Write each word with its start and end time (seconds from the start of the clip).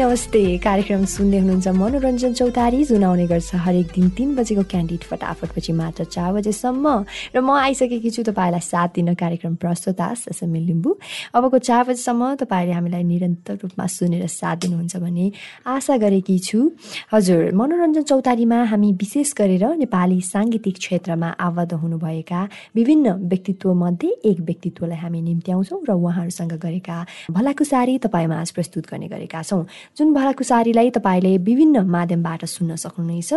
नमस्ते। 0.00 0.64
कार्यक्रम 0.64 1.04
सुन्दै 1.04 1.38
हुनुहुन्छ 1.38 1.68
मनोरञ्जन 1.76 2.32
चौतारी। 2.32 2.84
जुन 2.88 3.04
आउने 3.04 3.26
गर्छ 3.28 3.52
हरेक 3.64 3.86
दिन 3.92 4.08
तिन 4.16 4.28
बजेको 4.34 4.62
क्यान्डिड 4.64 5.02
फटाफटपछि 5.04 5.72
मात्र 5.76 6.04
चार 6.08 6.32
बजेसम्म। 6.32 6.86
र 7.36 7.40
म 7.44 7.52
आइसकेकी 7.68 8.08
छु 8.08 8.24
तपाईँलाई 8.24 8.64
साथ 8.64 8.88
दिन 8.96 9.12
कार्यक्रम 9.12 9.54
प्रस्तुता 9.60 10.06
ससमी 10.16 10.60
लिम्बू। 10.72 10.90
अबको 11.36 11.58
चार 11.60 11.82
बजीसम्म 11.84 12.22
तपाईँले 12.40 12.72
हामीलाई 12.72 13.04
निरन्तर 13.12 13.54
रूपमा 13.60 13.86
सुनेर 13.92 14.24
साथ 14.24 14.56
दिनुहुन्छ 14.64 14.96
भन्ने 15.04 15.26
आशा 15.68 15.94
गरेकी 16.00 16.36
छु। 16.48 16.58
हजुर 17.12 17.52
मनोरञ्जन 17.52 18.02
चौतारीमा 18.08 18.58
हामी 18.72 18.88
विशेष 18.96 19.36
गरेर 19.36 19.64
नेपाली 19.84 20.20
साङ्गीतिक 20.32 20.76
क्षेत्रमा 20.80 21.28
आबद्ध 21.44 21.72
हुनुभएका 21.76 22.40
विभिन्न 22.72 23.06
व्यक्तित्वमध्ये 23.28 24.10
एक 24.32 24.40
व्यक्तित्वलाई 24.48 24.98
हामी 25.04 25.20
निम्त्याउँछौँ 25.28 25.80
र 25.84 25.92
उहाँहरूसँग 25.92 26.56
गरेका 26.56 26.98
भलाकुसारी 27.36 27.94
तपाईँमा 28.00 28.40
आज 28.40 28.50
प्रस्तुत 28.56 28.88
गर्ने 28.88 29.12
गरेका 29.12 29.44
छौँ। 29.44 29.64
जुन 29.96 30.12
भलाकुसारीलाई 30.14 30.90
तपाईँले 30.90 31.36
विभिन्न 31.38 31.80
माध्यमबाट 31.86 32.44
सुन्न 32.44 32.76
सक्नुहुनेछ 32.76 33.32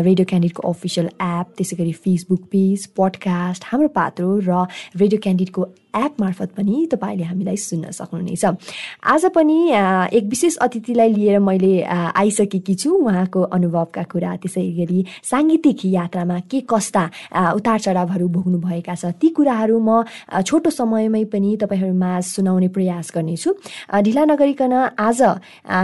रेडियो 0.00 0.24
क्यान्डिडको 0.24 0.68
अफिसियल 0.68 1.06
एप 1.06 1.52
त्यसै 1.58 1.76
गरी 1.76 1.92
Facebook 1.98 2.42
page 2.50 2.86
podcast 2.96 3.64
Hamro 3.66 3.88
Patro 3.94 4.28
र 4.40 4.64
रेडियो 4.96 5.20
क्यान्डिडको 5.22 5.66
एप 5.94 6.20
मार्फत 6.20 6.50
पनि 6.56 6.86
तपाईँले 6.92 7.24
हामीलाई 7.24 7.56
सुन्न 7.56 7.90
सक्नुहुनेछ। 7.90 8.44
आज 9.04 9.24
पनि 9.34 9.58
एक 10.16 10.24
विशेष 10.30 10.56
अतिथिलाई 10.66 11.12
लिएर 11.12 11.38
मैले 11.38 11.72
आइसकेकी 11.82 12.74
छु। 12.74 12.90
उहाँको 12.90 13.40
अनुभवका 13.42 14.02
कुरा 14.12 14.36
त्यसै 14.42 14.66
गरी 14.78 15.04
साङ्गीतिक 15.24 15.84
यात्रामा 15.84 16.38
के 16.50 16.60
कस्ता 16.70 17.04
उतार 17.56 17.78
चढावहरू 17.80 18.28
भोग्नुभएका 18.28 18.94
छ 18.94 19.04
ती 19.20 19.28
कुराहरू 19.34 19.78
म 19.78 20.04
छोटो 20.46 20.70
समयमै 20.70 21.24
पनि 21.32 21.56
तपाईँहरूमा 21.62 22.10
सुनाउने 22.20 22.68
प्रयास 22.70 23.12
गर्नेछु। 23.14 23.50
ढिला 24.04 24.24
नगरिकन 24.30 24.74
आज 24.98 25.20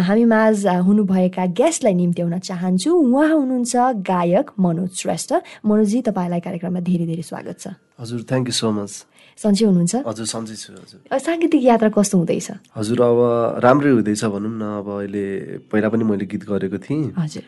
हामी 0.07 0.25
माझ 0.25 0.67
हुनुभएका 0.87 1.45
गेस्टलाई 1.59 1.95
निम्त्याउन 1.95 2.39
चाहन्छु। 2.39 2.91
उहाँ 2.91 3.29
हुनुहुन्छ 3.35 3.75
गायक 4.07 4.47
मनोज 4.61 4.91
श्रेष्ठ। 5.03 5.31
मनोजी 5.67 5.99
तपाईँलाई 6.09 6.41
कार्यक्रममा 6.41 6.81
धेरै 6.81 7.07
धेरै 7.07 7.23
स्वागत 7.23 7.57
छ। 7.61 7.67
हजुर 8.01 8.21
थ्याङ्क 8.29 8.47
यू 8.49 8.55
सो 8.55 8.71
मच 8.71 8.93
सन्चै 9.39 9.65
हुनुहुन्छ? 9.67 9.96
हजुर 10.07 10.27
सन्चै 10.27 10.57
छु 10.57 10.73
हजुर 10.73 11.19
साङ्गीतिक 11.19 11.63
यात्रा 11.63 11.89
कस्तो 11.97 12.19
हुँदैछ? 12.19 12.49
हजुर 12.77 12.99
अब 13.01 13.19
राम्रै 13.65 13.91
हुँदैछ 13.97 14.25
भनौँ 14.25 14.53
न 14.57 14.63
अब 14.81 14.89
अहिले 15.01 15.25
पहिला 15.71 15.89
पनि 15.89 16.05
मैले 16.05 16.27
गीत 16.27 16.45
गरेको 16.45 16.79
थिएँ। 16.85 17.13
हजुर। 17.17 17.45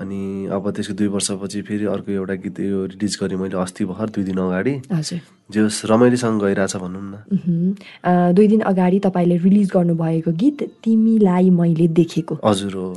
अनि 0.00 0.48
अब 0.48 0.64
त्यसको 0.72 0.94
दुई 0.96 1.08
वर्षपछि 1.12 1.60
फेरि 1.60 1.84
अर्को 1.92 2.12
एउटा 2.12 2.34
गीत 2.40 2.60
यो 2.60 2.84
रिलिज 2.96 3.14
गरेँ 3.20 3.36
मैले 3.36 3.56
अस्ति 3.60 3.84
भर्खर 3.84 4.08
दुई 4.16 4.24
दिन 4.24 4.38
अगाडि। 4.40 4.74
हजुर। 4.88 5.20
जे 5.52 5.60
होस् 5.60 5.84
रमाइलोसँग 5.92 6.40
गइरहेछ 6.40 6.76
भनौँ 6.80 7.04
न। 7.04 8.32
दुई 8.32 8.46
दिन 8.48 8.60
अगाडि 8.64 8.98
तपाईँले 9.04 9.36
रिलिज 9.44 9.68
गर्नुभएको 9.76 10.32
गीत 10.40 10.58
तिमीलाई 10.80 11.50
मैले 11.52 11.88
देखेको। 12.00 12.38
हजुर 12.40 12.72
हो। 12.72 12.88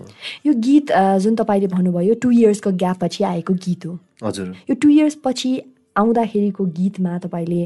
यो 0.47 0.53
गीत 0.63 0.91
जुन 1.19 1.35
तपाईँले 1.35 1.67
भन्नुभयो 1.75 2.13
टु 2.23 2.31
इयर्सको 2.31 2.71
ग्याप 2.71 3.03
पछि 3.03 3.23
आएको 3.23 3.53
गीत 3.53 3.85
हो। 3.85 3.99
हजुर। 4.23 4.47
यो 4.69 4.75
टु 4.79 4.89
इयर्स 4.89 5.17
पछि 5.25 5.51
आउँदाखेरिको 5.97 6.63
गीतमा 6.77 7.17
तपाईँले 7.25 7.61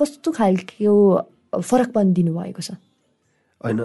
कस्तो 0.00 0.30
खालको 0.32 0.94
फरक 1.60 1.88
पनि 1.94 2.12
दिनुभएको 2.12 2.62
छ? 2.62 2.70
होइन 3.60 3.78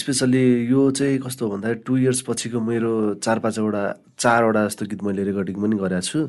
स्पेसल्ली 0.00 0.44
यो 0.72 0.90
चाहिँ 0.90 1.18
कस्तो 1.20 1.48
भन्दाखेरि 1.48 1.80
टु 1.86 1.96
इयर्स 1.96 2.20
पछिको 2.28 2.60
मेरो 2.60 2.92
चार 3.20 3.38
पाँचवटा 3.44 3.82
चारवटा 4.18 4.64
जस्तो 4.66 4.86
गीत 4.88 5.02
मैले 5.04 5.22
रेकर्डिङ 5.28 5.56
पनि 5.62 5.76
गरेको 5.76 6.00
छु। 6.00 6.20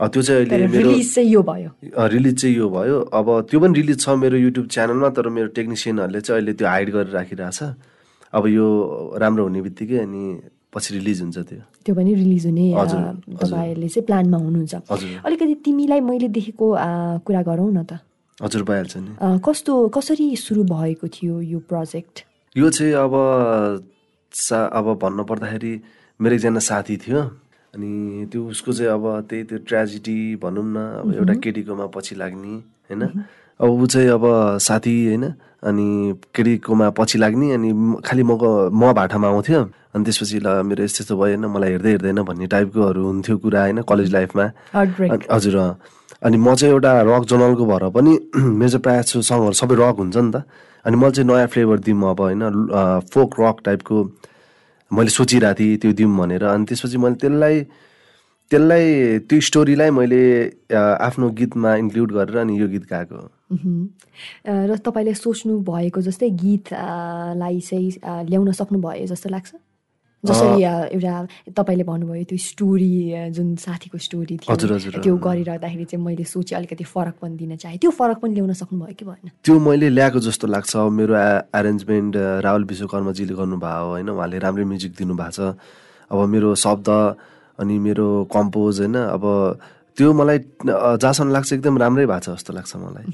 त्यो 0.00 0.22
चाहिँ 0.22 0.46
अहिले 0.46 0.66
मेरो 0.66 0.90
रिलिज 0.90 1.14
चाहिँ 1.14 1.30
यो 1.30 1.42
भयो। 1.42 1.70
रिलिज 2.10 2.40
चाहिँ 2.40 2.56
यो 2.56 2.68
भयो। 2.70 2.98
अब 3.14 3.26
त्यो 3.50 3.60
पनि 3.60 3.80
रिलिज 3.80 4.00
छ 4.02 4.08
मेरो 4.18 4.36
युट्युब 4.36 4.66
च्यानलमा 4.66 5.08
तर 5.14 5.28
मेरो 5.30 5.48
टेक्निसियनहरूले 5.54 6.20
चाहिँ 6.20 6.40
अहिले 6.40 6.52
त्यो 6.58 6.66
हाइड 6.68 6.90
गरेर 6.90 7.14
राखिरहेछ 7.14 7.62
अब 8.34 8.46
यो 8.50 8.66
राम्रो 9.22 9.42
हुने 9.46 9.60
बित्तिकै 9.62 9.98
अनि 10.02 10.24
पछि 10.74 10.94
रिलिज 10.94 11.20
हुन्छ 11.22 11.38
त्यो। 11.38 11.60
त्यो 11.84 11.94
पनि 11.94 12.14
रिलिज 12.14 12.46
हुने 12.46 12.66
तपाईँहरूले 12.74 13.88
चाहिँ 13.88 14.06
प्लानमा 14.06 14.38
हुनुहुन्छ। 14.38 14.74
अलिकति 15.24 15.54
तिमीलाई 15.64 16.00
मैले 16.02 16.28
देखेको 16.34 16.66
कुरा 17.24 17.42
गरौँ 17.42 17.70
न 17.72 17.82
त। 17.86 18.02
हजुर 18.42 18.62
भइहाल्छ 18.66 18.96
नि। 18.98 19.12
कस्तो 19.46 19.72
कसरी 19.94 20.26
सुरु 20.36 20.62
भएको 20.66 21.06
थियो 21.08 21.40
यो 21.40 21.58
प्रोजेक्ट? 21.70 22.14
यो 22.56 22.70
चाहिँ 22.70 22.92
अब 22.98 23.14
सा 24.34 24.58
अब 24.74 24.86
भन्नु 24.98 25.22
पर्दाखेरि 25.24 25.72
मेरो 26.20 26.34
एकजना 26.34 26.60
साथी 26.60 26.96
थियो 27.06 27.20
अनि 27.74 28.26
त्यो 28.30 28.40
उसको 28.50 28.72
चाहिँ 28.72 28.90
अब 28.90 29.04
त्यही 29.30 29.42
त्यो 29.46 29.58
ट्रेजेडी 29.66 30.18
भनौँ 30.42 30.66
न 30.66 30.76
अब 31.02 31.14
एउटा 31.14 31.34
केटीकोमा 31.42 31.86
पछि 31.94 32.14
लाग्ने 32.14 32.54
होइन? 32.90 33.02
अब 33.60 33.70
ऊ 33.70 33.86
चाहिँ 33.86 34.08
अब 34.10 34.24
साथी 34.58 34.94
होइन? 35.06 35.24
अनि 35.64 35.86
केटीकोमा 36.34 36.86
पछि 36.98 37.18
लाग्ने 37.18 37.52
अनि 37.56 37.70
खालि 38.04 38.22
म 38.22 38.32
म 38.72 38.92
भाटामा 38.92 39.28
आउँथ्यो। 39.28 39.60
अनि 39.94 40.04
त्यसपछि 40.04 40.38
ल 40.44 40.48
मेरो 40.68 40.84
यस्तो 40.84 41.00
यस्तो 41.02 41.14
भयो 41.16 41.38
होइन 41.38 41.44
मलाई 41.46 41.70
हेर्दै 41.70 41.90
हेर्दैन 41.90 42.20
भन्ने 42.28 42.46
टाइपकोहरू 42.54 43.02
हुन्थ्यो 43.04 43.36
कुरा 43.38 43.60
होइन 43.60 43.80
कलेज 43.88 44.12
लाइफमा। 44.12 44.44
हजुर 45.32 45.56
अनि 46.24 46.36
म 46.36 46.54
चाहिँ 46.54 46.72
एउटा 46.74 46.92
रक 47.08 47.24
जर्नलको 47.30 47.64
भएर 47.66 47.84
पनि 47.96 48.12
मेरो 48.58 48.68
चाहिँ 48.68 48.82
प्रायः 48.82 49.02
जस्तो 49.02 49.22
सङ्गहरू 49.30 49.56
सबै 49.60 49.74
रक 49.80 49.96
हुन्छ 50.02 50.16
नि 50.16 50.30
त। 50.34 50.36
अनि 50.84 50.96
मैले 50.96 51.12
चाहिँ 51.16 51.28
नयाँ 51.30 51.46
फ्लेभर 51.52 51.78
दिउँ 51.86 52.10
अब 52.10 52.20
होइन 52.20 52.42
फोक 53.14 53.40
रक 53.40 53.56
टाइपको 53.64 53.96
मैले 54.90 55.10
सोचिरहेको 55.10 55.58
थिएँ 55.58 55.76
त्यो 55.80 55.92
दिउँ 55.98 56.16
भनेर। 56.18 56.44
अनि 56.44 56.64
त्यसपछि 56.68 56.98
मैले 56.98 57.16
त्यसलाई 57.22 57.56
त्यसलाई 58.50 58.84
त्यो 59.28 59.40
स्टोरीलाई 59.40 59.90
मैले 59.90 60.22
आफ्नो 60.74 61.28
गीतमा 61.40 61.74
इन्क्लुड 61.82 62.10
गरेर 62.12 62.36
अनि 62.38 62.60
यो 62.60 62.68
गीत 62.68 62.84
गाएको। 62.90 63.18
र 64.46 64.76
तपाईँले 64.80 65.14
सोच्नु 65.14 65.58
भएको 65.62 66.00
जस्तै 66.00 66.30
गीतलाई 66.30 67.60
चाहिँ 67.60 67.90
ल्याउन 68.30 68.52
सक्नुभयो 68.52 69.06
जस्तो 69.06 69.28
लाग्छ? 69.30 69.52
जसरी 70.24 70.62
एउटा 70.96 71.52
तपाईँले 71.52 71.84
भन्नुभयो 71.84 72.24
त्यो 72.24 72.38
स्टोरी 72.40 72.92
जुन 73.36 73.60
साथीको 73.60 73.98
स्टोरी 74.00 74.36
थियो 74.40 74.56
त्यो 75.04 75.16
गरिरहँदाखेरि 75.20 75.84
चाहिँ 75.84 76.00
मैले 76.00 76.24
सोचेँ 76.24 76.56
अलिकति 76.56 76.84
फरक 76.84 77.20
पनि 77.20 77.36
दिन 77.36 77.56
चाहेँ। 77.60 77.76
त्यो 77.76 77.90
फरक 77.92 78.24
पनि 78.24 78.32
ल्याउन 78.32 78.52
सक्नुभयो 78.56 78.94
कि 78.96 79.04
भएन? 79.04 79.28
त्यो 79.44 79.58
मैले 79.60 79.88
ल्याएको 79.92 80.18
जस्तो 80.24 80.48
लाग्छ। 80.48 80.72
मेरो 80.96 81.12
एरेन्जमेन्ट 81.60 82.16
राहुल 82.40 82.64
विश्वकर्माजीले 82.64 83.34
गर्नुभयो 83.36 83.84
होइन? 83.84 84.08
उहाँले 84.16 84.38
राम्रै 84.40 84.64
म्युजिक 84.64 84.92
दिनुभएको 84.96 85.30
छ। 85.36 85.60
अब 86.08 86.18
मेरो 86.24 86.54
शब्द 86.56 86.88
अनि 87.60 87.78
मेरो 87.84 88.24
कम्पोज 88.32 88.80
होइन? 88.80 88.96
अब 88.96 89.24
त्यो 89.96 90.12
मलाई 90.12 90.38
जहाँसम्म 90.98 91.30
लाग्छ 91.32 91.52
एकदम 91.52 91.78
राम्रै 91.78 92.06
भएको 92.06 92.20
छ 92.20 92.28
जस्तो 92.34 92.52
लाग्छ 92.52 92.72
मलाई। 92.76 93.04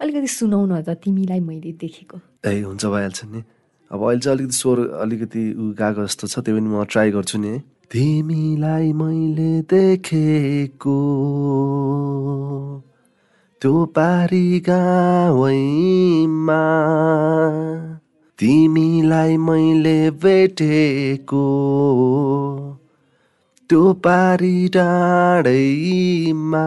अलिकति 0.00 0.28
सुनाउन 0.32 0.72
त 0.82 0.88
तिमीलाई 1.04 1.40
मैले 1.40 1.72
देखेको। 1.76 2.16
ए 2.48 2.60
हुन्छ 2.64 2.82
भइहाल्छ 2.84 3.20
नि। 3.32 3.40
अब 3.90 4.00
अहिले 4.00 4.20
चाहिँ 4.20 4.36
अलिकति 4.36 4.56
स्वर 4.56 4.78
अलिकति 5.04 5.42
उ 5.52 5.76
गएको 5.76 6.00
जस्तो 6.08 6.26
छ 6.32 6.34
त्यो 6.40 6.56
पनि 6.56 6.68
म 6.72 6.84
ट्राई 6.88 7.10
गर्छु 7.12 7.36
नि। 7.38 7.48
है 7.48 7.58
तिमीलाई 7.92 8.92
मैले 8.96 9.52
देखेको 9.68 10.98
त्यो 13.62 13.74
पारी 13.96 14.48
गाउँमा 14.68 16.64
तिमीलाई 18.38 19.36
मैले 19.36 19.98
भेटेको 20.22 21.44
त्यो 23.72 23.92
पारी 24.04 24.68
डाँडैमा 24.68 26.64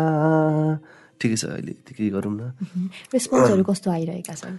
ठिकै 1.21 1.35
छ 1.37 1.45
अहिले 1.45 1.73
यतिकै 1.77 2.09
गरौँ 2.09 2.33
न। 2.33 2.41
रेस्पोन्सहरू 3.13 3.63
कस्तो 3.63 3.91
आइरहेका 3.93 4.33
छन्? 4.33 4.57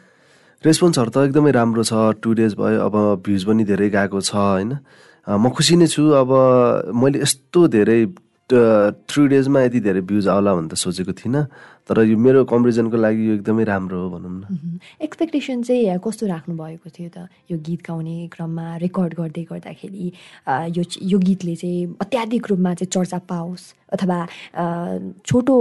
रेस्पोन्सहरू 0.62 1.10
त 1.10 1.16
एकदमै 1.26 1.50
राम्रो 1.50 1.82
छ। 1.82 2.14
टु 2.22 2.38
डेज 2.38 2.54
भयो 2.54 2.78
अब 2.86 2.94
भ्युज 3.26 3.42
पनि 3.50 3.66
धेरै 3.66 3.88
गएको 3.90 4.20
छ 4.22 4.30
होइन? 4.38 4.78
म 5.26 5.44
खुसी 5.50 5.74
नै 5.74 5.90
छु। 5.90 6.02
अब 6.22 6.30
मैले 6.94 7.18
यस्तो 7.26 7.66
धेरै 7.66 8.00
थ्री 8.52 9.26
डेजमा 9.28 9.60
यति 9.60 9.80
धेरै 9.80 10.00
भ्युज 10.06 10.28
आउला 10.28 10.54
भनेर 10.54 10.70
त 10.70 10.74
सोचेको 10.78 11.12
थिइनँ 11.18 11.42
तर 11.88 12.02
यो 12.06 12.16
मेरो 12.18 12.44
कम्पेरिजनको 12.46 12.96
लागि 12.96 13.22
यो 13.28 13.34
एकदमै 13.34 13.64
राम्रो 13.64 13.98
हो 13.98 14.08
भनौँ 14.10 14.30
न। 14.30 14.78
एक्सपेक्टेसन 15.02 15.62
चाहिँ 15.66 15.98
कस्तो 15.98 16.26
राख्नु 16.26 16.54
भएको 16.54 16.90
थियो 16.90 17.10
त? 17.10 17.26
यो 17.50 17.58
गीत 17.58 17.80
गाउने 17.86 18.16
क्रममा 18.30 18.66
रेकर्ड 18.86 19.12
गर्दै 19.18 19.42
गर्दाखेरि 19.50 20.06
यो 20.78 20.82
यो 21.02 21.18
गीतले 21.18 21.54
चाहिँ 21.56 21.96
अत्याधिक 22.00 22.46
रूपमा 22.50 22.74
चाहिँ 22.74 22.90
चर्चा 22.90 23.18
पाओस् 23.26 23.64
अथवा 23.94 24.18
छोटो 25.26 25.54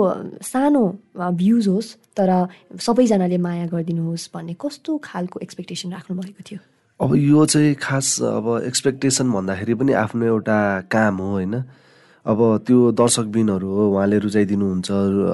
सानो 0.45 0.83
भ्युज 1.17 1.67
होस् 1.67 1.89
तर 2.17 2.29
सबैजनाले 2.77 3.37
माया 3.37 3.65
गरिदिनुहोस् 3.73 4.29
भन्ने 4.33 4.53
कस्तो 4.61 4.97
खालको 5.03 5.39
एक्सपेक्टेसन 5.41 5.91
राख्नु 5.93 6.17
भएको 6.21 6.41
थियो? 6.49 6.59
अब 7.01 7.15
यो 7.17 7.45
चाहिँ 7.45 7.73
खास 7.81 8.21
अब 8.21 8.45
एक्सपेक्टेसन 8.65 9.31
भन्दाखेरि 9.31 9.73
पनि 9.73 9.93
आफ्नो 9.93 10.25
एउटा 10.25 10.57
काम 10.89 11.17
हो 11.17 11.31
होइन? 11.31 11.55
अब 12.25 12.39
त्यो 12.65 12.91
दर्शकबिनहरू 12.97 13.67
हो 13.69 13.83
उहाँले 13.93 14.17
रुचाइदिनुहुन्छ 14.25 14.89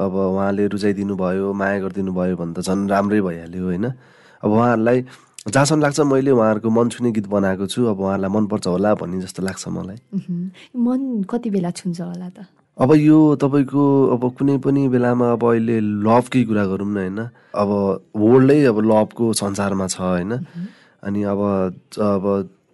अब 0.05 0.13
उहाँले 0.15 0.67
रुचाइदिनु 0.67 1.15
भयो 1.15 1.53
माया 1.55 1.79
गरिदिनु 1.79 2.11
भयो 2.11 2.35
भने 2.35 2.53
त 2.53 2.67
झन् 2.67 2.89
राम्रै 2.91 3.21
भइहाल्यो 3.21 3.63
होइन? 3.63 3.85
अब 4.43 4.49
उहाँहरूलाई 4.51 4.99
जहाँसम्म 5.47 5.81
लाग्छ 5.81 5.99
मैले 6.11 6.31
उहाँहरूको 6.31 6.69
मन 6.69 6.89
छुने 6.91 7.11
गीत 7.15 7.27
बनाएको 7.31 7.65
छु 7.71 7.85
अब 7.87 7.99
उहाँहरूलाई 7.99 8.31
मनपर्छ 8.35 8.67
होला 8.67 8.93
भन्ने 8.99 9.21
जस्तो 9.23 9.41
लाग्छ 9.43 9.67
मलाई। 9.67 9.99
मन 10.75 11.01
कति 11.31 11.49
बेला 11.49 11.71
छुन्छ 11.71 12.01
होला 12.01 12.29
त? 12.29 12.45
अब 12.77 12.89
यो 12.99 13.17
तपाईँको 13.39 13.83
अब 14.11 14.23
कुनै 14.35 14.57
पनि 14.59 14.87
बेलामा 14.91 15.31
अब 15.31 15.43
अहिले 15.47 15.79
लभकै 15.79 16.43
कुरा 16.43 16.65
गरौँ 16.65 16.91
न 16.91 16.97
होइन? 16.97 17.19
अब 17.55 17.69
वर्ल्डै 18.19 18.59
अब 18.67 18.77
लभको 18.91 19.33
संसारमा 19.33 19.87
छ 19.87 19.99
होइन? 20.01 20.31
अनि 21.03 21.23
अब 21.23 21.39
अब 22.03 22.23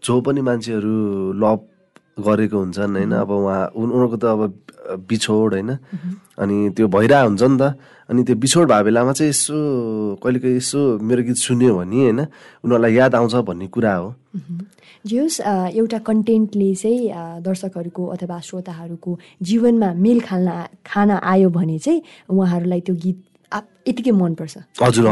जो 0.04 0.22
पनि 0.22 0.42
मान्छेहरू 0.42 0.96
लभ 1.38 1.60
गरेको 2.20 2.58
हुन्छन् 2.58 2.96
होइन? 2.98 3.12
अब 3.12 3.32
उहाँ 3.32 3.72
उन- 3.76 3.94
उनीहरूको 3.94 4.18
त 4.18 4.26
अब 4.26 4.42
बिछोड 5.10 5.54
होइन? 5.54 5.72
अनि 6.40 6.70
त्यो 6.70 6.88
भइरहेको 6.88 7.28
हुन्छ 7.28 7.44
नि 7.44 7.58
त। 7.62 7.76
अनि 8.10 8.24
त्यो 8.24 8.36
बिछोड 8.36 8.68
भएको 8.68 8.84
बेलामा 8.84 9.12
चाहिँ 9.14 9.30
यसो 9.30 9.56
कहिलेकाहीँ 10.24 10.58
यसो 10.58 11.00
मेरो 11.00 11.24
गीत 11.24 11.38
सुन्यो 11.38 11.78
भने 11.78 12.00
होइन? 12.02 12.20
उनीहरूलाई 12.64 12.94
याद 12.94 13.16
आउँछ 13.16 13.36
भन्ने 13.36 13.68
कुरा 13.68 13.94
हो। 13.96 14.16
जे 15.06 15.20
होस् 15.20 15.40
एउटा 15.76 15.98
कन्टेन्टले 15.98 16.76
चाहिँ 16.76 17.02
दर्शकहरूको 17.44 18.06
अथवा 18.06 18.40
श्रोताहरूको 18.40 19.12
जीवनमा 19.42 19.94
मेल 19.94 20.20
खान 20.20 20.48
खान 20.86 21.12
आयो 21.12 21.50
भने 21.50 21.80
चाहिँ 21.80 22.02
उहाँहरूलाई 22.30 22.82
त्यो 22.82 22.96
गीत 22.96 23.18
यतिकै 23.88 24.12
मनपर्छ। 24.12 24.58
हजुर 24.84 25.06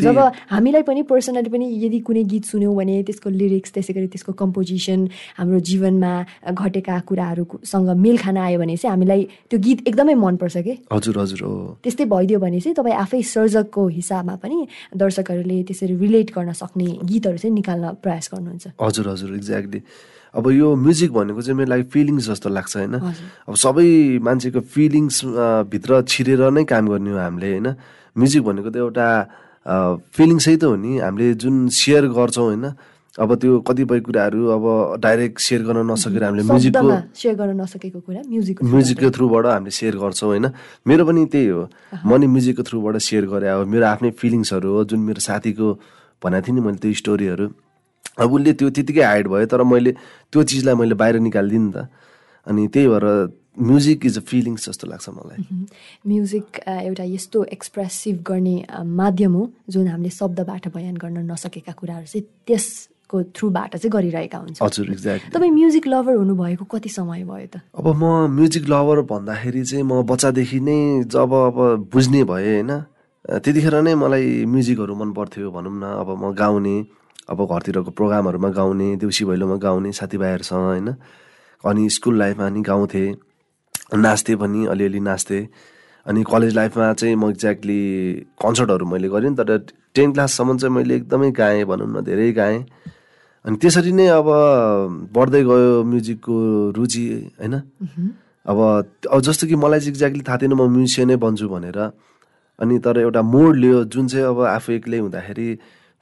जब 0.00 0.18
हामीलाई 0.48 0.82
पनि 0.88 1.02
पर्सनली 1.04 1.50
पनि 1.52 1.66
यदि 1.84 1.98
कुनै 2.08 2.24
गीत 2.24 2.44
सुन्यौँ 2.48 2.72
भने 2.72 2.94
त्यसको 3.04 3.28
लिरिक्स 3.28 3.70
त्यसै 3.76 3.92
गरी 3.92 4.08
त्यसको 4.08 4.32
कम्पोजिसन 4.32 5.00
हाम्रो 5.36 5.58
जीवनमा 5.60 6.12
घटेका 6.56 6.96
कुराहरूसँग 7.08 7.88
मेल 8.04 8.16
खान 8.24 8.36
आयो 8.40 8.58
भने 8.58 8.76
चाहिँ 8.80 8.92
हामीलाई 8.96 9.20
त्यो 9.52 9.58
गीत 9.60 9.78
एकदमै 9.88 10.14
मनपर्छ 10.16 10.56
कि? 10.64 10.74
हजुर 10.88 11.18
हजुर 11.20 11.40
हो। 11.44 11.52
त्यस्तै 11.84 12.04
भइदियो 12.08 12.38
भने 12.40 12.60
चाहिँ 12.64 12.76
तपाईँ 12.80 12.96
आफै 13.04 13.20
सर्जकको 13.20 13.82
हिसाबमा 14.00 14.34
पनि 14.40 14.58
दर्शकहरूले 14.96 15.58
त्यसरी 15.68 15.94
रिलेट 16.00 16.28
गर्न 16.32 16.52
सक्ने 16.56 16.88
गीतहरू 17.04 17.36
चाहिँ 17.36 17.54
निकाल्न 17.60 17.84
प्रयास 18.00 18.24
गर्नुहुन्छ। 18.32 18.64
हजुर 18.80 19.04
हजुर 19.12 19.30
एक्ज्याक्टली 19.36 19.80
अब 20.34 20.44
यो 20.50 20.68
म्युजिक 20.76 21.10
भनेको 21.12 21.40
चाहिँ 21.42 21.56
मेरो 21.56 21.70
लागि 21.70 21.84
फिलिङ्स 21.92 22.24
जस्तो 22.30 22.48
लाग्छ 22.48 22.72
होइन। 22.76 22.94
अब 23.48 23.54
सबै 23.54 24.18
मान्छेको 24.24 24.60
फिलिङ्स 24.64 25.16
भित्र 25.68 26.02
छिरेर 26.08 26.50
नै 26.56 26.64
काम 26.64 26.88
गर्ने 26.88 27.10
हो 27.12 27.18
हामीले 27.20 27.48
होइन? 27.52 27.68
म्युजिक 28.16 28.42
भनेको 28.42 28.70
त 28.72 28.76
एउटा 28.80 29.06
फिलिङ्सै 30.16 30.56
त 30.56 30.64
हो 30.64 30.76
नि। 30.76 30.98
हामीले 31.04 31.34
जुन 31.36 31.68
सेयर 31.68 32.08
गर्छौँ 32.16 32.46
होइन? 32.48 32.64
अब 33.12 33.28
त्यो 33.36 33.60
कतिपय 33.68 34.00
कुराहरू 34.08 34.40
अब 34.56 34.64
डाइरेक्ट 35.04 35.36
सेयर 35.36 35.62
गर्न 35.68 35.84
नसकेर 35.84 36.24
हामीले 36.24 36.42
म्युजिकको 36.48 36.96
सेयर 37.12 37.34
गर्न 37.36 37.60
नसकेको 37.60 38.00
कुरा 38.00 38.20
म्युजिकको 38.24 38.64
म्युजिकको 38.64 39.08
थ्रुबाट 39.12 39.46
हामीले 39.52 39.68
सेयर 39.68 39.94
गर्छौँ 40.00 40.28
होइन? 40.32 40.46
मेरो 40.88 41.04
पनि 41.04 41.24
त्यही 41.28 41.48
हो। 41.52 41.68
म 42.08 42.16
नि 42.16 42.26
म्युजिकको 42.32 42.62
थ्रुबाट 42.64 42.96
सेयर 43.04 43.28
गरेँ 43.28 43.52
अब 43.52 43.68
मेरो 43.68 43.84
आफ्नै 43.84 44.10
फिलिङ्सहरू 44.16 44.68
हो। 44.72 44.84
जुन 44.88 45.00
मेरो 45.04 45.20
साथीको 45.28 45.66
भनेको 46.24 46.40
थिएँ 46.46 46.56
नि 46.56 46.60
मैले 46.64 46.80
त्यो 46.80 46.92
स्टोरीहरू 47.04 47.46
अब 48.18 48.32
उसले 48.32 48.52
त्यो 48.52 48.68
त्यतिकै 48.70 49.02
हाइड 49.02 49.28
भयो 49.28 49.46
तर 49.46 49.62
मैले 49.62 49.92
त्यो 50.32 50.42
चिजलाई 50.42 50.74
मैले 50.74 50.94
बाहिर 50.94 51.20
निकालिदिएँ 51.20 51.62
नि 51.62 51.72
त। 51.72 51.88
अनि 52.46 52.62
त्यही 52.68 52.88
भएर 52.88 53.06
म्युजिक 53.52 54.06
इज 54.06 54.16
अ 54.18 54.24
फिलिङ्स 54.28 54.68
जस्तो 54.68 54.84
लाग्छ 54.88 55.08
मलाई। 55.08 55.40
म्युजिक 56.08 56.46
एउटा 56.68 57.04
यस्तो 57.04 57.44
एक्सप्रेसिभ 57.56 58.16
गर्ने 58.24 58.56
माध्यम 59.00 59.32
हो 59.32 59.42
जुन 59.68 59.88
हामीले 59.88 60.10
शब्दबाट 60.10 60.68
बयान 60.72 60.96
गर्न 60.96 61.18
नसकेका 61.30 61.72
कुराहरू 61.72 62.06
चाहिँ 62.08 62.24
त्यसको 62.48 63.22
थ्रुबाट 63.36 63.76
चाहिँ 63.76 63.92
गरिरहेका 63.92 64.38
हुन्छौँ। 64.38 64.66
हजुर 64.66 64.90
एक्ज्याक्टली 64.92 65.30
तपाईँ 65.36 65.52
म्युजिक 65.52 65.84
लभर 65.86 66.14
हुनुभएको 66.16 66.64
कति 66.64 66.88
समय 66.88 67.24
भयो 67.28 67.48
त? 67.52 67.60
अब 67.76 67.86
म 67.92 68.04
म्युजिक 68.32 68.64
लभर 68.72 69.00
भन्दाखेरि 69.12 69.62
चाहिँ 69.64 69.84
म 69.84 70.02
बच्चादेखि 70.08 70.60
नै 70.60 70.78
जब 71.12 71.32
अब 71.32 71.56
बुझ्ने 71.92 72.24
भएँ 72.24 72.64
होइन? 72.64 72.72
त्यतिखेर 73.44 73.74
नै 73.84 73.94
मलाई 73.94 74.44
म्युजिकहरू 74.48 74.94
मन 74.96 75.12
पर्थ्यो 75.12 75.50
भनौँ 75.52 75.76
न। 75.76 75.84
अब 76.00 76.08
म 76.16 76.32
गाउने 76.32 76.76
अब 77.28 77.38
घरतिरको 77.46 77.90
प्रोग्रामहरूमा 77.90 78.48
गाउने 78.50 78.88
देउसी 78.96 79.24
भैलोमा 79.24 79.56
गाउने 79.56 79.92
साथीभाइहरूसँग 79.92 80.64
होइन? 80.64 80.88
अनि 81.64 81.88
स्कुल 81.90 82.18
लाइफमा 82.18 82.48
नि 82.48 82.60
गाउँथेँ 82.62 83.14
नाच्थेँ 83.94 84.36
पनि 84.36 84.66
अलिअलि 84.66 85.00
नाच्थेँ। 85.00 85.46
अनि 86.06 86.24
कलेज 86.26 86.54
लाइफमा 86.54 86.92
चाहिँ 86.92 87.14
म 87.14 87.30
एक्ज्याक्टली 87.30 87.80
कन्सर्टहरू 88.42 88.86
मैले 88.86 89.08
गरेँ 89.08 89.34
तर 89.38 89.58
टेन 89.94 90.12
क्लाससम्म 90.12 90.56
चाहिँ 90.58 90.74
मैले 90.74 90.96
एकदमै 90.96 91.30
गाएँ 91.30 91.64
भनौँ 91.64 91.86
न 91.86 92.02
धेरै 92.02 92.32
गाएँ। 92.32 92.58
अनि 93.44 93.56
त्यसरी 93.56 93.92
नै 93.92 94.06
अब 94.18 94.28
बढ्दै 95.14 95.42
गयो 95.44 95.82
म्युजिकको 95.84 96.34
रुचि 96.74 97.04
होइन? 97.38 97.54
अब 98.46 98.58
अब 99.12 99.20
जस्तो 99.20 99.46
कि 99.46 99.54
मलाई 99.54 99.80
चाहिँ 99.80 99.92
एक्ज्याक्टली 99.92 100.22
थाहा 100.26 100.38
थिएन 100.42 100.52
म 100.54 100.66
म्युजिसियनै 100.66 101.16
बन्छु 101.16 101.48
भनेर। 101.48 101.78
अनि 102.58 102.78
तर 102.78 102.98
एउटा 102.98 103.22
मोड 103.22 103.56
लियो 103.56 103.84
जुन 103.86 104.06
चाहिँ 104.08 104.26
अब 104.26 104.40
आफू 104.46 104.72
एक्लै 104.72 104.98
हुँदाखेरि 104.98 105.48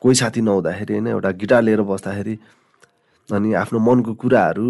कोही 0.03 0.15
साथी 0.15 0.41
नहुँदाखेरि 0.41 0.93
होइन 0.95 1.07
एउटा 1.07 1.31
गिटार 1.41 1.63
लिएर 1.63 1.83
बस्दाखेरि 1.83 2.35
अनि 3.29 3.49
आफ्नो 3.63 3.79
मनको 3.79 4.13
कुराहरू 4.17 4.69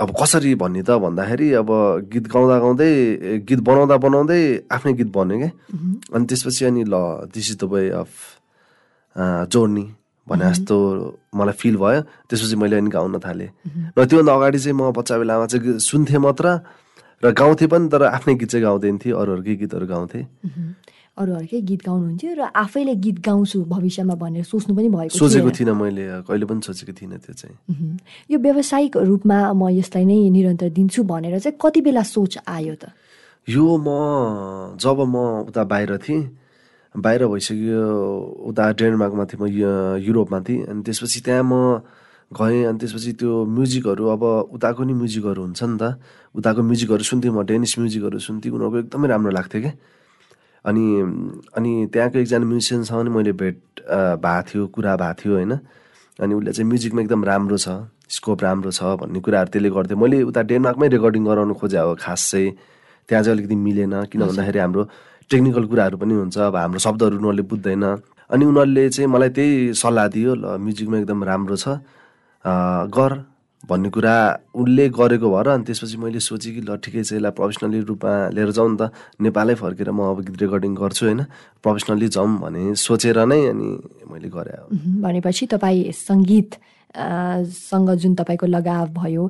अब 0.00 0.08
कसरी 0.20 0.54
भन्ने 0.60 0.82
त 0.82 0.98
भन्दाखेरि 1.00 1.48
अब 1.60 1.70
गीत 2.12 2.26
गाउँदा 2.28 2.56
गाउँदै 2.58 2.90
गीत 3.48 3.60
बनाउँदा 3.68 3.96
बनाउँदै 3.96 4.40
आफ्नै 4.70 4.92
गीत 4.92 5.10
बन्यो 5.14 5.36
क्या 5.38 5.50
अनि 6.14 6.24
त्यसपछि 6.26 6.64
अनि 6.64 6.82
ल 6.84 6.94
this 7.32 7.50
is 7.50 7.56
the 7.60 7.64
way 7.64 7.82
of 8.02 8.10
जोड्ने 9.48 9.84
भने 10.26 10.44
जस्तो 10.44 10.76
मलाई 11.34 11.54
फिल 11.54 11.76
भयो। 11.78 12.00
त्यसपछि 12.26 12.56
मैले 12.58 12.76
अनि 12.76 12.90
गाउन 12.90 13.18
थालेँ। 13.22 13.50
र 13.94 14.04
त्योभन्दा 14.04 14.32
अगाडि 14.34 14.58
चाहिँ 14.58 14.74
म 14.74 14.90
बच्चा 14.90 15.14
बेलामा 15.18 15.46
चाहिँ 15.46 15.78
सुन्थेँ 15.78 16.18
मात्र 16.18 16.46
र 17.22 17.30
गाउँथेँ 17.30 17.68
पनि 17.70 17.88
तर 17.88 18.02
आफ्नै 18.10 18.34
गीत 18.34 18.50
चाहिँ 18.50 18.64
गाउँदैन 18.66 18.98
थिएँ 18.98 19.14
अरूहरूकै 19.14 19.54
गीतहरू 19.56 19.86
गाउँथेँ। 19.86 20.24
मह्म। 21.16 21.24
अरूहरूकै 21.24 21.60
गीत 21.60 21.80
गाउनुहुन्थ्यो 21.88 22.34
र 22.36 22.42
आफैले 22.52 22.94
गीत 23.00 23.18
गाउँछु 23.24 23.64
भविष्यमा 23.64 24.14
भनेर 24.14 24.44
सोच्नु 24.44 24.76
पनि 24.76 24.88
भएको 24.88 25.16
सोचेको। 25.16 25.50
थिइनँ 25.50 25.74
मैले 25.74 26.04
कहिले 26.28 26.46
पनि 26.46 26.60
सोचेको 26.60 26.92
थिइनँ 26.92 27.18
त्यो 27.18 27.32
चाहिँ। 27.32 27.56
यो 28.30 28.38
व्यावसायिक 28.38 28.96
रूपमा 28.96 29.38
म 29.52 29.62
यसलाई 29.72 30.04
नै 30.04 30.28
निरन्तर 30.28 30.68
दिन्छु 30.76 31.02
भनेर 31.02 31.38
चाहिँ 31.40 31.56
कति 31.56 31.80
बेला 31.80 32.02
सोच 32.04 32.38
आयो 32.46 32.74
त 32.76 32.92
यो 33.48 33.64
म 33.64 33.88
जब 34.76 34.98
म 35.08 35.48
उता 35.48 35.64
बाहिर 35.64 35.96
थिएँ 36.04 36.22
बाहिर 36.94 37.26
भइसक्यो 37.26 37.80
उता 38.48 38.64
डेनमार्कमा 38.72 39.24
थिएँ 39.24 39.40
म 39.40 39.46
युरोपमा 40.00 40.38
थिएँ 40.40 40.64
अनि 40.68 40.82
त्यसपछि 40.84 41.20
त्यहाँ 41.24 41.44
म 41.44 41.80
गएँ 42.26 42.64
अनि 42.66 42.78
त्यसपछि 42.78 43.12
त्यो 43.16 43.44
म्युजिकहरू 43.46 44.04
अब 44.04 44.22
उताको 44.52 44.82
नि 44.84 44.92
म्युजिकहरू 44.92 45.42
हुन्छ 45.42 45.62
नि 45.62 45.76
त 45.80 45.96
उताको 46.34 46.60
म्युजिकहरू 46.62 47.02
सुन्थेँ 47.06 47.30
म 47.30 47.46
डेनिस 47.46 47.78
म्युजिकहरू 47.78 48.18
सुन्थेँ 48.18 48.50
उनीहरूको 48.50 48.78
एकदमै 48.78 49.08
राम्रो 49.08 49.30
लाग्थ्यो 49.30 49.60
क्या 49.62 49.72
अनि 50.66 50.84
अनि 51.56 51.72
त्यहाँको 51.92 52.18
एकजना 52.18 52.46
म्युजिसियनसँग 52.46 53.02
नि 53.06 53.10
मैले 53.16 53.32
भेट 53.32 53.58
भएको 53.86 54.42
थियो 54.50 54.66
कुरा 54.74 54.96
भएको 54.96 55.14
थियो 55.22 55.34
होइन? 55.34 55.52
अनि 56.18 56.34
उसले 56.34 56.52
चाहिँ 56.52 56.68
म्युजिकमा 56.68 57.00
एकदम 57.02 57.24
राम्रो 57.24 57.56
छ 57.58 57.68
स्कोप 58.10 58.42
राम्रो 58.42 58.70
छ 58.70 58.82
भन्ने 59.00 59.20
कुराहरू 59.20 59.50
त्यसले 59.52 59.70
गर्थ्यो। 59.70 59.96
मैले 59.98 60.22
उता 60.30 60.42
डेनमार्कमै 60.50 60.88
रेकर्डिङ 60.88 61.22
गराउनु 61.26 61.54
खोजे 61.60 61.78
हो 61.78 61.94
खास 62.02 62.30
चाहिँ 62.30 62.50
त्यहाँ 63.08 63.22
चाहिँ 63.24 63.36
अलिकति 63.36 63.56
मिलेन 63.56 63.94
किन 64.10 64.20
भन्दाखेरि 64.26 64.58
हाम्रो 64.58 64.82
टेक्निकल 65.30 65.64
कुराहरू 65.70 65.96
पनि 66.02 66.14
हुन्छ 66.14 66.38
अब 66.38 66.56
हाम्रो 66.56 66.78
शब्दहरू 66.86 67.16
उनीहरूले 67.18 67.42
बुझ्दैन। 67.50 67.84
अनि 68.30 68.44
उनीहरूले 68.44 68.88
चाहिँ 68.90 69.08
मलाई 69.10 69.30
त्यही 69.36 69.74
सल्लाह 69.74 70.06
दियो 70.14 70.34
ल 70.34 70.56
म्युजिकमा 70.58 70.98
एकदम 70.98 71.24
राम्रो 71.30 71.56
छ 71.56 71.78
गर। 72.96 73.12
भन्ने 73.68 73.88
कुरा 73.90 74.14
उनले 74.54 74.88
गरेको 74.90 75.26
भएर 75.26 75.48
अनि 75.48 75.64
त्यसपछि 75.64 75.96
मैले 75.98 76.20
सोचेँ 76.20 76.52
कि 76.54 76.60
ल 76.62 76.76
ठिकै 76.78 77.02
छ 77.02 77.12
यसलाई 77.12 77.32
प्रोफेसनली 77.34 77.80
रूपमा 77.82 78.12
लिएर 78.30 78.50
जाउँ 78.52 78.70
नि 78.70 78.76
त 78.78 78.82
नेपालै 79.20 79.54
फर्केर 79.58 79.90
म 79.90 80.00
अब 80.06 80.22
गीत 80.22 80.36
रेकर्डिङ 80.42 80.72
गर्छु 80.76 81.02
होइन 81.06 81.20
प्रोफेसनली 81.62 82.08
जाउँ 82.08 82.30
भने 82.38 82.62
सोचेर 82.78 83.18
नै 83.26 83.40
अनि 83.50 83.68
मैले 84.06 84.28
गरेँ। 84.30 84.70
भनेपछि 85.02 85.46
तपाईँ 85.50 85.90
सङ्गीत 85.92 86.50
सँग 87.66 87.90
जुन 87.98 88.14
तपाईँको 88.14 88.46
लगाव 88.46 88.86
भयो 88.94 89.22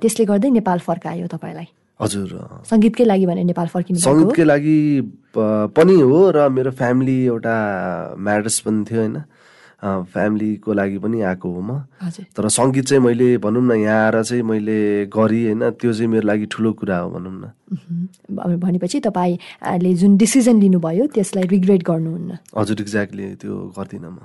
त्यसले 0.00 0.24
गर्दै 0.24 0.50
नेपाल 0.56 0.78
फर्कायो 0.88 1.26
तपाईँलाई 1.28 1.68
हजुर। 2.00 2.30
सङ्गीतकै 2.66 3.04
लागि 3.04 3.26
भने 3.26 3.42
नेपाल 3.44 3.66
फर्किनु? 3.68 3.98
सङ्गीतकै 4.00 4.44
लागि 4.44 4.78
पनि 5.76 5.96
हो 6.00 6.18
र 6.32 6.48
मेरो 6.48 6.70
फ्यामिली 6.74 7.18
एउटा 7.26 7.54
म्याटर्स 8.18 8.58
पनि 8.64 8.84
थियो 8.88 9.00
होइन 9.00 9.16
फ्यामिलीको 9.82 10.72
लागि 10.72 10.98
पनि 11.02 11.20
आएको 11.26 11.48
हो 11.50 11.60
म। 11.60 11.70
तर 12.38 12.48
सङ्गीत 12.48 12.84
चाहिँ 12.86 13.02
मैले 13.02 13.38
भनौँ 13.42 13.62
न 13.66 13.72
यहाँ 13.82 13.98
आएर 14.06 14.22
चाहिँ 14.22 14.42
मैले 14.46 15.06
गरेँ 15.10 15.44
होइन 15.50 15.70
त्यो 15.74 15.92
चाहिँ 15.92 16.06
मेरो 16.06 16.26
लागि 16.26 16.46
ठुलो 16.46 16.70
कुरा 16.78 16.98
हो 16.98 17.10
भनौँ 17.10 17.34
न। 17.34 17.44
भनेपछि 18.62 19.00
तपाईँले 19.02 19.92
जुन 19.98 20.16
डिसिजन 20.16 20.56
लिनुभयो 20.62 21.06
त्यसलाई 21.10 21.46
रिग्रेट 21.50 21.82
गर्नुहुन्न। 21.82 22.30
हजुर 22.54 22.80
एक्ज्याक्टली 22.80 23.26
त्यो 23.42 23.54
गर्दिनँ 23.74 24.10
म। 24.10 24.18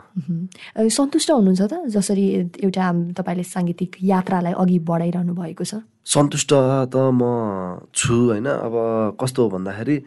सन्तुष्ट 0.77 1.29
हुनुहुन्छ 1.31 1.61
त? 1.65 1.73
जसरी 1.89 2.25
एउटा 2.61 2.85
तपाईँले 3.17 3.43
साङ्गीतिक 3.43 3.91
यात्रालाई 3.97 4.53
अघि 4.53 4.77
बढाइरहनु 4.85 5.33
भएको 5.33 5.63
छ। 5.65 5.81
सन्तुष्ट 6.05 6.51
त 6.93 6.95
म 7.17 7.21
छु 7.97 8.13
होइन। 8.13 8.45
अब 8.45 8.73
कस्तो 9.17 9.41
हो 9.43 9.49
भन्दाखेरि 9.57 9.97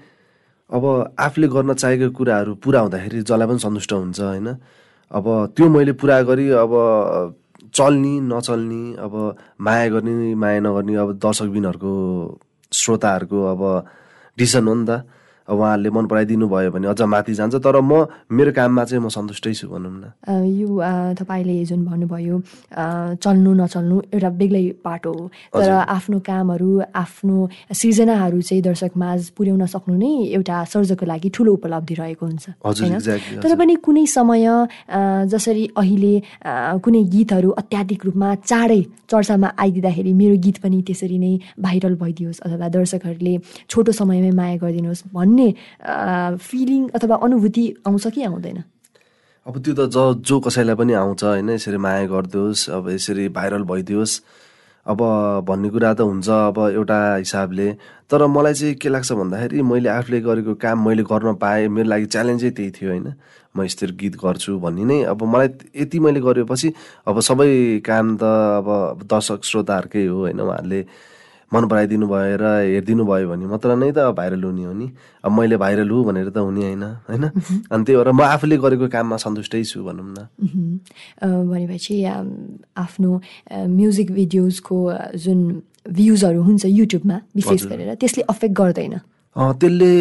अब 0.70 0.84
आफूले 1.18 1.46
गर्न 1.50 1.74
चाहेको 1.74 2.14
कुराहरू 2.14 2.52
पुरा 2.62 2.80
हुँदाखेरि 2.86 3.26
जसलाई 3.26 3.46
पनि 3.50 3.58
सन्तुष्ट 3.58 3.92
हुन्छ 3.92 4.20
होइन। 4.20 4.48
अब 5.12 5.26
त्यो 5.56 5.68
मैले 5.68 5.92
पुरा 6.00 6.20
गरी 6.22 6.48
अब 6.64 6.72
चल्ने 7.74 8.14
नचल्ने 8.30 8.82
अब 9.04 9.14
माया 9.60 9.88
गर्ने 9.88 10.34
माया 10.34 10.60
नगर्ने 10.60 10.94
अब 10.96 11.12
दर्शकबिनहरूको 11.18 11.92
श्रोताहरूको 12.72 13.38
अब 13.52 13.62
डिसिसन 14.38 14.68
हो 14.68 14.74
नि 14.74 14.86
त। 14.86 14.90
उहाँहरूले 15.50 15.90
मन 15.90 16.04
पराइदिनु 16.06 16.46
भयो 16.48 16.70
भने 16.70 16.86
अझ 16.88 17.02
माथि 17.02 17.34
जान्छ। 17.34 17.54
तर 17.58 17.80
म 17.82 18.06
मेरो 18.30 18.52
काममा 18.54 18.84
चाहिँ 18.86 19.02
म 19.04 19.08
सन्तुष्टै 19.10 19.52
छु 19.58 19.66
भनौँ 19.68 19.92
न। 19.92 20.04
यो 20.46 20.68
तपाईँले 21.18 21.56
जुन 21.70 21.80
भन्नुभयो 21.84 22.36
अ, 22.72 22.84
चल्नु 23.18 23.50
नचल्नु 23.60 23.96
एउटा 24.14 24.30
बेग्लै 24.40 24.64
पाटो 24.84 25.12
हो। 25.12 25.24
तर 25.54 25.70
आफ्नो 25.96 26.18
कामहरू 26.22 26.70
आफ्नो 26.94 27.36
सिर्जनाहरू 27.74 28.40
चाहिँ 28.48 28.62
दर्शकमाझ 28.62 29.20
पुर्याउन 29.36 29.66
सक्नु 29.74 29.94
नै 29.98 30.12
एउटा 30.38 30.56
सर्जकको 30.72 31.04
लागि 31.06 31.28
ठुलो 31.34 31.50
उपलब्धि 31.58 31.94
रहेको 32.00 32.24
हुन्छ। 32.26 32.46
होइन? 32.62 32.98
तर 33.42 33.52
पनि 33.58 33.74
कुनै 33.86 34.04
समय 34.06 34.46
जसरी 35.32 35.64
अहिले 35.76 36.14
कुनै 36.84 37.02
गीतहरू 37.14 37.50
अत्याधिक 37.60 38.00
रूपमा 38.06 38.28
चाँडै 38.50 38.82
चर्चामा 39.10 39.48
आइदिँदाखेरि 39.58 40.12
मेरो 40.14 40.36
गीत 40.44 40.56
पनि 40.62 40.78
त्यसरी 40.86 41.18
नै 41.18 41.32
भाइरल 41.58 41.94
भइदियोस् 42.02 42.40
अथवा 42.46 42.68
दर्शकहरूले 42.76 43.34
छोटो 43.70 43.92
समयमै 44.00 44.30
माया 44.40 44.56
गरिदिनुहोस् 44.62 45.02
भन्ने 45.14 45.39
फिलिङ 46.40 46.88
अथवा 46.96 47.16
अनुभूति 47.16 47.64
आउँछ 47.86 48.06
कि 48.14 48.22
आउँदैन? 48.24 48.62
अब 49.46 49.54
त्यो 49.64 49.74
त 49.74 49.88
ज 49.88 49.96
जो 50.28 50.40
कसैलाई 50.40 50.76
पनि 50.76 50.92
आउँछ 51.00 51.24
होइन 51.24 51.50
यसरी 51.50 51.78
माया 51.80 52.06
गरिदियोस् 52.06 52.68
अब 52.70 52.88
यसरी 52.90 53.28
भाइरल 53.38 53.62
भइदियोस्। 53.72 54.20
अब 54.86 55.00
भन्ने 55.48 55.68
कुरा 55.70 55.92
त 55.94 56.00
हुन्छ 56.00 56.28
अब 56.28 56.58
एउटा 56.74 56.98
हिसाबले। 57.16 57.68
तर 58.10 58.26
मलाई 58.26 58.54
चाहिँ 58.54 58.74
के 58.74 58.88
लाग्छ 58.88 59.12
भन्दाखेरि 59.12 59.62
मैले 59.62 59.88
आफूले 59.88 60.20
गरेको 60.20 60.54
काम 60.56 60.76
मैले 60.88 61.02
गर्न 61.04 61.34
पाएँ 61.36 61.68
मेरो 61.68 61.88
लागि 61.88 62.06
च्यालेन्जै 62.06 62.50
त्यही 62.50 62.70
थियो 62.76 62.90
होइन। 62.90 63.12
म 63.54 63.62
यस्तरी 63.64 63.92
गीत 64.00 64.14
गर्छु 64.22 64.58
भन्ने 64.62 64.84
नै 64.84 64.98
अब 65.10 65.22
मलाई 65.26 65.48
यति 65.82 65.98
मैले 65.98 66.20
गरेपछि 66.20 66.68
अब 67.06 67.20
सबै 67.20 67.82
काम 67.86 68.16
त 68.16 68.22
अब 68.22 68.68
दर्शक 69.10 69.44
श्रोताहरूकै 69.44 70.04
हो 70.06 70.18
होइन 70.18 70.40
उहाँहरूले 70.40 70.80
मन 71.52 71.66
पराइदिनु 71.66 72.06
भयो 72.06 72.36
र 72.38 72.46
हेरिदिनु 72.62 73.04
भयो 73.06 73.26
भने 73.28 73.46
मात्र 73.50 73.74
नै 73.74 73.90
त 73.90 74.14
भाइरल 74.14 74.42
हुने 74.44 74.64
हो 74.64 74.72
नि। 74.72 74.86
अब 75.24 75.30
मैले 75.34 75.56
भाइरल 75.58 75.90
हुँ 75.90 76.04
भनेर 76.06 76.28
त 76.30 76.38
हुने 76.38 76.62
होइन 76.62 76.82
होइन? 77.10 77.24
अनि 77.72 77.82
त्यही 77.84 77.96
भएर 77.98 78.10
म 78.14 78.20
आफूले 78.22 78.56
गरेको 78.56 78.86
काममा 78.86 79.16
सन्तुष्टै 79.18 79.62
छु 79.66 79.82
भनौँ 79.82 80.14
न। 80.14 80.30
भनेपछि 81.50 81.94
आफ्नो 82.06 83.10
म्युजिक 83.66 84.08
भिडियोजको 84.12 84.76
जुन 85.18 85.38
भ्युजहरू 85.90 86.42
हुन्छ 86.42 86.64
युट्युबमा 86.66 87.16
विशेष 87.36 87.66
गरेर 87.66 87.94
त्यसले 87.98 88.22
अफेक्ट 88.30 88.54
गर्दैन। 88.56 88.94
त्यसले 89.36 89.92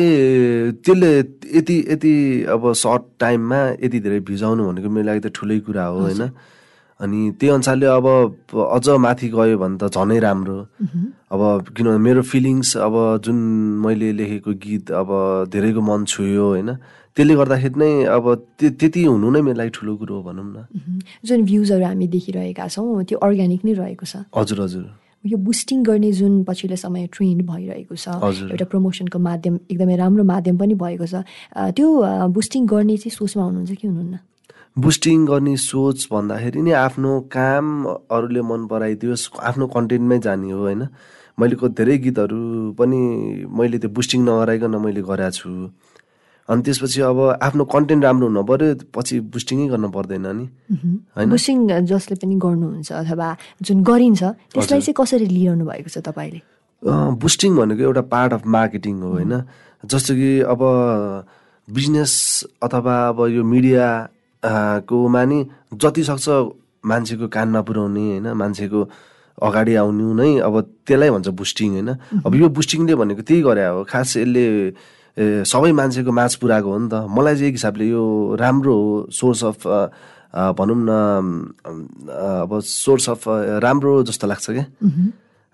त्यसले 0.86 1.12
यति 1.58 1.78
यति 1.90 2.14
अब 2.46 2.72
सर्ट 2.78 3.04
टाइममा 3.20 3.60
यति 3.82 4.00
धेरै 4.06 4.20
भिजाउनु 4.30 4.62
भनेको 4.70 4.90
मेरो 4.90 5.06
लागि 5.08 5.20
त 5.20 5.34
ठुलै 5.34 5.60
कुरा 5.66 5.86
हो 5.86 6.00
होइन? 6.00 6.30
अनि 7.00 7.20
त्यही 7.40 7.54
अनुसारले 7.54 7.86
अब 7.86 8.06
अझ 8.76 8.88
माथि 9.06 9.28
गयो 9.32 9.58
भने 9.58 9.78
त 9.80 9.84
झनै 9.96 10.20
राम्रो। 10.20 10.58
अब 11.32 11.42
किनभने 11.76 11.98
मेरो 12.06 12.22
फिलिङ्स 12.32 12.70
अब 12.78 12.96
जुन 13.24 13.38
मैले 13.84 14.12
लेखेको 14.20 14.52
गीत 14.64 14.92
अब 14.92 15.10
धेरैको 15.54 15.82
मन 15.82 16.04
छुयो 16.12 16.46
होइन 16.54 16.70
त्यसले 17.16 17.34
गर्दाखेरि 17.36 17.76
नै 17.80 17.92
अब 18.16 18.26
त्य- 18.60 18.74
त्यति 18.80 19.02
हुनु 19.06 19.28
नै 19.32 19.42
मेरो 19.48 19.58
लागि 19.60 19.72
ठुलो 19.76 19.96
कुरो 19.96 20.14
हो 20.16 20.22
भनौँ 20.28 20.46
न। 20.46 20.58
जुन 21.26 21.40
भ्युजहरू 21.46 21.86
हामी 21.86 22.08
देखिरहेका 22.16 22.68
छौँ 22.68 23.04
त्यो 23.08 23.18
अर्ग्यानिक 23.20 23.62
नै 23.66 23.74
रहेको 23.74 24.06
छ। 24.06 24.28
हजुर 24.36 24.60
हजुर। 24.62 24.86
यो 25.26 25.38
बुस्टिङ 25.38 25.84
गर्ने 25.84 26.12
जुन 26.16 26.44
पछिल्लो 26.48 26.76
समय 26.80 27.08
ट्रेन्ड 27.12 27.42
भइरहेको 27.48 27.96
छ। 27.96 28.08
एउटा 28.52 28.66
प्रमोसनको 28.72 29.20
माध्यम 29.20 29.60
एकदमै 29.72 29.96
राम्रो 29.96 30.24
माध्यम 30.24 30.56
पनि 30.58 30.74
भएको 30.76 31.06
छ। 31.12 31.24
त्यो 31.76 31.88
बुस्टिङ 32.32 32.62
गर्ने 32.68 32.96
चाहिँ 32.98 33.12
सोचमा 33.20 33.44
हुनुहुन्छ 33.44 33.72
कि 33.80 33.88
हुनुहुन्न? 33.88 34.16
बुस्टिङ 34.80 35.26
गर्ने 35.26 35.56
सोच 35.58 36.08
भन्दाखेरि 36.12 36.62
नि 36.62 36.72
आफ्नो 36.72 37.12
काम 37.36 37.66
अरूले 37.86 38.42
मन 38.42 38.68
पराइदियोस् 38.72 39.30
आफ्नो 39.50 39.68
कन्टेन्टमै 39.76 40.20
जाने 40.20 40.52
हो 40.52 40.60
होइन? 40.60 40.82
मैले 41.40 41.56
धेरै 41.80 41.98
गीतहरू 41.98 42.40
पनि 42.80 43.00
मैले 43.60 43.78
त्यो 43.80 43.90
बुस्टिङ 43.90 44.20
नगराइकन 44.30 44.76
मैले 44.86 45.02
गरेको 45.02 45.32
छु। 45.32 45.50
अनि 46.50 46.62
त्यसपछि 46.66 47.02
अब 47.02 47.20
आफ्नो 47.42 47.64
कन्टेन्ट 47.66 48.04
राम्रो 48.04 48.28
हुनु 48.28 48.44
पऱ्यो 48.44 48.68
पछि 48.96 49.20
बुस्टिङै 49.34 49.68
गर्न 49.70 49.90
पर्दैन 49.96 50.28
नि। 50.38 50.46
होइन? 51.16 51.30
बुस्टिङ 51.30 51.58
जसले 51.86 52.16
पनि 52.22 52.36
गर्नुहुन्छ 52.46 52.90
अथवा 52.92 53.28
जुन 53.62 53.78
गरिन्छ 53.84 54.22
त्यसलाई 54.54 54.82
चाहिँ 54.82 54.98
कसरी 55.02 55.26
लिइरहनु 55.26 55.66
भएको 55.66 55.90
छ 55.90 55.98
तपाईँले? 56.06 56.42
बुस्टिङ 57.24 57.52
भनेको 57.58 57.82
एउटा 57.84 58.04
पार्ट 58.14 58.32
अफ 58.34 58.48
मार्केटिङ 58.48 58.96
हो 59.02 59.10
होइन? 59.18 59.34
जस्तो 59.84 60.14
कि 60.14 60.32
अब 60.54 60.62
बिजनेस 61.68 62.14
अथवा 62.64 62.96
अब 63.10 63.20
यो 63.30 63.44
मिडिया 63.44 63.86
कोमा 64.44 65.24
नि 65.26 65.40
जति 65.74 66.04
सक्छ 66.04 66.28
मान्छेको 66.86 67.28
कानमा 67.28 67.62
पुर्याउने 67.68 68.04
होइन 68.10 68.28
मान्छेको 68.34 68.80
अगाडि 69.40 69.74
आउनु 69.76 70.14
नै 70.20 70.30
अब 70.48 70.56
त्यसलाई 70.88 71.10
भन्छ 71.10 71.28
बुस्टिङ 71.28 71.70
होइन। 71.74 71.90
अब 72.26 72.36
यो 72.36 72.48
बुस्टिङले 72.50 72.96
भनेको 72.96 73.22
त्यही 73.28 73.42
गरे 73.44 73.66
हो 73.68 73.84
खास 73.84 74.18
यसले 74.18 74.46
सबै 75.44 75.72
मान्छेको 75.72 76.12
माझ 76.12 76.32
पुऱ्याएको 76.40 76.70
हो 76.72 76.80
नि 76.80 76.88
त। 76.92 76.94
मलाई 77.08 77.36
चाहिँ 77.36 77.48
एक 77.52 77.56
हिसाबले 77.60 77.86
यो 77.88 78.04
राम्रो 78.40 78.74
हो 78.76 79.08
सोर्स 79.12 79.44
अफ 79.44 79.60
भनौँ 80.56 80.80
न 80.88 80.92
अब 82.44 82.52
सोर्स 82.64 83.10
अफ 83.10 83.24
राम्रो 83.64 84.04
जस्तो 84.08 84.28
लाग्छ 84.28 84.46
क्या। 84.52 84.66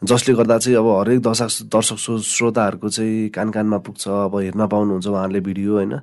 जसले 0.01 0.33
गर्दा 0.35 0.57
चाहिँ 0.57 0.77
अब 0.77 0.87
हरेक 1.01 1.19
दर्शक 1.21 1.49
दर्शक 1.73 1.97
श्रो- 1.97 2.21
श्रोताहरूको 2.21 2.89
चाहिँ 2.89 3.29
कान 3.33 3.49
कानमा 3.49 3.77
पुग्छ 3.85 4.07
अब 4.07 4.33
हेर्न 4.37 4.67
पाउनुहुन्छ 4.67 5.07
उहाँहरूले 5.07 5.39
भिडियो 5.39 5.73
होइन। 5.73 5.93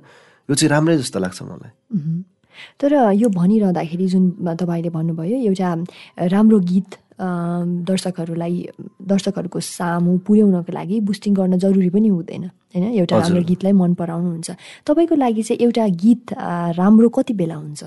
यो 0.49 0.53
चाहिँ 0.55 0.69
राम्रै 0.71 0.97
जस्तो 0.97 1.19
लाग्छ 1.19 1.39
मलाई। 1.43 1.71
तर 2.79 2.91
यो 3.13 3.29
भनिरहँदाखेरि 3.29 4.07
जुन 4.07 4.55
तपाईँले 4.61 4.89
भन्नुभयो 4.89 5.37
एउटा 5.49 5.69
राम्रो 6.33 6.59
गीत 6.59 6.91
दर्शकहरूलाई 7.13 8.55
दर्शकहरूको 9.09 9.59
सामु 9.59 10.17
पुर्याउनको 10.27 10.71
लागि 10.73 10.99
बुस्टिङ 11.07 11.33
गर्न 11.33 11.57
जरुरी 11.61 11.89
पनि 11.93 12.07
हुँदैन 12.09 12.43
होइन? 12.43 12.85
एउटा 12.99 13.17
राम्रो 13.17 13.43
गीतलाई 13.49 13.73
मन 13.77 13.93
पराउनुहुन्छ। 13.93 14.49
तपाईँको 14.87 15.15
लागि 15.15 15.43
चाहिँ 15.43 15.59
एउटा 15.61 15.85
गीत 16.03 16.33
राम्रो 16.77 17.09
कति 17.09 17.33
बेला 17.33 17.55
हुन्छ? 17.55 17.83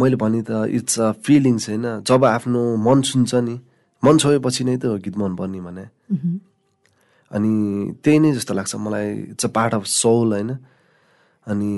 मैले 0.00 0.16
भने 0.16 0.40
त 0.48 0.64
इट्स 0.72 1.00
अ 1.00 1.12
फिलिङ्स 1.26 1.68
होइन? 1.68 1.86
जब 2.08 2.24
आफ्नो 2.24 2.62
मन 2.80 3.02
छुन्छ 3.02 3.34
नि 3.34 3.56
मन 4.02 4.18
छोएपछि 4.18 4.64
नै 4.64 4.76
त 4.80 4.96
गीत 5.04 5.16
मन 5.18 5.36
पर्ने 5.36 5.60
भने। 5.60 5.84
अनि 7.30 7.52
त्यही 8.00 8.18
नै 8.18 8.32
जस्तो 8.32 8.54
लाग्छ 8.54 8.74
मलाई। 8.80 9.36
It's 9.36 9.44
a 9.44 9.48
part 9.52 9.74
of 9.74 9.84
soul 9.84 10.32
होइन? 10.32 10.50
अनि 11.46 11.70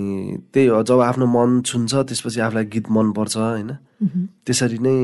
त्यही 0.52 0.66
हो 0.68 0.82
जब 0.82 1.00
आफ्नो 1.00 1.26
मन 1.26 1.60
छुन्छ 1.68 1.92
त्यसपछि 2.08 2.40
आफूलाई 2.40 2.64
गीत 2.72 2.86
मनपर्छ 2.90 3.36
होइन? 3.36 3.70
त्यसरी 4.46 4.78
नै 4.78 4.96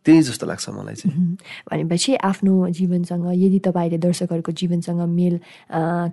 त्यही 0.00 0.22
जस्तो 0.22 0.46
लाग्छ 0.46 0.66
मलाई 0.72 0.94
चाहिँ। 0.94 1.36
भनेपछि 1.70 2.14
आफ्नो 2.16 2.52
जीवनसँग 2.72 3.26
यदि 3.36 3.58
तपाईँले 3.66 3.98
दर्शकहरूको 4.00 4.52
जीवनसँग 4.52 5.00
मेल 5.06 5.34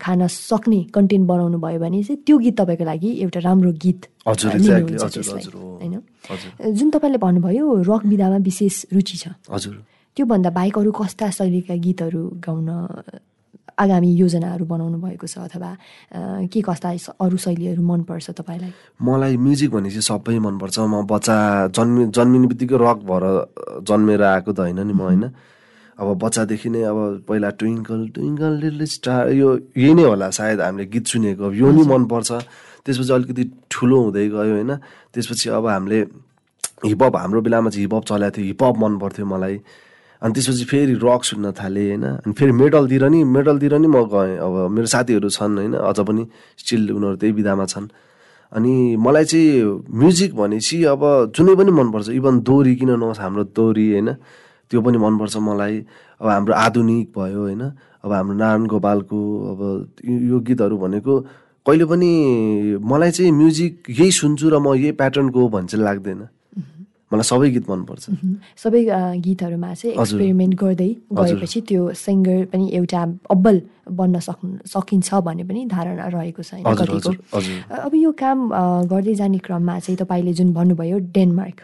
खान 0.04 0.28
सक्ने 0.28 0.80
कन्टेन्ट 0.94 1.26
बनाउनु 1.28 1.58
भयो 1.58 1.80
भने 1.80 2.04
चाहिँ 2.04 2.22
त्यो 2.22 2.38
गीत 2.38 2.56
तपाईँको 2.60 2.84
लागि 2.84 3.10
एउटा 3.24 3.40
राम्रो 3.48 3.72
गीत 3.80 4.02
हजुर। 4.28 5.56
होइन? 5.82 5.96
जुन 6.78 6.88
तपाईँले 6.92 7.18
भन्नुभयो 7.18 7.66
रक 7.88 8.06
विधामा 8.06 8.38
विशेष 8.44 8.76
रुचि 8.94 9.18
छ। 9.18 9.34
हजुर। 9.50 9.76
त्योभन्दा 10.18 10.50
बाहेक 10.50 10.78
अरू 10.78 10.92
कस्ता 10.92 11.30
शैलीका 11.32 11.76
गीतहरू 11.76 12.24
गाउन 12.44 12.70
आगामी 13.78 14.10
योजनाहरू 14.18 14.66
बनाउनु 14.66 14.98
भएको 14.98 15.28
छ 15.28 15.38
अथवा 15.46 15.70
के 16.50 16.62
कस्ता 16.62 16.90
अरू 17.22 17.38
शैलीहरू 17.38 17.82
मनपर्छ 17.82 18.30
तपाईँलाई? 18.34 18.74
मलाई 19.02 19.38
म्युजिक 19.38 19.70
भनेपछि 19.72 20.02
सबै 20.02 20.38
मनपर्छ। 20.40 20.78
म 20.80 21.06
बच्चा 21.06 21.36
जन्मि 21.78 22.10
जन्मिने 22.10 22.48
बित्तिकै 22.48 22.78
रक 22.82 23.00
भएर 23.06 23.24
जन्मेर 23.86 24.22
आएको 24.24 24.52
त 24.52 24.60
होइन 24.66 24.82
नि 24.82 24.94
म 24.94 25.02
होइन। 25.02 25.26
अब 25.98 26.08
बच्चादेखि 26.18 26.70
नै 26.70 26.82
अब 26.90 26.98
पहिला 27.26 27.50
ट्विङ्कल 27.58 28.02
ट्विङ्कल 28.14 28.54
लिटल 28.62 28.86
स्टार 28.86 29.30
यो 29.34 29.50
यही 29.78 29.94
नै 29.94 30.04
होला 30.10 30.30
सायद 30.30 30.62
हामीले 30.62 30.86
गीत 30.94 31.06
सुनेको। 31.14 31.44
अब 31.46 31.54
यो 31.54 31.70
नि 31.74 31.84
मनपर्छ। 31.86 32.30
त्यसपछि 32.86 33.14
अलिकति 33.14 33.44
ठुलो 33.70 33.98
हुँदै 34.04 34.26
गयो 34.30 34.54
होइन। 34.58 34.72
त्यसपछि 35.14 35.50
अब 35.58 35.66
हामीले 35.68 36.00
हिपहप 36.86 37.14
हाम्रो 37.18 37.42
बेलामा 37.42 37.70
चाहिँ 37.70 37.86
हिपहप 37.86 38.04
चलेको 38.10 38.36
थियो। 38.38 38.46
हिपहप 38.46 38.76
मन 38.78 38.94
पर्थ्यो 39.02 39.26
मलाई। 39.26 39.56
अनि 40.22 40.34
त्यसपछि 40.34 40.66
फेरि 40.66 40.94
रक 40.98 41.22
सुन्न 41.24 41.52
थालेँ 41.52 41.88
होइन? 41.88 42.06
अनि 42.26 42.34
फेरि 42.34 42.52
मेटलतिर 42.52 43.04
नि 43.10 43.24
मेटलतिर 43.24 43.74
नि 43.78 43.88
म 43.88 43.98
गएँ। 44.10 44.38
अब 44.38 44.54
मेरो 44.74 44.88
साथीहरू 44.88 45.30
छन् 45.30 45.58
होइन? 45.58 45.74
अझ 45.78 46.00
पनि 46.00 46.24
स्टिल 46.58 46.92
उनीहरू 46.92 47.16
त्यही 47.16 47.34
विधामा 47.34 47.66
छन्। 47.66 47.88
अनि 48.52 48.96
मलाई 48.96 49.26
चाहिँ 49.26 49.84
म्युजिक 49.94 50.36
भनेपछि 50.36 50.78
अब 50.84 51.02
जुनै 51.36 51.54
पनि 51.56 51.72
मनपर्छ। 51.72 52.10
इभन 52.10 52.40
दोहोरी 52.42 52.76
किन 52.76 52.92
नहोस् 52.98 53.20
हाम्रो 53.20 53.44
दोहोरी 53.54 53.86
होइन? 53.92 54.10
त्यो 54.72 54.82
पनि 54.82 54.98
मनपर्छ 54.98 55.38
मलाई। 55.38 55.76
अब 56.22 56.28
हाम्रो 56.28 56.54
आधुनिक 56.56 57.08
भयो 57.18 57.42
होइन? 57.42 57.62
अब 58.04 58.12
हाम्रो 58.12 58.36
नारायण 58.38 58.66
गोपालको 58.66 59.20
अब 59.52 59.60
यो 60.06 60.40
गीतहरू 60.40 60.78
भनेको 60.78 61.14
कहिले 61.66 61.86
पनि 61.86 62.10
मलाई 62.82 63.12
चाहिँ 63.12 63.32
म्युजिक 63.32 63.74
यही 63.90 64.12
सुन्छु 64.12 64.50
र 64.50 64.56
म 64.58 64.74
यही 64.74 64.92
प्याटर्नको 64.96 65.40
हो 65.40 65.48
भन्ने 65.50 65.68
चाहिँ 65.68 65.84
लाग्दैन। 65.84 66.22
मलाई 67.12 67.24
सबै 67.32 67.50
गीत 67.56 67.66
मनपर्छ। 67.70 68.06
सबै 68.64 68.82
गीतहरूमा 69.26 69.74
चाहिँ। 69.74 69.96
एक्सपेरिमेन्ट 69.96 70.54
गर्दै 70.64 70.92
गएपछि 71.20 71.60
त्यो 71.70 71.82
सिङ्गर 71.96 72.40
पनि 72.52 72.66
एउटा 72.80 73.02
अब्बल 73.32 73.62
बन्न 74.00 74.20
सक्नु 74.28 74.68
सकिन्छ 74.68 75.10
भन्ने 75.28 75.44
पनि 75.48 75.62
धारणा 75.72 76.08
रहेको 76.12 76.44
छ 76.44 76.60
कतिको। 76.68 77.12
अब 77.88 77.96
यो 77.96 78.12
काम 78.12 78.38
गर्दै 78.92 79.16
जाने 79.24 79.40
क्रममा 79.46 79.80
चाहिँ 79.80 79.98
तपाईँले 80.04 80.34
जुन 80.36 80.52
भन्नुभयो 80.54 80.98
डेनमार्क 81.16 81.60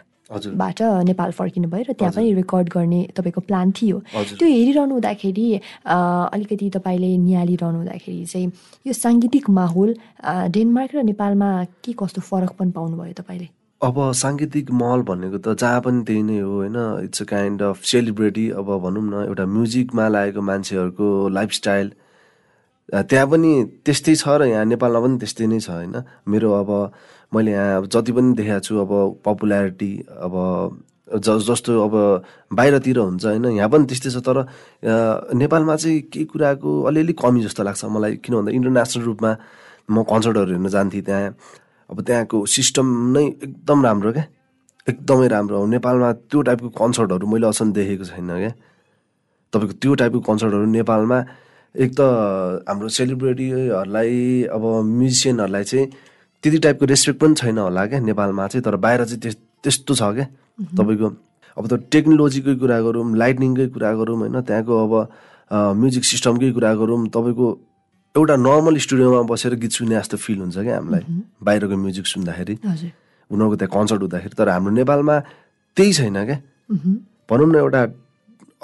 बाट 0.56 0.80
नेपाल 1.04 1.30
फर्किनु 1.36 1.68
भयो 1.68 1.84
र 1.88 1.92
त्यहाँ 1.92 2.12
पनि 2.16 2.32
रेकर्ड 2.40 2.68
गर्ने 2.72 3.00
तपाईँको 3.12 3.40
प्लान 3.44 3.72
थियो। 3.76 3.96
त्यो 4.40 4.46
हेरिरहनु 4.48 4.94
हुँदाखेरि 4.96 5.46
अलिकति 5.84 6.70
तपाईँले 6.76 7.10
निहालिरहनु 7.20 7.78
हुँदाखेरि 7.84 8.24
चाहिँ 8.32 8.48
यो 8.88 8.92
साङ्गीतिक 8.96 9.50
माहौल 9.60 9.90
डेनमार्क 10.56 10.90
र 10.96 11.02
नेपालमा 11.12 11.50
के 11.84 11.92
कस्तो 12.00 12.20
फरक 12.24 12.56
पनि 12.56 12.72
पाउनुभयो 12.72 13.12
तपाईँले? 13.20 13.48
अब 13.86 13.96
साङ्गीतिक 14.20 14.70
महल 14.80 15.00
भनेको 15.08 15.38
त 15.38 15.56
जहाँ 15.60 15.80
पनि 15.86 16.02
त्यही 16.08 16.22
नै 16.22 16.38
हो 16.40 16.50
होइन? 16.52 16.76
It's 17.04 17.22
a 17.22 17.24
kind 17.32 17.62
of 17.62 17.82
celebrity 17.90 18.48
अब 18.60 18.68
भनौँ 18.84 19.02
न 19.04 19.14
एउटा 19.28 19.44
म्युजिकमा 19.56 20.04
लागेको 20.08 20.40
मान्छेहरूको 20.50 21.08
लाइफस्टाइल 21.36 21.92
त्यहाँ 22.92 23.26
पनि 23.32 23.50
त्यस्तै 23.84 24.14
छ 24.22 24.28
र 24.40 24.48
यहाँ 24.52 24.64
नेपालमा 24.72 25.00
पनि 25.04 25.16
त्यस्तै 25.22 25.46
नै 25.52 25.58
छ 25.60 25.70
होइन? 25.70 25.94
मेरो 26.28 26.48
अब 26.60 26.70
मैले 27.34 27.50
यहाँ 27.52 27.82
जति 27.92 28.12
पनि 28.12 28.34
देखाएको 28.40 28.64
छु 28.66 28.72
अब 28.84 28.92
पपुल्यारिटी 29.24 29.92
अब 30.26 30.34
ज 31.24 31.28
जस्तो 31.48 31.72
अब 31.86 31.94
बाहिरतिर 32.58 32.98
हुन्छ 32.98 33.24
होइन? 33.24 33.44
यहाँ 33.60 33.68
पनि 33.68 33.84
त्यस्तै 33.90 34.10
छ 34.10 34.18
तर 34.28 34.38
नेपालमा 35.42 35.76
चाहिँ 35.76 36.00
केही 36.12 36.24
कुराको 36.32 36.70
अलिअलि 36.88 37.12
कमी 37.20 37.40
जस्तो 37.44 37.62
लाग्छ 37.68 37.84
मलाई। 37.96 38.16
किन 38.24 38.34
भन्दा 38.36 38.50
इन्टरनेसनल 38.58 39.02
रूपमा 39.04 39.30
म 39.90 40.02
कन्सर्टहरू 40.12 40.50
हेर्न 40.52 40.68
जान्थेँ 40.68 41.02
त्यहाँ। 41.04 41.30
अब 41.90 42.00
त्यहाँको 42.00 42.36
सिस्टम 42.46 42.86
नै 43.14 43.24
एकदम 43.44 43.84
राम्रो 43.84 44.12
क्या। 44.12 44.24
एकदमै 44.88 45.28
राम्रो। 45.28 45.62
अब 45.62 45.68
नेपालमा 45.70 46.12
त्यो 46.28 46.40
टाइपको 46.48 46.68
कन्सर्टहरू 46.80 47.26
मैले 47.26 47.46
अचम्म 47.46 47.72
देखेको 47.72 48.04
छैन 48.04 48.28
क्या। 48.28 48.52
तपाईँको 49.52 49.74
त्यो 49.82 49.94
टाइपको 50.00 50.20
कन्सर्टहरू 50.20 50.66
नेपालमा 50.78 51.18
एक 51.74 51.90
त 51.98 52.00
हाम्रो 52.68 52.88
सेलिब्रिटीहरूलाई 52.88 54.42
अब 54.54 54.62
म्युजिसियनहरूलाई 54.84 55.64
चाहिँ 55.64 55.86
त्यति 56.44 56.58
टाइपको 56.64 56.84
रेस्पेक्ट 56.86 57.18
पनि 57.20 57.34
छैन 57.34 57.58
होला 57.58 57.86
क्या 57.86 58.00
नेपालमा 58.00 58.46
चाहिँ। 58.48 58.64
तर 58.64 58.76
बाहिर 58.76 59.04
चाहिँ 59.04 59.20
त्यस 59.20 59.36
त्यस्तो 59.64 59.94
छ 59.94 60.02
क्या। 60.14 60.26
तपाईँको 60.76 61.08
अब 61.56 61.64
त 61.66 61.72
टेक्नोलोजीकै 61.92 62.54
कुरा 62.60 62.78
गरौँ 62.84 63.04
लाइटनिङकै 63.16 63.66
कुरा 63.74 63.90
गरौँ 63.98 64.16
होइन। 64.18 64.40
त्यहाँको 64.40 64.74
अब 64.84 64.92
म्युजिक 65.80 66.04
सिस्टमकै 66.04 66.50
कुरा 66.52 66.74
गरौँ। 66.74 66.98
तपाईँको 67.08 67.46
एउटा 68.16 68.36
नर्मल 68.36 68.76
स्टुडियोमा 68.76 69.22
बसेर 69.22 69.54
गीत 69.54 69.70
सुन्ने 69.70 69.94
जस्तो 69.98 70.16
फिल 70.16 70.38
हुन्छ 70.38 70.58
क्या 70.58 70.76
हामीलाई। 70.76 71.00
बाहिरको 71.42 71.76
म्युजिक 71.76 72.06
सुन्दाखेरि। 72.06 72.54
उनीहरूको 73.30 73.56
त्यहाँ 73.56 73.80
कन्सर्ट 73.80 74.00
हुँदाखेरि। 74.00 74.34
तर 74.38 74.48
हाम्रो 74.48 74.72
नेपालमा 74.74 75.20
त्यही 75.76 75.92
छैन 75.92 76.24
क्या। 76.24 76.38
मह्म। 76.70 76.94
भनौँ 77.30 77.48
न 77.52 77.54
एउटा 77.54 77.82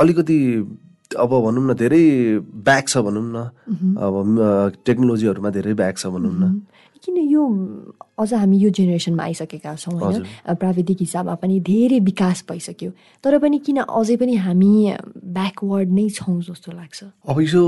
अलिकति 0.00 0.36
अब 1.18 1.30
भनौँ 1.30 1.70
न 1.70 1.74
धेरै 1.74 2.38
ब्याक 2.38 2.88
छ 2.88 2.98
भनौँ 2.98 3.26
न। 3.34 3.50
अब 3.98 4.14
म- 4.26 4.70
टेक्नोलोजीहरूमा 4.86 5.50
धेरै 5.50 5.74
ब्याक 5.74 5.98
छ 5.98 6.06
भनौँ 6.06 6.32
न। 6.32 6.62
किन 7.00 7.16
यो 7.32 7.42
अझ 8.20 8.32
हामी 8.34 8.56
यो 8.58 8.70
जेनेरेसनमा 8.70 9.22
आइसकेका 9.24 9.74
छौँ 9.74 9.98
होइन? 9.98 10.24
प्राविधिक 10.60 10.98
हिसाबमा 11.00 11.34
पनि 11.40 11.60
धेरै 11.60 11.98
विकास 12.04 12.44
भइसक्यो। 12.48 12.90
तर 13.24 13.38
पनि 13.40 13.58
किन 13.64 13.78
अझै 13.88 14.16
पनि 14.20 14.34
हामी 14.44 14.72
ब्याकवर्ड 15.36 15.88
नै 15.88 16.08
छौँ 16.12 16.40
जस्तो 16.40 16.72
लाग्छ? 16.72 16.98
अब 17.24 17.36
यो 17.40 17.62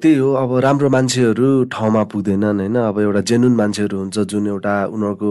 त्यही 0.00 0.16
हो 0.16 0.28
अब 0.32 0.50
राम्रो 0.64 0.88
मान्छेहरू 0.88 1.48
ठाउँमा 1.68 2.02
पुग्दैनन् 2.12 2.60
होइन? 2.60 2.76
अब 2.88 2.96
एउटा 2.98 3.20
जेन्युन 3.28 3.54
मान्छेहरू 3.60 3.96
हुन्छ 3.98 4.16
जुन 4.24 4.46
एउटा 4.56 4.74
उनीहरूको 4.96 5.30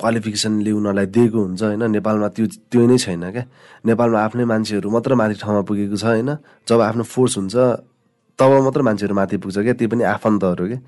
क्वालिफिकेसनले 0.00 0.70
उनीहरूलाई 0.72 1.06
दिएको 1.16 1.38
हुन्छ 1.40 1.62
होइन? 1.62 1.82
नेपालमा 1.96 2.28
त्यो 2.36 2.46
त्यो 2.68 2.86
नै 2.86 2.98
छैन 3.00 3.24
क्या। 3.32 3.44
नेपालमा 3.88 4.18
आफ्नै 4.20 4.44
मान्छेहरू 4.44 4.86
मात्र 4.92 5.14
माथि 5.16 5.34
ठाउँमा 5.40 5.62
पुगेको 5.64 5.96
छ 5.96 6.04
होइन? 6.04 6.30
जब 6.68 6.80
आफ्नो 6.80 7.04
फोर्स 7.08 7.32
हुन्छ 7.38 7.56
तब 8.38 8.50
मात्र 8.68 8.80
मान्छेहरू 8.84 9.14
माथि 9.16 9.36
पुग्छ 9.40 9.56
क्या। 9.64 9.74
त्यो 9.80 9.88
पनि 9.88 10.04
आफन्तहरू 10.04 10.64
क्या। 10.68 10.80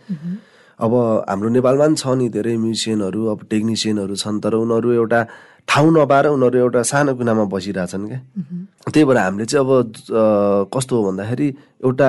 अब 0.82 0.92
हाम्रो 1.28 1.48
नेपालमा 1.56 1.86
पनि 1.86 1.96
छ 1.96 2.04
नि 2.18 2.28
धेरै 2.36 2.56
म्युजिसियनहरू 2.58 3.20
अब 3.32 3.38
टेक्निसियनहरू 3.50 4.14
छन् 4.22 4.40
तर 4.42 4.54
उनीहरू 4.60 4.88
एउटा 4.92 5.20
ठाउँ 5.68 5.90
नपाएर 5.94 6.26
उनीहरू 6.34 6.58
एउटा 6.58 6.82
सानो 6.90 7.14
कुनामा 7.14 7.44
बसिरहेछन् 7.54 8.06
क्या। 8.10 8.20
त्यही 8.90 9.04
भएर 9.06 9.18
हामीले 9.18 9.44
चाहिँ 9.46 9.62
अब 9.62 9.70
कस्तो 10.74 10.92
हो 10.96 11.02
भन्दाखेरि 11.08 11.48
एउटा 11.86 12.08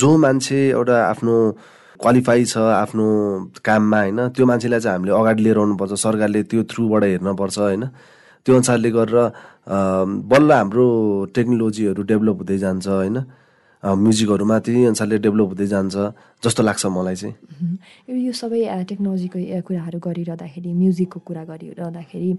जो 0.00 0.10
मान्छे 0.24 0.58
एउटा 0.68 0.96
आफ्नो 1.06 1.34
क्वालिफाई 2.00 2.44
छ 2.44 2.56
आफ्नो 2.76 3.06
काममा 3.64 4.00
होइन 4.00 4.20
त्यो 4.36 4.44
मान्छेलाई 4.46 4.80
चाहिँ 4.80 4.96
हामीले 4.96 5.12
अगाडि 5.20 5.42
लिएर 5.42 5.58
आउनुपर्छ 5.58 5.92
सरकारले 6.04 6.42
त्यो 6.50 6.62
थ्रुबाट 6.70 7.02
हेर्नुपर्छ 7.04 7.58
होइन। 7.58 7.84
त्यो 8.46 8.54
अनुसारले 8.54 8.90
गरेर 8.90 9.16
बल्ल 10.32 10.50
हाम्रो 10.52 10.86
टेक्नोलोजीहरू 11.36 12.02
डेभलप 12.12 12.36
हुँदै 12.40 12.58
जान्छ 12.58 12.86
होइन। 12.88 13.16
अ, 13.82 13.94
म्युजिकहरूमा 13.96 14.56
त्यही 14.64 14.84
अनुसारले 14.92 15.16
डेभलप 15.24 15.48
हुँदै 15.50 15.66
जान्छ 15.72 15.94
जस्तो 16.44 16.62
लाग्छ 16.68 16.86
मलाई 16.96 17.16
चाहिँ। 17.16 17.34
यो 18.26 18.32
सबै 18.32 18.60
टेक्नोलोजीको 18.90 19.38
कुराहरू 19.66 19.98
गरिरहँदाखेरि 20.06 20.70
म्युजिकको 20.80 21.18
कुरा 21.28 21.42
गरिरहँदाखेरि 21.50 22.30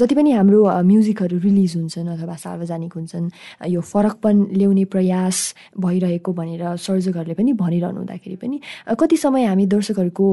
जति 0.00 0.14
पनि 0.18 0.30
हाम्रो 0.32 0.60
म्युजिकहरू 0.90 1.36
रिलिज 1.44 1.72
हुन्छन् 1.76 2.08
अथवा 2.08 2.36
सार्वजनिक 2.44 2.92
हुन्छन् 2.98 3.26
यो 3.68 3.80
फरकपन 3.92 4.36
ल्याउने 4.58 4.84
प्रयास 4.94 5.36
भइरहेको 5.76 6.30
भनेर 6.40 6.62
सर्जकहरूले 6.86 7.34
पनि 7.36 7.52
भनिरहनु 7.52 7.98
हुँदाखेरि 8.00 8.36
पनि 8.42 8.56
कति 9.00 9.16
समय 9.24 9.44
हामी 9.44 9.66
दर्शकहरूको 9.76 10.26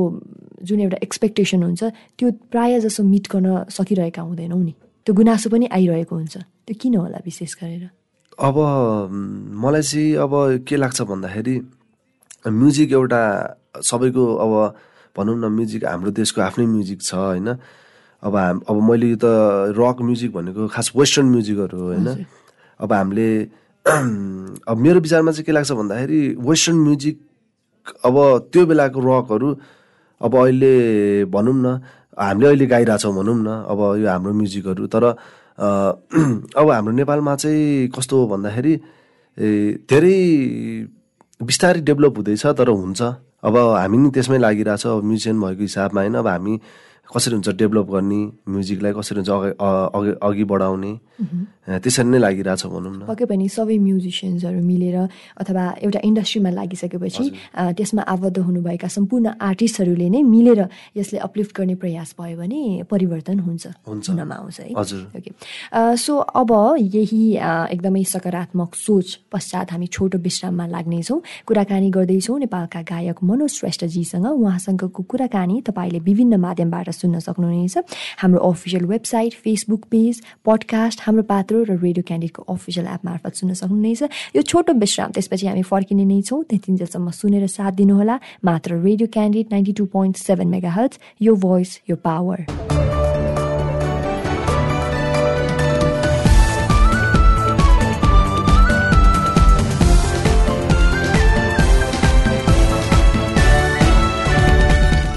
जुन 0.64 0.80
एउटा 0.88 0.98
एक्सपेक्टेसन 1.04 1.64
हुन्छ 1.64 1.84
त्यो 2.16 2.32
प्रायः 2.52 2.80
जसो 2.88 3.04
मिट 3.04 3.28
गर्न 3.34 3.48
सकिरहेका 3.78 4.22
हुँदैनौँ 4.22 4.64
नि। 4.64 4.74
त्यो 5.06 5.14
गुनासो 5.16 5.50
पनि 5.52 5.66
आइरहेको 5.78 6.16
हुन्छ। 6.16 6.36
त्यो 6.66 6.76
किन 6.82 6.96
होला 6.96 7.20
विशेष 7.28 7.56
गरेर? 7.60 8.05
अब 8.38 8.56
मलाई 9.64 9.82
चाहिँ 9.82 10.16
अब 10.20 10.32
के 10.68 10.76
लाग्छ 10.76 11.02
भन्दाखेरि 11.02 11.56
म्युजिक 12.48 12.92
एउटा 12.92 13.22
सबैको 13.80 14.24
अब 14.36 14.52
भनौँ 15.16 15.36
न 15.40 15.46
म्युजिक 15.56 15.86
हाम्रो 15.86 16.12
देशको 16.12 16.42
आफ्नै 16.42 16.66
म्युजिक 16.66 17.02
छ 17.02 17.14
होइन? 17.16 17.48
अब 18.24 18.36
हाम 18.36 18.60
अब 18.70 18.76
मैले 18.90 19.08
यो 19.08 19.18
त 19.24 19.26
रक 19.80 20.02
म्युजिक 20.04 20.32
भनेको 20.36 20.68
खास 20.68 20.92
वेस्टर्न 20.96 21.28
म्युजिकहरू 21.32 21.80
हो 21.80 21.86
होइन? 21.88 22.26
अब 22.80 22.94
हामीले 22.94 23.28
अब 24.68 24.78
मेरो 24.84 25.00
विचारमा 25.00 25.32
चाहिँ 25.32 25.46
के 25.46 25.52
लाग्छ 25.52 25.72
भन्दाखेरि 25.72 26.36
वेस्टर्न 26.36 26.78
म्युजिक 26.78 27.16
अब 28.04 28.16
त्यो 28.52 28.66
बेलाको 28.66 29.00
रकहरू 29.00 29.48
अब 30.22 30.36
अहिले 30.36 30.74
भनौँ 31.32 31.56
न 31.56 31.80
हामीले 32.20 32.48
अहिले 32.48 32.66
गाइरहेछौँ 32.68 33.14
भनौँ 33.16 33.38
न 33.40 33.48
अब 33.64 33.80
यो 34.04 34.08
हाम्रो 34.12 34.34
म्युजिकहरू 34.34 34.88
तर 34.92 35.16
अब 35.60 36.70
हाम्रो 36.72 36.94
नेपालमा 36.94 37.36
चाहिँ 37.36 37.88
कस्तो 37.96 38.16
हो 38.20 38.28
भन्दाखेरि 38.28 38.74
धेरै 39.90 40.18
बिस्तारै 41.40 41.82
डेभलप 41.82 42.18
हुँदैछ 42.18 42.46
तर 42.60 42.70
हुन्छ। 42.70 43.02
अब 43.44 43.56
हामी 43.58 43.98
नि 43.98 44.10
त्यसमै 44.12 44.38
लागिरहेछ। 44.38 44.86
अब 44.88 45.04
म्युजिसियन 45.04 45.40
भएको 45.42 45.62
हिसाबमा 45.62 46.02
होइन 46.02 46.16
अब 46.16 46.28
हामी 46.28 46.54
कसरी 47.08 47.34
हुन्छ 47.34 47.50
डेभलप 47.56 47.88
गर्ने 47.92 48.22
म्युजिकलाई 48.52 48.94
कसरी 49.00 49.20
हुन्छ 49.24 49.32
अघि 49.96 50.12
अघि 50.28 50.44
बढाउने। 50.44 50.92
त्यसरी 51.66 52.10
नै 52.10 52.20
लागिरहेछ 52.20 52.64
भनौँ 52.66 52.94
न। 52.94 53.02
पक्कै 53.10 53.26
पनि 53.26 53.46
सबै 53.50 53.78
म्युजिसियन्सहरू 53.82 54.62
मिलेर 54.62 54.98
अथवा 55.42 55.64
एउटा 55.82 56.00
इन्डस्ट्रीमा 56.04 56.50
लागिसकेपछि 56.50 57.26
त्यसमा 57.78 58.02
आबद्ध 58.06 58.38
हुनुभएका 58.38 58.88
सम्पूर्ण 58.88 59.26
आर्टिस्टहरूले 59.42 60.08
नै 60.10 60.22
मिलेर 60.22 60.60
यसले 60.96 61.20
अपलिफ्ट 61.20 61.52
गर्ने 61.58 61.76
प्रयास 61.82 62.16
भयो 62.20 62.38
भने 62.38 62.62
परिवर्तन 62.86 63.40
हुन्छ। 63.40 63.64
हुन्छ। 63.88 64.10
हुनमा 64.10 64.36
आउँछ 64.36 64.60
है। 64.60 64.68
हजुर। 64.78 65.02
ओके 65.18 65.32
सो 65.98 66.14
अब 66.42 66.52
यही 66.96 67.24
एकदमै 67.74 68.04
सकारात्मक 68.14 68.76
सोच 68.76 69.08
पश्चात 69.34 69.72
हामी 69.74 69.88
छोटो 69.88 70.18
विश्राममा 70.22 70.66
लाग्नेछौँ। 70.68 71.20
कुराकानी 71.48 71.90
गर्दैछौँ 71.90 72.38
नेपालका 72.40 72.82
गायक 72.86 73.18
मनोज 73.24 73.52
श्रेष्ठजीसँग। 73.60 74.26
उहाँसँगको 74.26 75.04
कुराकानी 75.04 75.62
तपाईँले 75.66 76.00
विभिन्न 76.00 76.36
माध्यमबाट 76.46 76.90
सुन्न 76.92 77.20
सक्नुहुनेछ। 77.26 77.76
हाम्रो 78.22 78.40
official 78.40 78.86
website 78.86 79.34
Facebook 79.44 79.82
page 79.92 80.22
podcast 80.46 81.00
Hamro 81.06 81.24
Patro 81.26 81.55
र 81.64 81.80
रेडियो 81.80 82.04
क्यान्डिडको 82.08 82.42
अफिसियल 82.44 82.86
एप 82.88 83.02
मार्फत 83.06 83.34
सुन्न 83.40 83.54
सक्नुहुनेछ। 83.54 84.36
यो 84.36 84.42
छोटो 84.42 84.74
विश्राम 84.74 85.12
त्यसपछि 85.16 85.48
हामी 85.48 85.64
फर्किने 85.64 86.06
नै 86.06 86.22
छौँ। 86.22 86.44
त्यतिन्जेलसम्म 86.50 87.10
सुनेर 87.12 87.48
साथ 87.48 87.72
दिनुहोला। 87.80 88.16
मात्र 88.46 88.82
radio 88.84 89.08
Candid 89.08 89.46
ninety 89.52 89.74
two 89.74 89.86
point 89.96 90.16
seven 90.18 90.48
mega 90.48 90.72
hertz 90.72 91.00
यो 91.22 91.36
भोइस 91.36 91.80
यो 91.90 91.96
power 91.96 92.46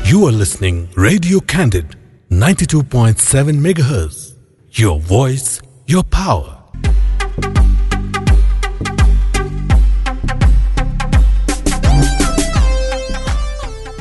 You 0.09 0.25
are 0.27 0.33
listening 0.33 0.89
Radio 0.97 1.39
Candid 1.39 1.95
92.7 2.31 3.61
MHz. 3.61 4.33
Your 4.73 4.99
voice, 4.99 5.61
your 5.89 6.03
power. 6.03 6.58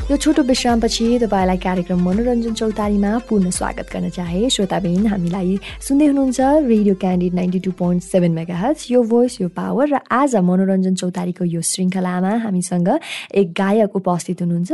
यो 0.08 0.16
छोटो 0.16 0.42
विश्रामपछि 0.48 1.06
तपाईँलाई 1.20 1.58
कार्यक्रम 1.60 2.00
मनोरञ्जन 2.00 2.54
चौतारीमा 2.56 3.10
पुनः 3.28 3.52
स्वागत 3.52 3.88
गर्न 3.94 4.10
चाहे। 4.16 4.50
श्रोताबिन 4.56 5.08
हामीलाई 5.08 5.58
सुन्दै 5.84 6.06
हुनुहुन्छ 6.08 6.40
radio 6.64 6.94
candid 6.96 7.34
ninety 7.36 7.60
two 7.60 7.72
point 7.76 8.04
seven 8.04 8.32
megahertz 8.56 8.86
यो 8.88 9.04
भोइस 9.04 9.36
यो 9.42 9.48
पावर 9.52 9.88
र 9.92 10.00
आज 10.08 10.36
मनोरञ्जन 10.48 10.96
चौतारीको 10.96 11.44
यो 11.46 11.62
श्रृङ्खलामा 11.62 12.32
हामीसँग 12.40 12.88
एक 13.36 13.52
गायक 13.52 13.96
उपस्थित 14.00 14.42
हुनुहुन्छ। 14.42 14.72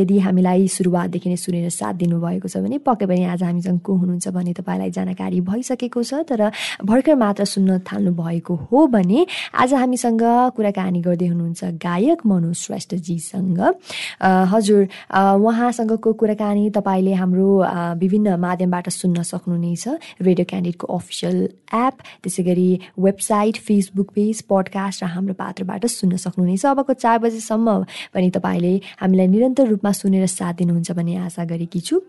यदि 0.00 0.18
हामीलाई 0.18 0.68
सुरुवातदेखि 0.72 1.28
नै 1.28 1.36
सुनेर 1.36 1.68
साथ 1.68 1.94
दिनुभएको 2.00 2.48
छ 2.48 2.64
भने 2.64 2.78
पक्कै 2.80 3.04
पनि 3.04 3.24
आज 3.36 3.42
हामीसँग 3.44 3.80
को 3.84 3.92
हुनुहुन्छ 4.00 4.28
भने 4.32 4.52
तपाईँलाई 4.64 4.90
जानकारी 4.96 5.40
भइसकेको 5.44 6.02
छ। 6.08 6.24
तर 6.24 6.40
भर्खर 6.88 7.20
मात्र 7.20 7.44
सुन्न 7.44 7.78
थाल्नु 7.84 8.16
भएको 8.16 8.54
हो 8.72 8.86
भने 8.96 9.26
आज 9.60 9.74
हामीसँग 9.76 10.24
कुराकानी 10.56 11.00
गर्दै 11.04 11.28
हुनुहुन्छ 11.28 11.76
गायक 11.84 12.26
मनोज 12.26 12.56
श्रेष्ठजीसँग 12.64 13.60
हजुर 14.52 14.68
हजुर 14.80 15.38
उहाँसँगको 15.40 16.12
कुराकानी 16.12 16.70
तपाईँले 16.70 17.12
हाम्रो 17.14 17.48
विभिन्न 17.98 18.34
माध्यमबाट 18.36 18.88
सुन्न 18.90 19.22
सक्नुहुनेछ 19.22 19.86
रेडियो 20.22 20.44
क्यान्डिडको 20.44 20.86
अफिसियल 20.88 21.36
एप 21.76 21.94
त्यसै 22.22 22.42
गरी 22.42 22.68
वेबसाइट 22.98 23.56
फेसबुक 23.58 24.10
पेज 24.14 24.42
पडकास्ट 24.42 25.04
र 25.04 25.06
हाम्रो 25.06 25.34
पात्रबाट 25.34 25.86
सुन्न 25.88 26.16
सक्नुहुनेछ 26.16 26.66
अबको 26.66 26.92
चार 26.94 27.18
बजीसम्म 27.18 27.76
पनि 28.14 28.30
तपाईँले 28.30 28.74
हामीलाई 29.00 29.26
निरन्तर 29.26 29.66
रूपमा 29.68 29.92
सुनेर 29.92 30.26
साथ 30.28 30.54
दिनुहुन्छ 30.54 30.90
भन्ने 30.92 31.16
आशा 31.18 31.44
गरेकी 31.44 31.80
छु। 31.80 32.00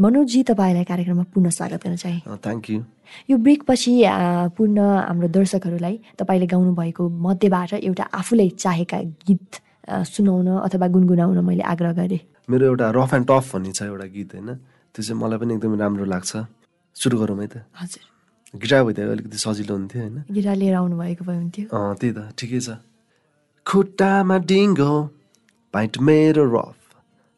मनोजजी 0.00 0.42
तपाईँलाई 0.42 0.84
कार्यक्रममा 0.84 1.24
पुनः 1.34 1.50
स्वागत 1.50 1.80
गर्न 1.84 1.96
चाहे। 1.96 2.20
थ्याङ्क 2.38 2.70
यू 2.70 2.82
यो 3.30 3.36
ब्रेकपछि 3.38 3.92
पूर्ण 4.56 4.78
हाम्रो 4.80 5.28
दर्शकहरूलाई 5.28 5.98
तपाईँले 6.18 6.46
गाउनुभएको 6.46 7.08
मध्येबाट 7.26 7.72
एउटा 7.82 8.04
आफूलाई 8.14 8.48
चाहेका 8.58 8.98
गीत 9.28 9.63
सुनाउन 9.88 10.48
अथवा 10.64 10.86
गुनगुनाउन 10.88 11.38
मैले 11.44 11.62
आग्रह 11.62 11.92
गरेँ। 11.92 12.20
मेरो 12.50 12.64
एउटा 12.66 12.90
रफ 12.90 13.14
एन्ड 13.14 13.26
टफ 13.26 13.44
भन्ने 13.54 13.72
छ 13.72 13.82
एउटा 13.82 14.06
गीत 14.06 14.34
होइन? 14.34 14.48
त्यो 14.94 15.02
चाहिँ 15.02 15.20
मलाई 15.20 15.38
पनि 15.38 15.54
एकदमै 15.54 15.76
राम्रो 15.78 16.04
लाग्छ। 16.04 16.32
सुरु 16.96 17.16
गरौँ 17.18 17.38
है 17.40 17.46
त। 17.46 17.56
हजुर। 17.80 18.02
गिटार 18.54 18.84
भइदियो 18.84 19.10
अलिकति 19.10 19.38
सजिलो 19.38 19.74
हुन्थ्यो 19.74 20.00
होइन? 20.02 20.16
गिटार 20.30 20.56
लिएर 20.56 20.74
आउनु 20.74 20.96
भएको 20.98 21.24
भए 21.24 21.36
हुन्थ्यो। 21.36 21.66
अँ 21.68 21.94
त्यही 22.00 22.12
त। 22.12 22.18
ठिकै 22.38 22.60
छ। 22.60 22.68
खुट्टामा 23.66 24.36
डिङ्गो 24.38 24.92
पाइन्ट 25.74 25.98
मेरो 25.98 26.44
रफ 26.54 26.78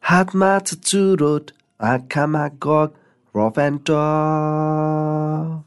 हातमा 0.03 0.51
छ 0.59 0.69
चुरोट 0.87 1.51
आँखामा 1.81 2.47
गग। 2.63 2.89
Rough 3.35 3.59
and 3.59 3.79
tough 3.87 5.63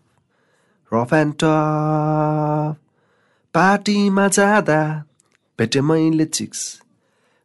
rough 0.92 1.10
and 1.14 1.34
tough 1.34 2.76
पार्टीमा 3.54 4.28
जाँदा 4.28 4.80
Better 5.60 5.82
lyrics. 5.82 6.80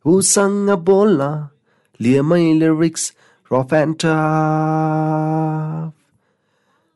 who 0.04 0.22
sung 0.22 0.68
Ebola, 0.68 1.52
Lear 2.00 2.24
my 2.24 2.54
lyrics, 2.54 3.12
rough 3.50 3.74
and 3.74 4.00
tough, 4.00 5.94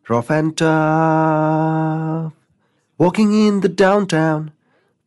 rough 0.08 0.32
and 0.32 0.55
tough. 0.55 2.32
Walking 2.97 3.34
in 3.34 3.60
the 3.60 3.67
downtown, 3.67 4.53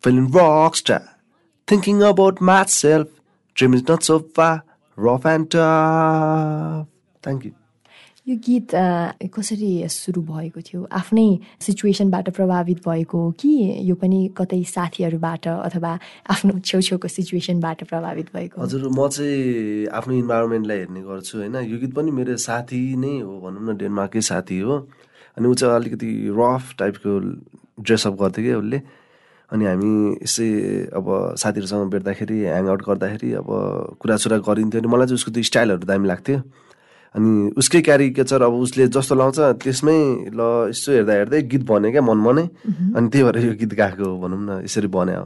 feeling 0.01 0.29
rockstar, 0.29 1.14
thinking 1.66 2.03
about 2.03 2.42
myself, 2.42 3.09
dream 3.55 3.72
is 3.72 3.88
not 3.88 4.03
so 4.03 4.18
far, 4.18 4.64
rough 4.96 5.25
and 5.25 5.51
tough. 5.51 6.88
Thank 7.22 7.46
you. 7.46 7.55
यो 8.27 8.37
गीत 8.39 8.71
कसरी 9.35 9.89
सुरु 9.91 10.21
भएको 10.23 10.61
थियो? 10.63 10.87
आफ्नै 10.95 11.27
सिचुएसनबाट 11.59 12.29
प्रभावित 12.31 12.79
भएको 12.87 13.19
हो 13.19 13.31
कि 13.35 13.51
यो 13.83 13.95
पनि 13.99 14.21
कतै 14.39 14.63
साथीहरूबाट 14.63 15.47
अथवा 15.49 15.93
आफ्नो 16.31 16.59
छेउछेउको 16.63 17.09
सिचुएसनबाट 17.09 17.83
प्रभावित 17.91 18.31
भएको 18.31 18.63
हजुर 18.63 18.87
म 18.95 19.09
चाहिँ 19.11 19.87
आफ्नो 19.91 20.15
इन्भाइरोमेन्टलाई 20.15 20.79
हेर्ने 20.79 21.03
गर्छु 21.03 21.39
होइन? 21.39 21.57
यो 21.67 21.79
गीत 21.83 21.93
पनि 21.99 22.11
मेरो 22.15 22.37
साथी 22.39 22.83
नै 22.95 23.19
हो 23.27 23.41
भनौँ 23.43 23.63
न 23.67 23.77
डेनमार्कै 23.83 24.23
साथी 24.31 24.59
हो। 24.63 24.79
अनि 25.35 25.49
ऊ 25.49 25.55
चाहिँ 25.59 25.75
अलिकति 25.75 26.11
रफ 26.31 26.75
टाइपको 26.79 27.11
ड्रेसअप 27.83 28.15
गर्थ्यो 28.23 28.45
क्या 28.47 28.59
उसले। 28.63 28.79
अनि 29.51 29.65
हामी 29.67 29.91
यसै 30.23 30.49
अब 30.95 31.07
साथीहरूसँग 31.43 31.91
भेट्दाखेरि 31.91 32.39
ह्याङआउट 32.47 32.83
गर्दाखेरि 32.87 33.33
अब 33.43 33.49
कुरासुरा 33.99 34.39
गरिन्थ्यो। 34.47 34.81
अनि 34.81 34.89
मलाई 34.95 35.07
चाहिँ 35.11 35.19
उसको 35.19 35.31
त्यो 35.35 35.43
स्टाइलहरू 35.51 35.87
दामी 35.91 36.07
लाग्थ्यो। 36.09 36.39
अनि 37.14 37.31
उसकै 37.61 37.81
क्यारिकेचर 37.85 38.42
अब 38.42 38.55
उसले 38.64 38.87
जस्तो 38.88 39.14
लाउँछ 39.14 39.38
त्यसमै 39.62 39.98
ल 40.33 40.40
यसो 40.72 40.92
हेर्दा 40.92 41.12
हेर्दै 41.12 41.40
गीत 41.53 41.62
बन्यो 41.68 41.90
क्या 41.92 42.03
मनमा 42.09 42.33
नै 42.33 42.44
अनि 42.96 43.09
त्यही 43.12 43.25
भएर 43.25 43.37
यो 43.44 43.55
गीत 43.61 43.72
गाएको 43.81 44.07
भनौँ 44.22 44.40
न 44.40 44.51
यसरी 44.64 44.88
बन्यो 44.96 45.22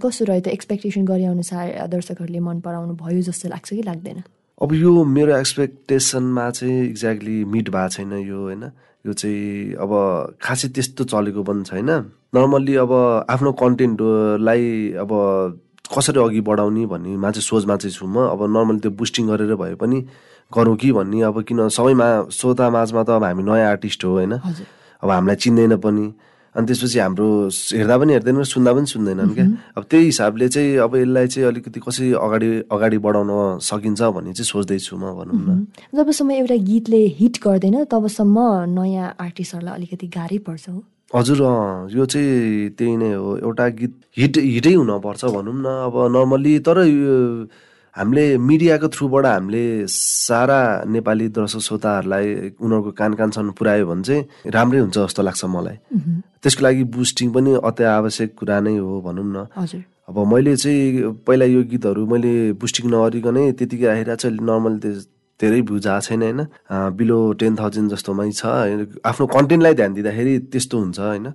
कस्तो 0.00 0.24
रह्यो 0.24 0.40
त 0.40 0.48
एक्सपेक्टेसन 0.48 1.04
गरे 1.04 1.24
अनुसार 1.28 1.86
दर्शकहरूले 1.92 2.40
मन 2.40 2.60
पराउनु 2.64 2.94
भयो 3.04 3.20
जस्तो 3.28 3.48
लाग्छ 3.52 3.68
कि 3.68 3.82
लाग्दैन? 3.84 4.18
अब 4.58 4.70
यो 4.74 4.92
मेरो 5.04 5.36
एक्सपेक्टेसनमा 5.36 6.50
चाहिँ 6.50 6.78
एक्ज्याक्टली 6.88 7.36
मिट 7.52 7.68
भएको 7.70 7.88
छैन 7.94 8.12
यो 8.24 8.38
होइन। 8.48 8.64
यो 9.04 9.12
चाहिँ 9.12 9.76
अब 9.78 9.92
खासै 10.42 10.68
त्यस्तो 10.74 11.04
चलेको 11.04 11.42
पनि 11.46 11.62
छैन। 11.68 11.90
नर्मल्ली 12.34 12.74
अब 12.82 12.92
आफ्नो 13.28 13.52
कन्टेन्टलाई 13.60 14.64
अब 15.04 15.10
कसरी 15.94 16.20
अघि 16.20 16.40
बढाउने 16.48 16.86
भन्नेमा 16.86 17.30
चाहिँ 17.30 17.44
सोचमा 17.44 17.76
चाहिँ 17.76 17.94
छु 17.94 18.06
म। 18.06 18.26
अब 18.34 18.40
नर्मली 18.56 18.80
त्यो 18.82 18.90
बुस्टिङ 18.98 19.24
गरेर 19.30 19.54
भए 19.54 19.74
पनि 19.78 19.98
गरौँ 20.52 20.76
कि 20.76 20.92
भन्ने 20.92 21.22
अब 21.22 21.42
किन 21.44 21.68
सबैमा 21.68 22.08
श्रोता 22.32 22.70
माझमा 22.70 23.02
त 23.04 23.10
अब 23.10 23.24
हामी 23.24 23.42
नयाँ 23.42 23.68
आर्टिस्ट 23.70 24.04
हो 24.04 24.10
होइन? 24.12 24.32
अब 25.02 25.10
हामीलाई 25.10 25.36
चिन्दैन 25.36 25.76
पनि। 25.76 26.06
अनि 26.54 26.66
त्यसपछि 26.66 26.98
हाम्रो 26.98 27.28
हेर्दा 27.76 27.96
पनि 28.00 28.12
हेर्दैन 28.12 28.42
सुन्दा 28.42 28.72
पनि 28.72 28.86
सुन्दैनन् 28.88 29.34
क्या। 29.36 29.46
अब 29.76 29.82
त्यही 29.84 30.04
हिसाबले 30.04 30.48
चाहिँ 30.48 30.76
अब 30.80 30.96
यसलाई 30.96 31.26
चाहिँ 31.28 31.48
अलिकति 31.48 31.80
कसरी 31.80 32.08
अगाडि 32.16 32.48
अगाडि 32.72 32.98
बढाउन 32.98 33.30
सकिन्छ 33.60 34.00
भन्ने 34.16 34.32
चाहिँ 34.32 34.48
सोच्दैछु 34.48 34.96
म 34.96 35.12
भनौँ 35.12 35.36
न। 35.36 35.66
जबसम्म 35.94 36.30
एउटा 36.32 36.56
गीतले 36.64 37.00
हिट 37.20 37.36
गर्दैन 37.44 37.84
तबसम्म 37.92 38.36
नयाँ 38.74 39.14
आर्टिस्टहरूलाई 39.20 39.74
अलिकति 39.76 40.06
गाह्रै 40.16 40.38
पर्छ 40.48 40.68
हो। 40.68 40.80
हजुर 41.14 41.40
यो 41.92 42.04
चाहिँ 42.08 42.68
त्यही 42.74 42.96
नै 42.96 43.12
हो। 43.14 43.36
एउटा 43.44 43.68
गीत 43.78 43.92
हिट 44.18 44.34
हिटै 44.56 44.74
हुनपर्छ 44.74 45.24
भनौँ 45.24 45.54
न। 45.54 45.66
अब 45.86 45.94
नर्मल्ली 46.16 46.58
तर 46.64 46.76
हामीले 47.96 48.24
मिडियाको 48.38 48.88
थ्रुबाट 48.94 49.26
हामीले 49.26 49.64
सारा 49.88 50.58
नेपाली 50.86 51.28
दर्शक 51.34 51.60
श्रोताहरूलाई 51.66 52.26
उनीहरूको 52.56 52.90
कान 53.00 53.12
कानसम्म 53.20 53.50
पुऱ्यायो 53.58 53.86
भने 53.86 54.02
चाहिँ 54.02 54.50
राम्रै 54.54 54.80
हुन्छ 54.80 54.98
जस्तो 54.98 55.22
लाग्छ 55.22 55.44
मलाई। 55.44 55.76
त्यसको 56.42 56.62
लागि 56.62 56.84
बुस्टिङ 56.96 57.28
पनि 57.34 57.50
अति 57.64 57.84
आवश्यक 57.98 58.34
कुरा 58.38 58.58
नै 58.60 58.76
हो 58.78 59.00
भनौँ 59.06 59.24
न। 59.26 59.46
अब 60.08 60.16
मैले 60.32 60.56
चाहिँ 60.56 61.12
पहिला 61.26 61.44
यो 61.44 61.62
गीतहरू 61.68 62.06
मैले 62.06 62.32
बुस्टिङ 62.60 62.84
नगरिकनै 62.90 63.44
त्यतिकै 63.58 63.86
आइरहेको 63.94 64.16
छ 64.16 64.26
नर्मल 64.48 64.74
धेरै 65.40 65.60
आएको 65.60 65.78
छैन 66.00 66.22
होइन। 66.22 66.40
बिलो 66.98 67.18
टेन 67.40 67.56
थाउजन्ड 67.56 67.90
जस्तोमै 67.92 68.30
छ 68.32 68.46
आफ्नो 69.04 69.26
कन्टेन्टलाई 69.36 69.74
ध्यान 69.74 69.92
दिँदाखेरि 69.94 70.38
त्यस्तो 70.52 70.76
हुन्छ 70.78 70.98
होइन। 71.00 71.26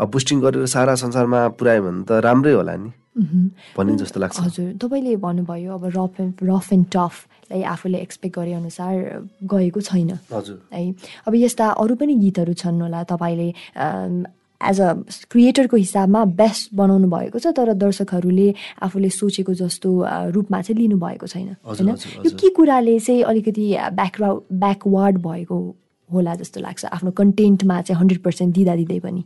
अब 0.00 0.06
बुस्टिङ 0.10 0.40
गरेर 0.42 0.66
सारा 0.66 0.94
संसारमा 1.02 1.40
पुऱ्यायो 1.58 1.82
भने 1.82 2.02
त 2.04 2.20
राम्रै 2.26 2.52
होला 2.52 2.76
नि। 2.76 2.90
भन्ने 3.14 3.96
जस्तो 3.96 4.20
लाग्छ। 4.20 4.40
हजुर 4.40 4.72
तपाईँले 4.82 5.16
भन्नुभयो 5.16 5.74
अब 5.74 5.84
रफ 5.96 6.20
एन्ड 6.20 6.34
रफ 6.42 6.72
एन्ड 6.72 6.86
टफलाई 6.92 7.62
आफूले 7.62 7.98
एक्सपेक्ट 7.98 8.38
गरे 8.38 8.52
अनुसार 8.52 8.94
गएको 9.42 9.80
छैन। 9.80 10.10
हजुर। 10.32 10.58
है 10.74 10.94
अब 11.26 11.34
यस्ता 11.34 11.68
अरू 11.78 11.94
पनि 11.94 12.14
गीतहरू 12.14 12.52
छन् 12.54 12.80
होला 12.82 13.02
तपाईँले 13.06 13.48
एज 14.60 14.80
अ 14.80 14.92
क्रिएटरको 15.30 15.76
हिसाबमा 15.76 16.24
बेस्ट 16.40 16.74
बनाउनु 16.74 17.08
भएको 17.10 17.38
छ 17.38 17.52
तर 17.54 17.72
दर्शकहरूले 17.74 18.48
आफूले 18.82 19.10
सोचेको 19.10 19.54
जस्तो 19.54 19.90
रूपमा 20.32 20.60
चाहिँ 20.62 20.80
लिनुभएको 20.80 21.26
छैन 21.26 21.54
होइन? 21.62 21.88
यो 22.24 22.30
के 22.34 22.48
कुराले 22.50 22.98
चाहिँ 22.98 23.22
अलिकति 23.22 23.66
ब्याकग्राउन्ड 23.92 24.58
ब्याकवार्ड 24.58 25.18
भएको 25.26 25.58
होला 26.08 26.34
जस्तो 26.34 26.60
लाग्छ 26.60 26.84
आफ्नो 26.84 27.10
कन्टेन्टमा 27.10 27.80
चाहिँ 27.82 28.00
हन्ड्रेड 28.00 28.22
पर्सेन्ट 28.22 28.54
दिँदा 28.54 28.76
दिँदै 28.76 28.98
पनि? 29.00 29.24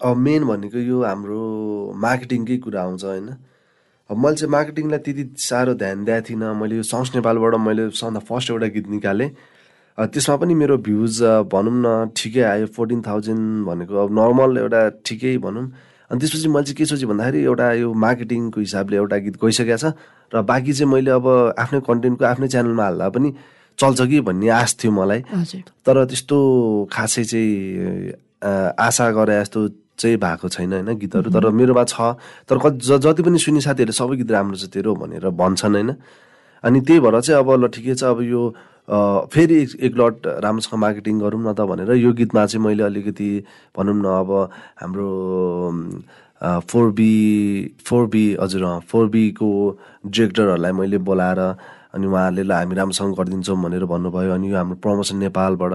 अब 0.00 0.16
मेन 0.16 0.44
भनेको 0.48 0.78
यो 0.78 1.02
हाम्रो 1.04 1.40
मार्केटिङकै 1.92 2.56
कुरा 2.64 2.82
आउँछ 2.82 3.04
होइन? 3.04 3.28
अब 4.10 4.16
मैले 4.16 4.36
चाहिँ 4.36 4.50
मार्केटिङलाई 4.50 4.98
त्यति 5.04 5.24
साह्रो 5.36 5.74
ध्यान 5.76 6.04
दिएको 6.04 6.26
थिइनँ। 6.28 6.54
मैले 6.60 6.76
यो 6.76 6.82
सङ्स 6.82 7.14
नेपालबाट 7.14 7.54
मैले 7.60 7.90
सबभन्दा 7.92 8.20
फर्स्ट 8.24 8.50
एउटा 8.50 8.66
गीत 8.74 8.88
निकालेँ। 8.96 9.28
त्यसमा 9.98 10.36
पनि 10.40 10.54
मेरो 10.56 10.76
भ्युज 10.80 11.20
भनौँ 11.52 11.76
न 11.84 12.08
ठिकै 12.16 12.42
आयो 12.42 12.66
फोर्टिन 12.72 13.00
थाउजन्ड 13.04 13.66
भनेको। 13.68 13.94
अब 14.00 14.10
नर्मल 14.18 14.58
एउटा 14.64 14.80
ठिकै 15.04 15.36
भनौँ। 15.44 15.64
अनि 16.10 16.18
त्यसपछि 16.20 16.48
मैले 16.48 16.64
चाहिँ 16.64 16.76
के 16.80 16.84
सोचेँ 16.88 17.08
भन्दाखेरि 17.08 17.44
एउटा 17.44 17.66
यो 17.84 17.92
मार्केटिङको 17.92 18.60
हिसाबले 18.60 18.96
एउटा 18.96 19.16
गीत 19.20 19.36
गइसकेको 19.36 19.76
छ। 19.76 19.92
र 20.32 20.42
बाँकी 20.42 20.72
चाहिँ 20.72 20.90
मैले 20.92 21.10
अब 21.12 21.26
आफ्नै 21.60 21.80
कन्टेन्टको 21.84 22.24
आफ्नै 22.24 22.48
च्यानलमा 22.48 22.84
हाल्दा 22.88 23.08
पनि 23.12 23.28
चल्छ 23.78 24.00
कि 24.08 24.20
भन्ने 24.24 24.48
आश 24.48 24.70
थियो 24.80 24.92
मलाई। 24.96 25.20
तर 25.84 25.96
त्यस्तो 26.08 26.36
खासै 26.88 27.24
चाहिँ 27.30 28.72
आशा 28.80 29.06
गरे 29.12 29.36
जस्तो 29.40 29.60
चाहिँ 30.00 30.16
भएको 30.16 30.48
छैन 30.48 30.72
होइन? 30.72 30.88
गीतहरू। 30.96 31.30
तर 31.30 31.50
मेरोमा 31.52 31.84
छ 31.84 32.16
तर 32.48 32.58
कति 32.58 32.98
जति 32.98 33.22
पनि 33.22 33.38
सुन्ने 33.38 33.60
साथीहरूले 33.60 33.98
सबै 34.00 34.16
गीत 34.16 34.30
राम्रो 34.32 34.56
छ 34.56 34.72
तेरो 34.72 34.94
भनेर 34.96 35.28
भन्छन् 35.36 35.74
होइन? 35.76 35.90
अनि 36.64 36.80
त्यही 36.80 37.00
भएर 37.00 37.20
चाहिँ 37.20 37.40
अब 37.40 37.50
ल 37.60 37.68
ठिकै 37.68 37.94
छ 37.94 38.04
अब 38.16 38.20
यो 38.24 38.42
फेरि 39.32 39.56
एक 39.86 39.94
लट 39.96 40.26
राम्रोसँग 40.44 40.78
मार्केटिङ 40.80 41.18
गरौँ 41.20 41.40
न 41.40 41.52
त 41.54 41.62
भनेर 41.62 41.92
यो 41.94 42.12
गीतमा 42.12 42.44
चाहिँ 42.46 42.64
मैले 42.64 42.82
अलिकति 42.82 43.30
भनौँ 43.76 43.94
न 43.94 44.06
अब 44.18 44.30
हाम्रो 44.82 45.08
फोर 46.66 46.90
बी 46.98 47.12
फोर 47.86 48.06
बी 48.12 48.24
हजुर 48.40 48.64
फोर 48.90 49.06
बीको 49.14 49.48
डिरेक्टरहरूलाई 50.06 50.72
मैले 50.72 50.98
बोलाएर 51.06 51.40
अनि 51.94 52.06
उहाँहरूले 52.06 52.42
ल 52.42 52.52
हामी 52.52 52.74
राम्रोसँग 52.74 53.14
गरिदिन्छौँ 53.14 53.56
भनेर 53.62 53.84
भन्नुभयो। 53.84 54.32
अनि 54.34 54.50
यो 54.50 54.56
हाम्रो 54.56 54.76
प्रमोसन 54.82 55.16
नेपालबाट 55.22 55.72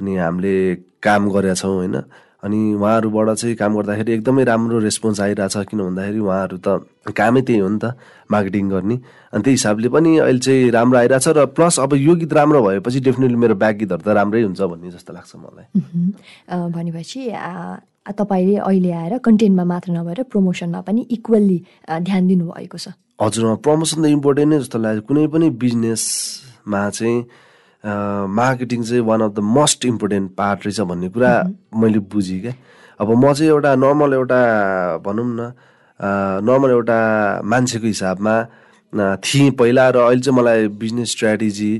अनि 0.00 0.16
हामीले 0.16 0.54
काम 1.02 1.30
गरेका 1.30 1.54
छौँ 1.54 1.74
होइन? 1.76 1.96
अनि 2.42 2.58
उहाँहरूबाट 2.74 3.28
चाहिँ 3.38 3.54
काम 3.56 3.72
गर्दाखेरि 3.76 4.12
एकदमै 4.12 4.44
राम्रो 4.44 4.78
रेस्पोन्स 4.82 5.20
आइरहेछ 5.20 5.56
किन 5.70 5.78
भन्दाखेरि 5.78 6.18
उहाँहरू 6.18 6.56
त 6.58 6.68
कामै 7.14 7.40
त्यही 7.46 7.58
हो 7.62 7.68
नि 7.68 7.78
त 7.78 7.94
मार्केटिङ 8.30 8.68
गर्ने। 8.70 8.96
अनि 9.30 9.42
त्यही 9.42 9.54
हिसाबले 9.54 9.88
पनि 9.94 10.10
अहिले 10.18 10.40
चाहिँ 10.42 10.70
राम्रो 10.74 10.98
आइरहेछ 10.98 11.28
र 11.38 11.46
प्लस 11.54 11.78
अब 11.80 11.94
यो 11.94 12.14
गीत 12.18 12.32
राम्रो 12.32 12.62
भएपछि 12.62 13.00
डेफिनेटली 13.00 13.38
मेरो 13.38 13.54
ब्याक 13.62 13.76
गीतहरू 13.78 14.02
त 14.02 14.08
राम्रै 14.18 14.42
हुन्छ 14.42 14.60
भन्ने 14.60 14.90
जस्तो 14.90 15.12
लाग्छ 15.14 15.30
मलाई। 15.38 15.66
भनेपछि 16.74 17.20
तपाईँले 18.02 18.56
अहिले 18.58 18.90
आएर 18.90 19.18
कन्टेन्टमा 19.22 19.64
मात्र 19.64 19.92
नभएर 19.94 20.22
प्रमोसनमा 20.26 20.80
पनि 20.82 21.00
इक्वल्ली 21.14 21.58
ध्यान 22.02 22.22
दिनुभएको 22.26 22.78
छ। 22.78 22.98
हजुर 23.22 23.62
प्रमोसन 23.62 24.02
त 24.02 24.06
इम्पोर्टेन्ट 24.18 24.50
नै 24.50 24.58
जस्तो 24.58 24.78
लाग्यो। 24.82 25.02
कुनै 25.06 25.26
पनि 25.30 25.46
बिजनेसमा 25.62 26.82
चाहिँ 26.90 27.18
मार्केटिङ 27.84 28.82
चाहिँ 28.82 29.02
one 29.02 29.20
of 29.20 29.32
the 29.34 29.38
most 29.38 29.84
important 29.84 30.30
part 30.38 30.66
रहेछ 30.66 30.80
भन्ने 30.80 31.08
कुरा 31.08 31.32
मैले 31.74 31.98
बुझेँ 31.98 32.40
क्या। 32.40 32.54
अब 33.00 33.08
म 33.10 33.32
चाहिँ 33.32 33.50
एउटा 33.50 33.74
नर्मल 33.74 34.12
एउटा 34.14 34.40
भनौँ 35.06 35.26
न 35.28 35.52
नर्मल 36.46 36.70
एउटा 36.70 36.98
मान्छेको 37.44 37.86
हिसाबमा 37.86 38.34
थिएँ 39.24 39.50
पहिला 39.58 39.88
र 39.90 39.96
अहिले 39.98 40.20
चाहिँ 40.20 40.38
मलाई 40.38 40.68
बिजनेस 40.78 41.10
स्ट्राटेजी 41.10 41.72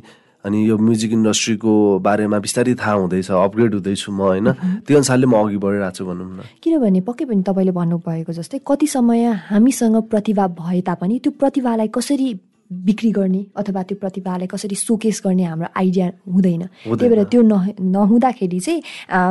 अनि 0.44 0.58
यो 0.68 0.76
म्युजिक 0.78 1.12
इन्डस्ट्रीको 1.12 1.72
बारेमा 2.02 2.38
बिस्तारै 2.42 2.74
थाहा 2.74 2.92
हुँदैछ 2.92 3.30
अपग्रेड 3.30 3.74
हुँदैछु 3.74 4.12
म 4.12 4.20
होइन। 4.26 4.50
त्यो 4.82 4.96
अनुसारले 4.98 5.26
म 5.26 5.34
अघि 5.38 5.56
बढिरहेको 5.62 5.94
छु 5.94 6.04
भनौँ 6.04 6.26
न। 6.26 6.42
किनभने 6.58 7.00
पक्कै 7.06 7.24
पनि 7.30 7.42
तपाईँले 7.46 7.72
भन्नुभएको 7.78 8.32
जस्तै 8.32 8.58
कति 8.66 8.86
समय 8.86 9.22
हामीसँग 9.54 9.96
प्रतिभा 10.10 10.46
भए 10.58 10.80
तापनि 10.82 11.18
त्यो 11.22 11.32
प्रतिभालाई 11.38 11.88
कसरी 11.94 12.28
बिक्री 12.70 13.10
गर्ने 13.12 13.40
अथवा 13.56 13.82
त्यो 13.82 13.96
प्रतिभालाई 14.00 14.46
कसरी 14.46 14.76
सोकेस 14.76 15.22
गर्ने 15.24 15.44
हाम्रो 15.44 15.68
आइडिया 15.76 16.06
हुँदैन। 16.34 16.62
त्यही 16.84 17.08
भएर 17.08 17.24
त्यो 17.32 17.42
नह- 17.42 17.80
नहुँदाखेरि 17.80 18.60
चाहिँ 18.60 18.80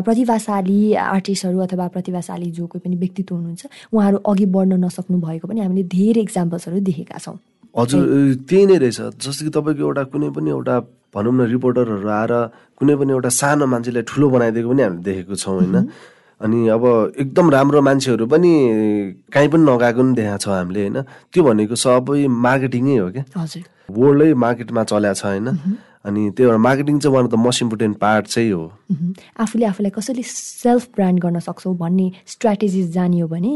प्रतिभाशाली 0.05 0.93
आर्टिस्टहरू 0.93 1.59
अथवा 1.59 1.87
प्रतिभाशाली 1.95 2.51
जो 2.51 2.67
कोही 2.67 2.81
पनि 2.85 2.95
व्यक्तित्व 2.95 3.35
हुनुहुन्छ 3.35 3.63
उहाँहरू 3.93 4.17
अघि 4.17 4.45
बढ्न 4.45 4.73
नसक्नु 4.85 5.17
भएको 5.17 5.47
पनि 5.47 5.59
हामीले 5.61 5.83
धेरै 5.83 6.21
इक्जाम्पल्सहरू 6.21 6.79
देखेका 6.79 7.17
छौँ। 7.17 7.37
हजुर 7.77 8.01
त्यही 8.49 8.65
नै 8.65 8.77
रहेछ। 8.77 8.99
जस्तो 9.23 9.41
कि 9.45 9.51
तपाईँको 9.55 9.81
एउटा 9.81 10.03
कुनै 10.11 10.29
पनि 10.35 10.49
एउटा 10.49 10.75
भनौँ 11.15 11.33
न 11.33 11.41
रिपोर्टरहरू 11.55 12.07
आएर 12.07 12.33
कुनै 12.77 12.95
पनि 12.99 13.11
एउटा 13.11 13.29
सानो 13.41 13.65
मान्छेलाई 13.65 14.03
ठुलो 14.03 14.29
बनाइदिएको 14.29 14.69
पनि 14.69 14.81
हामीले 14.83 15.03
देखेको 15.03 15.35
छौँ 15.35 15.55
होइन? 15.55 15.75
अनि 16.43 16.67
अब 16.67 17.13
एकदम 17.19 17.49
राम्रो 17.49 17.81
मान्छेहरू 17.81 18.25
पनि 18.27 18.51
कहीँ 19.33 19.49
पनि 19.49 19.63
नगएको 19.63 20.03
पनि 20.03 20.13
देखाएको 20.13 20.37
छौँ 20.37 20.55
हामीले 20.55 20.79
होइन? 20.79 21.01
त्यो 21.33 21.43
भनेको 21.43 21.75
सबै 21.75 22.27
मार्केटिङै 22.27 22.97
हो 22.97 23.11
क्या? 23.11 23.23
वर्ल्डै 23.91 24.33
मार्केटमा 24.33 24.83
चलेको 24.83 25.13
छ 25.13 25.25
होइन? 25.25 25.47
अनि 26.05 26.29
त्यो 26.31 26.49
भएर 26.49 26.57
मार्केटिङ 26.57 26.99
चाहिँ 26.99 27.15
one 27.15 27.25
of 27.25 27.31
the 27.31 27.35
most 27.37 27.61
important 27.61 27.97
part 27.97 28.27
चाहिँ 28.27 28.51
हो। 28.51 28.63
आफूले 29.39 29.65
आफूलाई 29.65 29.91
कसरी 29.95 30.23
सेल्फ 30.25 30.87
ब्रान्ड 30.95 31.19
गर्न 31.21 31.39
सक्छौँ 31.39 31.75
भन्ने 31.77 32.11
स्ट्राटेजिज 32.27 32.91
जानियो 32.93 33.27
भने 33.27 33.53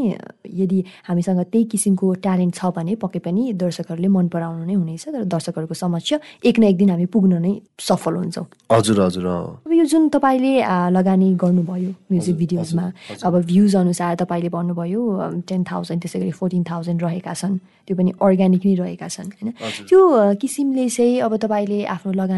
यदि 0.54 0.78
हामीसँग 1.08 1.40
त्यही 1.42 1.64
किसिमको 1.64 2.12
ट्यालेन्ट 2.24 2.54
छ 2.54 2.70
भने 2.76 2.94
पक्कै 2.96 3.18
पनि 3.26 3.52
दर्शकहरूले 3.52 4.08
मन 4.08 4.28
पराउनु 4.28 4.64
नै 4.64 4.74
हुनेछ 4.74 5.04
तर 5.08 5.24
दर्शकहरूको 5.26 5.74
समक्ष 5.74 6.12
एक 6.44 6.58
न 6.58 6.64
एक 6.64 6.76
दिन 6.76 6.90
हामी 6.90 7.06
पुग्न 7.10 7.42
नै 7.42 7.52
सफल 7.80 8.14
हुन्छौँ। 8.16 8.46
हजुर 8.72 9.00
हजुर। 9.00 9.26
अब 9.66 9.72
यो 9.72 9.84
जुन 9.84 10.08
तपाईँले 10.14 10.54
लगानी 10.90 11.34
गर्नुभयो 11.34 11.90
म्युजिक 12.10 12.36
भिडियोजमा 12.36 12.86
अब 13.26 13.34
भ्युज 13.42 13.76
अनुसार 13.76 14.14
तपाईँले 14.22 14.48
भन्नुभयो 14.54 15.02
टेन 15.48 15.64
थाउजन्ड 15.66 16.00
त्यसै 16.02 16.18
गरी 16.20 16.30
फोर्टिन 16.30 16.62
थाउजन्ड 16.70 17.02
रहेका 17.02 17.34
छन्। 17.34 17.58
त्यो 17.86 17.96
पनि 17.96 18.10
अर्ग्यानिक 18.18 18.62
नै 18.66 18.74
रहेका 18.74 19.08
छन् 19.08 19.30
होइन। 19.34 19.50
त्यो 19.88 20.00
किसिमले 20.40 20.88
चाहिँ 20.88 21.20
अब 21.22 21.36
तपाईँले 21.38 21.84
आफ्नो 21.86 22.12
लगानी 22.12 22.34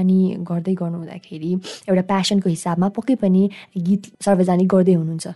गर्दै 0.50 0.74
गर्नु 0.74 0.98
हुँदाखेरि 0.98 1.50
एउटा 1.88 2.02
प्यासनको 2.02 2.48
हिसाबमा 2.48 2.88
पक्कै 2.98 3.14
पनि 3.22 3.42
गीत 3.76 4.02
सार्वजनिक 4.24 4.68
गर्दै 4.68 4.94
हुनुहुन्छ। 4.94 5.26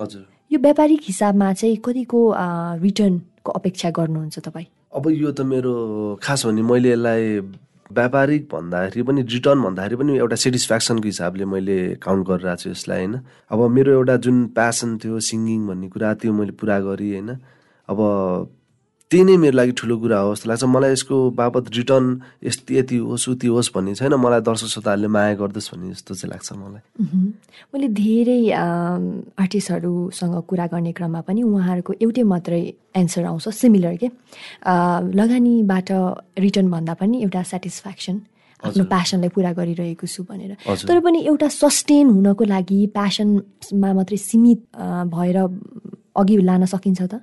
हजुर। 0.00 0.22
यो 0.52 0.58
व्यापारिक 0.58 1.00
हिसाबमा 1.06 1.52
चाहिँ 1.52 1.76
कतिको 1.84 2.20
रिटर्नको 2.82 3.50
अपेक्षा 3.52 3.90
गर्नुहुन्छ 3.90 4.38
तपाईँ? 4.38 4.66
अब 4.94 5.04
यो 5.10 5.30
त 5.32 5.40
मेरो 5.46 5.72
खास 6.22 6.46
भने 6.46 6.62
मैले 6.62 6.90
यसलाई 6.90 7.22
व्यापारिक 7.90 8.42
भन्दाखेरि 8.52 9.02
पनि 9.02 9.22
रिटर्न 9.22 9.58
भन्दाखेरि 9.62 9.96
पनि 9.96 10.12
एउटा 10.18 10.36
सेटिस्फ्याक्सनको 10.36 11.06
हिसाबले 11.06 11.44
मैले 11.44 11.78
काउन्ट 12.02 12.26
गरिरहेको 12.26 12.62
छु 12.62 12.70
यसलाई 12.70 12.98
होइन? 12.98 13.14
अब 13.50 13.60
मेरो 13.70 13.90
एउटा 13.92 14.16
जुन 14.26 14.36
प्यासन 14.54 14.98
थियो 15.02 15.18
सिङ्गिङ 15.18 15.66
भन्ने 15.66 15.88
कुरा 15.94 16.14
त्यो 16.22 16.32
मैले 16.32 16.52
पुरा 16.54 16.78
गरेँ 16.86 17.10
होइन? 17.10 17.30
अब 17.88 17.98
त्यही 19.10 19.24
नै 19.26 19.36
मेरो 19.42 19.56
लागि 19.58 19.72
ठुलो 19.74 19.94
कुरा 19.98 20.18
हो 20.22 20.34
जस्तो 20.34 20.46
लाग्छ। 20.48 20.64
मलाई 20.70 20.90
यसको 20.94 21.16
बाबत 21.34 21.64
रिटर्न 21.74 22.06
यति 22.46 22.78
यति 22.78 22.96
होस् 23.10 23.28
उति 23.34 23.46
होस् 23.50 23.70
भन्ने 23.74 23.94
छैन। 23.98 24.14
मलाई 24.14 24.40
दर्शक 24.46 24.70
श्रोताहरूले 24.70 25.08
माया 25.10 25.34
गर्दछ 25.34 25.66
भन्ने 25.74 25.90
जस्तो 25.98 26.14
चाहिँ 26.14 26.30
लाग्छ 26.30 26.48
मलाई। 26.54 26.82
मैले 27.74 27.88
धेरै 27.90 28.40
आर्टिस्टहरूसँग 28.54 30.34
कुरा 30.46 30.66
गर्ने 30.70 30.92
क्रममा 30.94 31.20
पनि 31.26 31.42
उहाँहरूको 31.42 31.92
एउटै 31.98 32.22
मात्रै 32.22 32.62
एन्सर 32.94 33.24
आउँछ 33.34 33.48
सिमिलर 33.50 33.96
के? 33.98 34.08
लगानीबाट 35.18 35.88
रिटर्न 36.38 36.70
भन्दा 36.70 36.94
पनि 36.94 37.22
एउटा 37.26 37.42
सेटिस्फ्याक्सन 37.50 38.16
आफ्नो 38.62 38.84
प्यासनलाई 38.86 39.30
पुरा 39.34 39.50
गरिरहेको 39.58 40.06
छु 40.06 40.22
भनेर। 40.22 40.54
तर 40.86 40.98
पनि 41.02 41.18
एउटा 41.26 41.48
सस्टेन 41.50 42.06
हुनको 42.14 42.44
लागि 42.46 42.80
प्यासनमा 42.94 43.90
मात्रै 43.90 44.18
सीमित 44.22 44.60
भएर 45.10 45.38
अघि 46.16 46.36
लान 46.42 46.64
सकिन्छ 46.66 47.00
त? 47.02 47.14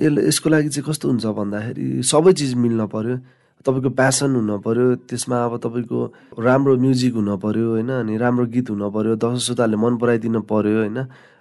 यसले 0.00 0.20
यसको 0.28 0.48
लागि 0.50 0.68
चाहिँ 0.68 0.84
कस्तो 0.88 1.08
हुन्छ 1.08 1.26
भन्दाखेरि 1.26 2.02
सबै 2.02 2.32
चिज 2.32 2.54
मिल्न 2.56 2.86
पर्यो। 2.88 3.16
तपाईँको 3.60 3.90
प्यासन 3.92 4.34
हुन 4.34 4.50
पर्यो 4.64 4.84
त्यसमा 5.04 5.36
अब 5.44 5.56
तपाईँको 5.60 5.98
राम्रो 6.40 6.76
म्युजिक 6.80 7.14
हुन 7.14 7.36
पर्यो 7.44 7.66
होइन? 7.76 7.90
अनि 8.00 8.16
राम्रो 8.16 8.46
गीत 8.48 8.70
हुन 8.70 8.82
पर्यो 8.88 9.14
दर्शक 9.20 9.44
श्रोताहरूले 9.44 9.76
मन 9.76 9.96
पराइदिन 10.00 10.40
पर्यो 10.48 10.78
होइन? 10.80 10.98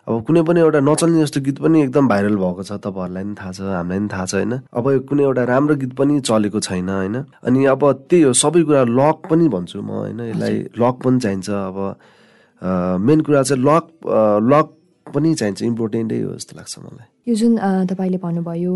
अब 0.08 0.24
कुनै 0.28 0.42
पनि 0.44 0.60
एउटा 0.60 0.80
नचल्ने 0.84 1.22
जस्तो 1.24 1.40
गीत 1.48 1.58
पनि 1.64 1.82
एकदम 1.84 2.08
भाइरल 2.12 2.36
भएको 2.36 2.64
छ 2.68 2.72
तपाईँहरूलाई 2.84 3.24
पनि 3.24 3.36
थाहा 3.40 3.52
छ 3.56 3.60
हामीलाई 3.62 4.00
पनि 4.00 4.10
थाहा 4.12 4.26
छ 4.26 4.34
होइन? 4.36 4.54
अब 4.74 4.86
कुनै 5.08 5.24
एउटा 5.24 5.44
राम्रो 5.48 5.76
गीत 5.80 5.94
पनि 5.96 6.20
चलेको 6.20 6.60
छैन 6.60 6.90
होइन? 6.90 7.16
अनि 7.48 7.60
अब 7.72 7.82
त्यही 8.10 8.22
हो 8.28 8.34
सबै 8.36 8.64
कुरा 8.68 8.84
लक 9.00 9.18
पनि 9.30 9.48
भन्छु 9.48 9.80
म 9.80 9.90
होइन? 10.04 10.20
यसलाई 10.36 10.56
लक 10.76 10.96
पनि 11.06 11.20
चाहिन्छ 11.24 11.50
अब 11.50 11.78
मेन 13.08 13.22
कुरा 13.22 13.44
चाहिँ 13.48 13.64
लक 13.64 13.86
लक 14.52 14.68
पनि 15.14 15.34
चाहिन्छ 15.36 15.62
इम्पोर्टेन्टै 15.64 16.20
हो 16.22 16.34
जस्तो 16.36 16.54
लाग्छ 16.58 16.74
मलाई। 16.80 17.08
यो 17.30 17.36
जुन 17.36 17.52
तपाईँले 17.92 18.18
भन्नुभयो 18.26 18.74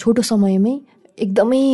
छोटो 0.00 0.22
समयमै 0.22 0.74
एकदमै 1.18 1.64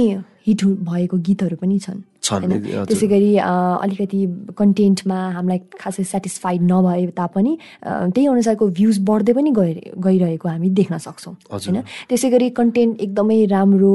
हिट 0.46 0.60
भएको 0.88 1.16
गीतहरू 1.26 1.56
पनि 1.60 1.78
छन्। 1.78 2.00
त्यसै 2.20 3.06
गरी 3.08 3.30
अलिकति 3.36 4.20
कन्टेन्टमा 4.56 5.18
हामीलाई 5.36 5.60
खासै 5.80 6.04
सेटिस्फाइड 6.04 6.60
नभए 6.70 7.06
तापनि 7.16 7.52
त्यही 7.84 8.26
अनुसारको 8.26 8.68
भ्युज 8.78 8.96
बढ्दै 9.08 9.32
पनि 9.32 9.50
गइ 9.60 9.72
गइरहेको 10.06 10.48
हामी 10.48 10.68
देख्न 10.80 10.98
सक्छौँ। 11.06 11.34
होइन? 11.50 11.78
त्यसै 12.08 12.28
गरी 12.30 12.48
कन्टेन्ट 12.60 13.00
एकदमै 13.00 13.38
राम्रो 13.56 13.94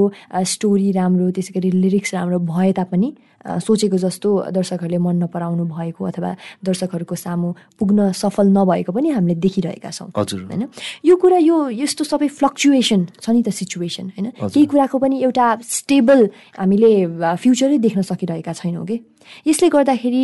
स्टोरी 0.53 0.89
राम्रो 0.99 1.29
त्यसै 1.37 1.51
गरी 1.57 1.69
लिरिक्स 1.85 2.13
राम्रो 2.13 2.39
भए 2.51 2.71
तापनि 2.81 3.09
सोचेको 3.45 3.97
जस्तो 3.97 4.29
दर्शकहरूले 4.51 4.97
मन 4.97 5.15
नपराउनु 5.23 5.63
भएको 5.65 6.01
अथवा 6.05 6.31
दर्शकहरूको 6.65 7.15
सामु 7.15 7.53
पुग्न 7.79 8.11
सफल 8.11 8.47
नभएको 8.49 8.91
पनि 8.91 9.09
हामीले 9.09 9.35
देखिरहेका 9.39 9.89
छौँ। 9.89 10.09
होइन? 10.11 10.67
यो 11.05 11.15
कुरा 11.15 11.37
यो 11.37 11.57
यस्तो 11.69 12.03
सबै 12.03 12.27
फ्लक्चुएसन 12.27 13.01
छ 13.21 13.29
नि 13.29 13.41
त 13.45 13.49
सिचुएसन 13.53 14.05
होइन? 14.17 14.27
केही 14.49 14.65
कुराको 14.65 14.97
पनि 14.97 15.21
एउटा 15.23 15.45
स्टेबल 15.61 16.19
हामीले 16.57 16.91
फ्युचरै 17.37 17.77
देख्न 17.77 18.01
सकिरहेका 18.01 18.53
छैनौँ 18.53 18.85
कि? 18.85 18.97
यसले 19.47 19.67
गर्दाखेरि 19.69 20.23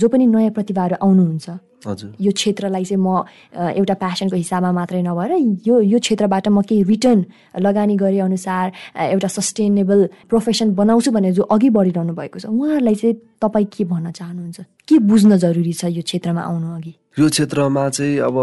जो 0.00 0.06
पनि 0.08 0.26
नयाँ 0.26 0.52
प्रतिभाहरू 0.56 0.96
आउनुहुन्छ 1.02 1.48
हजुर। 1.86 2.10
यो 2.20 2.30
क्षेत्रलाई 2.34 2.84
चाहिँ 2.84 2.98
म 2.98 3.22
एउटा 3.54 3.94
प्यासनको 4.02 4.36
हिसाबमा 4.36 4.70
मात्रै 4.74 5.02
नभएर 5.06 5.32
यो 5.62 5.74
यो 5.94 5.98
क्षेत्रबाट 6.02 6.48
म 6.50 6.66
केही 6.66 6.82
रिटर्न 6.82 7.20
लगानी 7.62 7.94
गरे 7.96 8.18
अनुसार 8.18 8.66
एउटा 9.14 9.28
सस्टेनेबल 9.30 10.26
प्रोफेसन 10.26 10.74
बनाउँछु 10.74 11.10
भनेर 11.14 11.32
जो 11.38 11.42
अघि 11.46 11.70
बढिरहनु 11.70 12.12
भएको 12.18 12.38
छ 12.42 12.46
उहाँहरूलाई 12.50 12.94
चाहिँ 12.98 13.14
तपाईँ 13.38 13.66
के 13.70 13.84
भन्न 13.86 14.10
चाहनुहुन्छ? 14.10 14.58
के 14.88 14.98
बुझ्न 15.06 15.36
जरुरी 15.38 15.72
छ 15.72 15.94
यो 15.94 16.02
क्षेत्रमा 16.02 16.42
आउनु 16.50 16.68
अघि? 16.76 16.92
यो 17.18 17.28
क्षेत्रमा 17.30 17.88
चाहिँ 17.94 18.18
अब 18.26 18.36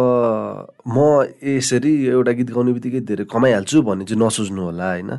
म 0.88 1.28
यसरी 1.44 1.91
एउटा 2.15 2.32
गीत 2.39 2.50
गाउने 2.56 2.72
बित्तिकै 2.72 3.02
धेरै 3.04 3.26
कमाइहाल्छु 3.28 3.82
भन्ने 3.84 4.06
चाहिँ 4.08 4.20
नसोच्नु 4.24 4.62
होला 4.63 4.88
होइन? 4.96 5.12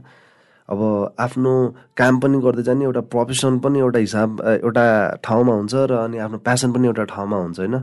अब 0.69 0.81
आफ्नो 1.19 1.53
काम 1.97 2.19
पनि 2.21 2.39
गर्दै 2.43 2.63
जाने 2.69 2.85
एउटा 2.85 3.01
प्रोफेसन 3.15 3.59
पनि 3.65 3.79
एउटा 3.79 3.99
हिसाब 3.99 4.41
एउटा 4.67 4.85
ठाउँमा 5.25 5.53
हुन्छ 5.55 5.75
र 5.91 5.93
अनि 6.05 6.19
आफ्नो 6.27 6.39
प्यासन 6.43 6.73
पनि 6.75 6.87
एउटा 6.87 7.05
ठाउँमा 7.15 7.37
हुन्छ 7.37 7.59
होइन? 7.61 7.77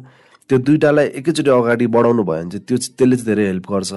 त्यो 0.49 0.57
दुइटालाई 0.67 1.07
एकैचोटि 1.19 1.49
अगाडि 1.49 1.87
बढाउनु 1.87 2.23
भयो 2.27 2.43
भने 2.43 2.49
चाहिँ 2.51 2.65
त्यो 2.67 2.77
त्यसले 2.99 3.15
चाहिँ 3.15 3.25
धेरै 3.25 3.45
हेल्प 3.47 3.65
गर्छ। 3.71 3.93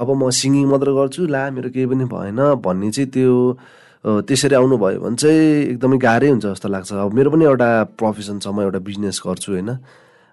अब 0.00 0.08
म 0.20 0.30
सिङ्गिङ 0.40 0.66
मात्र 0.68 0.92
गर्छु 1.00 1.26
ला 1.32 1.42
मेरो 1.56 1.68
केही 1.72 1.86
पनि 1.92 2.04
भएन 2.12 2.40
भन्ने 2.60 2.90
चाहिँ 2.92 3.08
त्यो 3.08 3.32
त्यसरी 4.28 4.54
आउनुभयो 4.60 5.00
भने 5.00 5.16
चाहिँ 5.16 5.40
एकदमै 5.72 5.96
गाह्रै 6.04 6.28
हुन्छ 6.28 6.44
जस्तो 6.44 6.68
लाग्छ। 6.68 6.92
अब 6.92 7.12
मेरो 7.16 7.28
पनि 7.32 7.44
एउटा 7.44 7.68
प्रोफेसन 8.00 8.38
छ 8.44 8.48
म 8.52 8.60
एउटा 8.68 8.80
बिजनेस 8.84 9.16
गर्छु 9.24 9.48
होइन? 9.52 9.70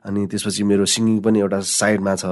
अनि 0.06 0.20
त्यसपछि 0.28 0.64
मेरो 0.64 0.86
सिङ्गिङ 0.88 1.20
पनि 1.24 1.40
एउटा 1.40 1.60
साइडमा 1.64 2.14
छ। 2.16 2.26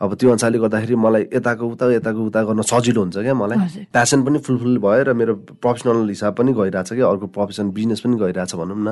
अब 0.00 0.14
त्यो 0.16 0.28
अनुसारले 0.32 0.58
गर्दाखेरि 0.64 0.96
मलाई 0.96 1.22
यताको 1.28 1.64
उता 1.76 1.84
यताको 1.92 2.20
उता 2.32 2.40
गर्न 2.48 2.60
सजिलो 2.64 3.00
हुन्छ 3.04 3.16
क्या 3.20 3.34
मलाई। 3.36 3.84
प्यासन 3.92 4.20
पनि 4.24 4.38
फुलफिल 4.40 4.78
भयो 4.80 5.02
र 5.04 5.12
मेरो 5.12 5.34
प्रोफेसनल 5.60 6.08
हिसाब 6.08 6.32
पनि 6.40 6.50
गइरहेछ 6.56 6.92
क्या 6.96 7.04
अर्को 7.04 7.26
प्रोफेसन 7.36 7.68
बिजनेस 7.76 8.00
पनि 8.00 8.16
गइरहेछ 8.16 8.52
भनौँ 8.56 8.80
न। 8.80 8.88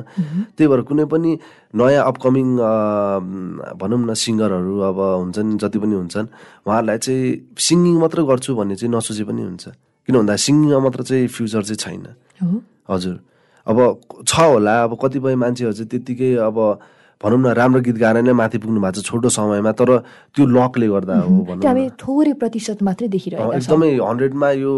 त्यही 0.52 0.68
भएर 0.68 0.80
कुनै 0.84 1.04
पनि 1.08 1.30
नयाँ 1.72 2.04
अपकमिङ 2.12 2.48
भनौँ 3.80 4.00
न 4.04 4.12
सिङ्गरहरू 4.12 4.74
अब 4.84 4.98
हुन्छन् 5.24 5.56
जति 5.56 5.78
पनि 5.80 5.94
हुन्छन् 5.96 6.28
उहाँहरूलाई 6.68 6.98
चाहिँ 7.00 7.56
सिङ्गिङ 7.56 7.96
मात्र 8.04 8.18
गर्छु 8.28 8.52
भन्ने 8.52 8.76
चाहिँ 8.76 8.92
नसोचे 8.92 9.24
पनि 9.24 9.42
हुन्छ। 9.48 9.64
किन 10.04 10.14
भन्दा 10.20 10.36
सिङ्गिङमा 10.36 10.78
मात्र 10.84 11.00
चाहिँ 11.08 11.26
फ्युचर 11.32 11.62
चाहिँ 11.72 11.80
छैन। 11.80 12.04
हजुर। 12.84 13.16
अब 13.64 13.78
छ 14.28 14.32
होला 14.40 14.74
अब 14.84 14.92
कतिपय 15.00 15.34
मान्छेहरू 15.40 15.72
चाहिँ 15.72 15.88
त्यत्तिकै 15.88 16.30
अब 16.48 16.56
भनौँ 17.20 17.38
न 17.40 17.52
राम्रो 17.52 17.80
गीत 17.82 17.96
गाएर 17.98 18.22
नै 18.22 18.32
माथि 18.32 18.58
पुग्नु 18.58 18.80
भएको 18.80 19.00
छ 19.00 19.06
छोटो 19.06 19.28
समयमा 19.28 19.72
तर 19.74 19.90
त्यो 20.34 20.46
लकले 20.48 20.88
गर्दा 20.88 21.14
हो 21.18 21.34
भनौँ 21.48 21.66
हामी 21.66 21.84
थोरै 21.98 22.32
प्रतिशत 22.38 22.82
मात्रै 22.82 23.08
देखिरहेका 23.10 23.56
एकदमै 23.58 23.90
हन्ड्रेडमा 24.00 24.50
यो 24.56 24.74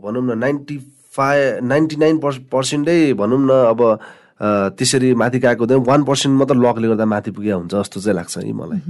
भनौँ 0.00 0.22
न 0.22 0.38
नाइन्टी 0.38 0.76
फाइभ 1.14 1.64
नाइन्टी 1.66 1.96
नाइन 1.98 2.18
पर्सेन्टै 2.48 2.98
भनौँ 3.14 3.40
न 3.40 3.52
अब 3.68 3.80
त्यसरी 4.42 5.14
माथि 5.14 5.38
गएको 5.38 5.62
हुँदैन। 5.62 5.86
वान 5.86 6.02
पर्सेन्ट 6.02 6.34
मात्र 6.34 6.56
लकले 6.58 6.86
गर्दा 6.90 7.06
माथि 7.06 7.30
पुगेको 7.30 7.58
हुन्छ 7.62 7.74
जस्तो 7.74 7.98
चाहिँ 8.02 8.16
लाग्छ 8.18 8.34
है 8.42 8.52
मलाई। 8.52 8.80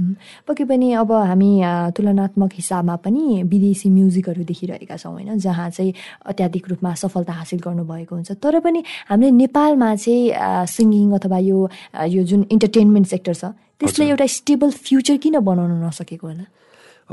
पक्कै 0.49 0.65
पनि 0.65 0.87
अब 0.97 1.11
हामी 1.29 1.51
तुलनात्मक 1.93 2.51
हिसाबमा 2.57 2.95
पनि 3.05 3.45
विदेशी 3.45 3.89
म्युजिकहरू 3.89 4.43
देखिरहेका 4.49 4.97
छौँ 4.97 5.13
होइन? 5.13 5.37
जहाँ 5.37 5.69
चाहिँ 5.69 5.93
अत्याधिक 6.25 6.63
रूपमा 6.69 6.93
सफलता 6.97 7.33
हासिल 7.33 7.59
गर्नुभएको 7.61 8.13
हुन्छ। 8.15 8.31
तर 8.41 8.59
पनि 8.65 8.81
हामीले 9.09 9.31
नेपालमा 9.31 9.89
चाहिँ 9.95 10.33
सिङ्गिङ 10.73 11.13
अथवा 11.21 11.37
यो 11.45 11.69
यो 12.09 12.21
जुन 12.25 12.41
इन्टरटेनमेन्ट 12.49 13.07
सेक्टर 13.13 13.33
छ 13.33 13.45
त्यसलाई 13.77 14.09
एउटा 14.09 14.25
स्टेबल 14.25 14.69
फ्युचर 14.73 15.17
किन 15.21 15.37
बनाउन 15.37 15.71
नसकेको 15.85 16.27
होला? 16.27 16.45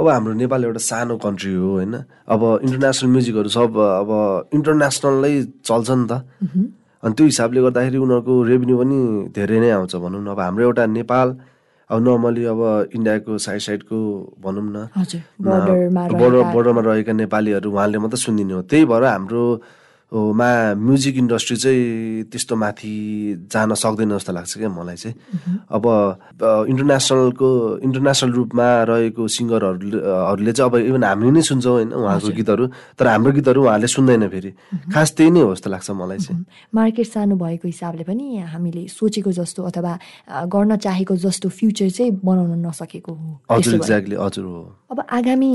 अब 0.00 0.07
हाम्रो 0.09 0.33
नेपाल 0.33 0.64
एउटा 0.64 0.81
सानो 0.81 1.16
कन्ट्री 1.18 1.53
हो 1.61 1.68
होइन? 1.76 1.94
अब 2.24 2.40
इन्टरनेसनल 2.64 3.11
म्युजिकहरू 3.11 3.48
सब 3.53 3.70
अब 3.76 4.11
इन्टरनेसनलै 4.55 5.35
चल्छ 5.61 5.90
नि 5.90 6.07
त। 6.09 6.12
अनि 7.02 7.14
त्यो 7.16 7.24
हिसाबले 7.26 7.60
गर्दाखेरि 7.64 7.98
उनीहरूको 8.04 8.32
रेभेन्यू 8.50 8.76
पनि 8.80 8.98
धेरै 9.36 9.58
नै 9.60 9.70
आउँछ 9.76 9.96
भनौँ 9.96 10.20
न। 10.20 10.28
अब 10.36 10.40
हाम्रो 10.40 10.62
एउटा 10.64 10.84
नेपाल 10.86 11.28
अब 11.90 11.98
नर्मली 12.06 12.44
अब 12.52 12.60
इन्डियाको 12.94 13.38
साइड 13.40 13.60
साइडको 13.66 13.98
भनौँ 14.44 14.64
न। 14.68 14.76
बोर्डर 15.40 15.72
रहेका 15.72 16.52
बोर्डरमा 16.52 16.80
रहेका 16.86 17.12
नेपालीहरू 17.24 17.68
उहाँले 17.72 17.98
मात्रै 17.98 18.20
सुनिदिने 18.20 18.52
हो। 18.54 18.62
त्यही 18.70 18.84
भएर 18.84 19.04
हाम्रो 19.04 19.42
मा 20.11 20.75
म्युजिक 20.75 21.16
इन्डस्ट्री 21.16 21.57
चाहिँ 21.57 22.25
त्यस्तो 22.35 22.57
माथि 22.57 23.46
जान 23.46 23.75
सक्दैन 23.75 24.11
जस्तो 24.11 24.33
लाग्छ 24.33 24.59
क्या 24.59 24.68
मलाई 24.68 24.96
चाहिँ। 24.96 25.14
अब 25.70 25.85
इन्टरनेसनलको 26.66 27.49
इन्टरनेसनल 27.87 28.33
रूपमा 28.35 28.66
रहेको 28.90 29.23
सिङ्गरहरूले 29.23 30.53
चाहिँ 30.53 30.70
अब 30.70 30.77
इभन 30.90 31.05
हामीले 31.05 31.31
नै 31.31 31.42
सुन्छौँ 31.46 31.73
होइन 31.73 31.92
उहाँको 31.94 32.29
गीतहरू 32.35 32.64
तर 32.99 33.07
हाम्रो 33.07 33.33
गीतहरू 33.38 33.62
उहाँहरूले 33.62 33.87
सुन्दैन 33.87 34.29
फेरि। 34.35 34.51
खास 34.90 35.14
त्यही 35.14 35.31
नै 35.31 35.40
हो 35.46 35.55
जस्तो 35.55 35.70
लाग्छ 35.70 35.90
मलाई 35.94 36.18
चाहिँ। 36.18 36.44
मार्केट 36.75 37.07
सानो 37.07 37.35
भएको 37.38 37.66
हिसाबले 37.70 38.03
पनि 38.03 38.51
हामीले 38.51 38.83
सोचेको 38.90 39.31
जस्तो 39.31 39.62
अथवा 39.62 39.92
गर्न 40.51 40.77
चाहेको 40.77 41.16
जस्तो 41.23 41.49
फ्युचर 41.49 41.88
चाहिँ 41.90 42.18
बनाउन 42.18 42.66
नसकेको 42.66 43.12
हो। 43.14 43.29
हजुर। 43.51 43.75
एक्ज्याक्टली 43.79 44.16
हजुर 44.18 44.44
हो। 44.44 44.61
अब 44.90 44.99
आगामी 45.07 45.51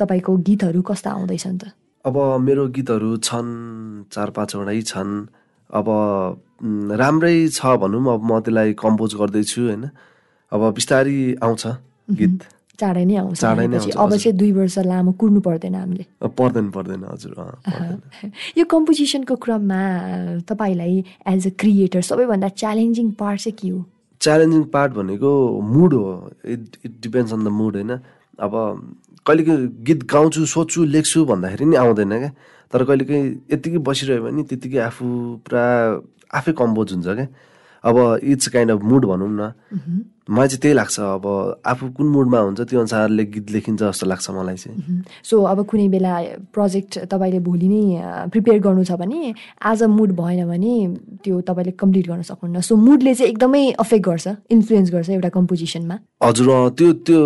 तपाईँको 0.00 0.36
गीतहरू 0.48 0.80
कस्ता 0.80 1.10
आउँदैछन् 1.12 1.58
त? 1.60 1.76
अब 2.08 2.16
मेरो 2.40 2.66
गीतहरू 2.74 3.16
छन् 3.28 3.52
चार 4.12 4.30
पाँचवटै 4.36 4.80
छन्। 4.90 5.12
अब 5.70 5.88
राम्रै 7.00 7.36
छ 7.48 7.76
भनौँ 7.80 8.02
अब 8.14 8.22
म 8.24 8.40
त्यसलाई 8.40 8.72
कम्पोज 8.74 9.14
गर्दैछु 9.20 9.60
होइन। 9.62 9.84
अब 10.52 10.62
बिस्तारै 10.74 11.18
आउँछ 11.44 11.62
गीत। 12.18 12.38
चाँडै 12.80 13.04
नै 13.04 13.16
आउँछ। 13.18 13.96
अब 13.98 14.10
चाहिँ 14.16 14.36
दुई 14.38 14.52
वर्ष 14.52 14.78
लामो 14.86 15.12
कुर्नु 15.20 15.40
पर्दैन 15.44 15.74
हामीले। 15.74 16.04
पर्दैन 16.24 16.70
पर्दैन 16.70 17.04
हजुर 17.04 17.34
यो 18.58 18.64
कम्पोजिसनको 18.64 19.34
क्रममा 19.44 19.80
तपाईँलाई 20.48 20.94
एज 21.26 21.46
अ 21.46 21.50
क्रिएटर 21.60 22.02
सबैभन्दा 22.06 22.48
च्यालेन्जिङ 22.54 23.10
पार्ट 23.18 23.38
चाहिँ 23.40 23.56
के 23.58 23.68
हो? 23.68 23.84
च्यालेन्जिङ 24.20 24.62
पार्ट 24.74 24.92
भनेको 24.94 25.30
मुड 25.74 25.94
हो। 25.94 26.30
It 26.46 26.62
it 26.86 26.92
depends 27.02 27.32
on 27.32 27.44
the 27.44 27.48
mood 27.60 27.76
होइन। 27.76 27.92
अब 28.38 28.52
कहिलेकाहीँ 29.28 29.68
गीत 29.84 30.00
गाउँछु 30.08 30.40
सोध्छु 30.48 30.84
लेख्छु 30.88 31.24
भन्दाखेरि 31.28 31.64
नि 31.68 31.76
आउँदैन 31.76 32.12
क्या। 32.18 32.30
तर 32.72 32.80
कहिलेकाहीँ 32.88 33.24
यत्तिकै 33.52 33.78
बसिरह्यो 33.84 34.22
भने 34.24 34.42
त्यत्तिकै 34.48 34.80
आफू 34.88 35.04
पुरा 35.44 35.64
आफै 36.32 36.52
कम्पोज 36.56 36.88
हुन्छ 36.92 37.08
क्या। 37.08 37.26
अब 37.84 37.96
इट्स 38.24 38.48
काइन्ड 38.48 38.70
अफ 38.72 38.80
मुड 38.82 39.02
भनौँ 39.06 39.30
न। 39.30 39.52
मलाई 40.28 40.48
चाहिँ 40.48 40.60
त्यही 40.60 40.74
लाग्छ 40.74 41.00
अब 41.00 41.24
आफू 41.66 41.88
कुन 41.96 42.06
मुडमा 42.12 42.38
हुन्छ 42.38 42.60
त्यो 42.60 42.78
अनुसारले 42.78 43.24
गीत 43.32 43.50
लेखिन्छ 43.50 43.80
जस्तो 43.82 44.06
लाग्छ 44.06 44.30
मलाई 44.30 44.56
चाहिँ। 44.56 45.02
सो 45.24 45.42
अब 45.42 45.64
कुनै 45.64 45.88
बेला 45.88 46.12
प्रोजेक्ट 46.52 46.98
तपाईँले 47.08 47.40
भोलि 47.40 47.68
नै 47.68 47.82
प्रिपेयर 48.28 48.60
गर्नु 48.60 48.84
छ 48.84 48.92
भने 49.00 49.32
आज 49.64 49.82
मुड 49.88 50.12
भएन 50.20 50.44
भने 50.48 50.74
त्यो 51.24 51.40
तपाईँले 51.48 51.72
कम्प्लिट 51.80 52.06
गर्न 52.08 52.22
सक्नुहुन्न। 52.28 52.60
सो 52.60 52.76
मुडले 52.76 53.14
चाहिँ 53.14 53.32
एकदमै 53.32 53.64
अफेक्ट 53.80 54.04
गर्छ 54.08 54.26
इन्फ्लुएन्स 54.52 54.88
गर्छ 54.92 55.08
एउटा 55.10 55.28
कम्पोजिसनमा। 55.38 55.96
हजुर 56.22 56.48
त्यो 56.76 56.92
त्यो 57.08 57.20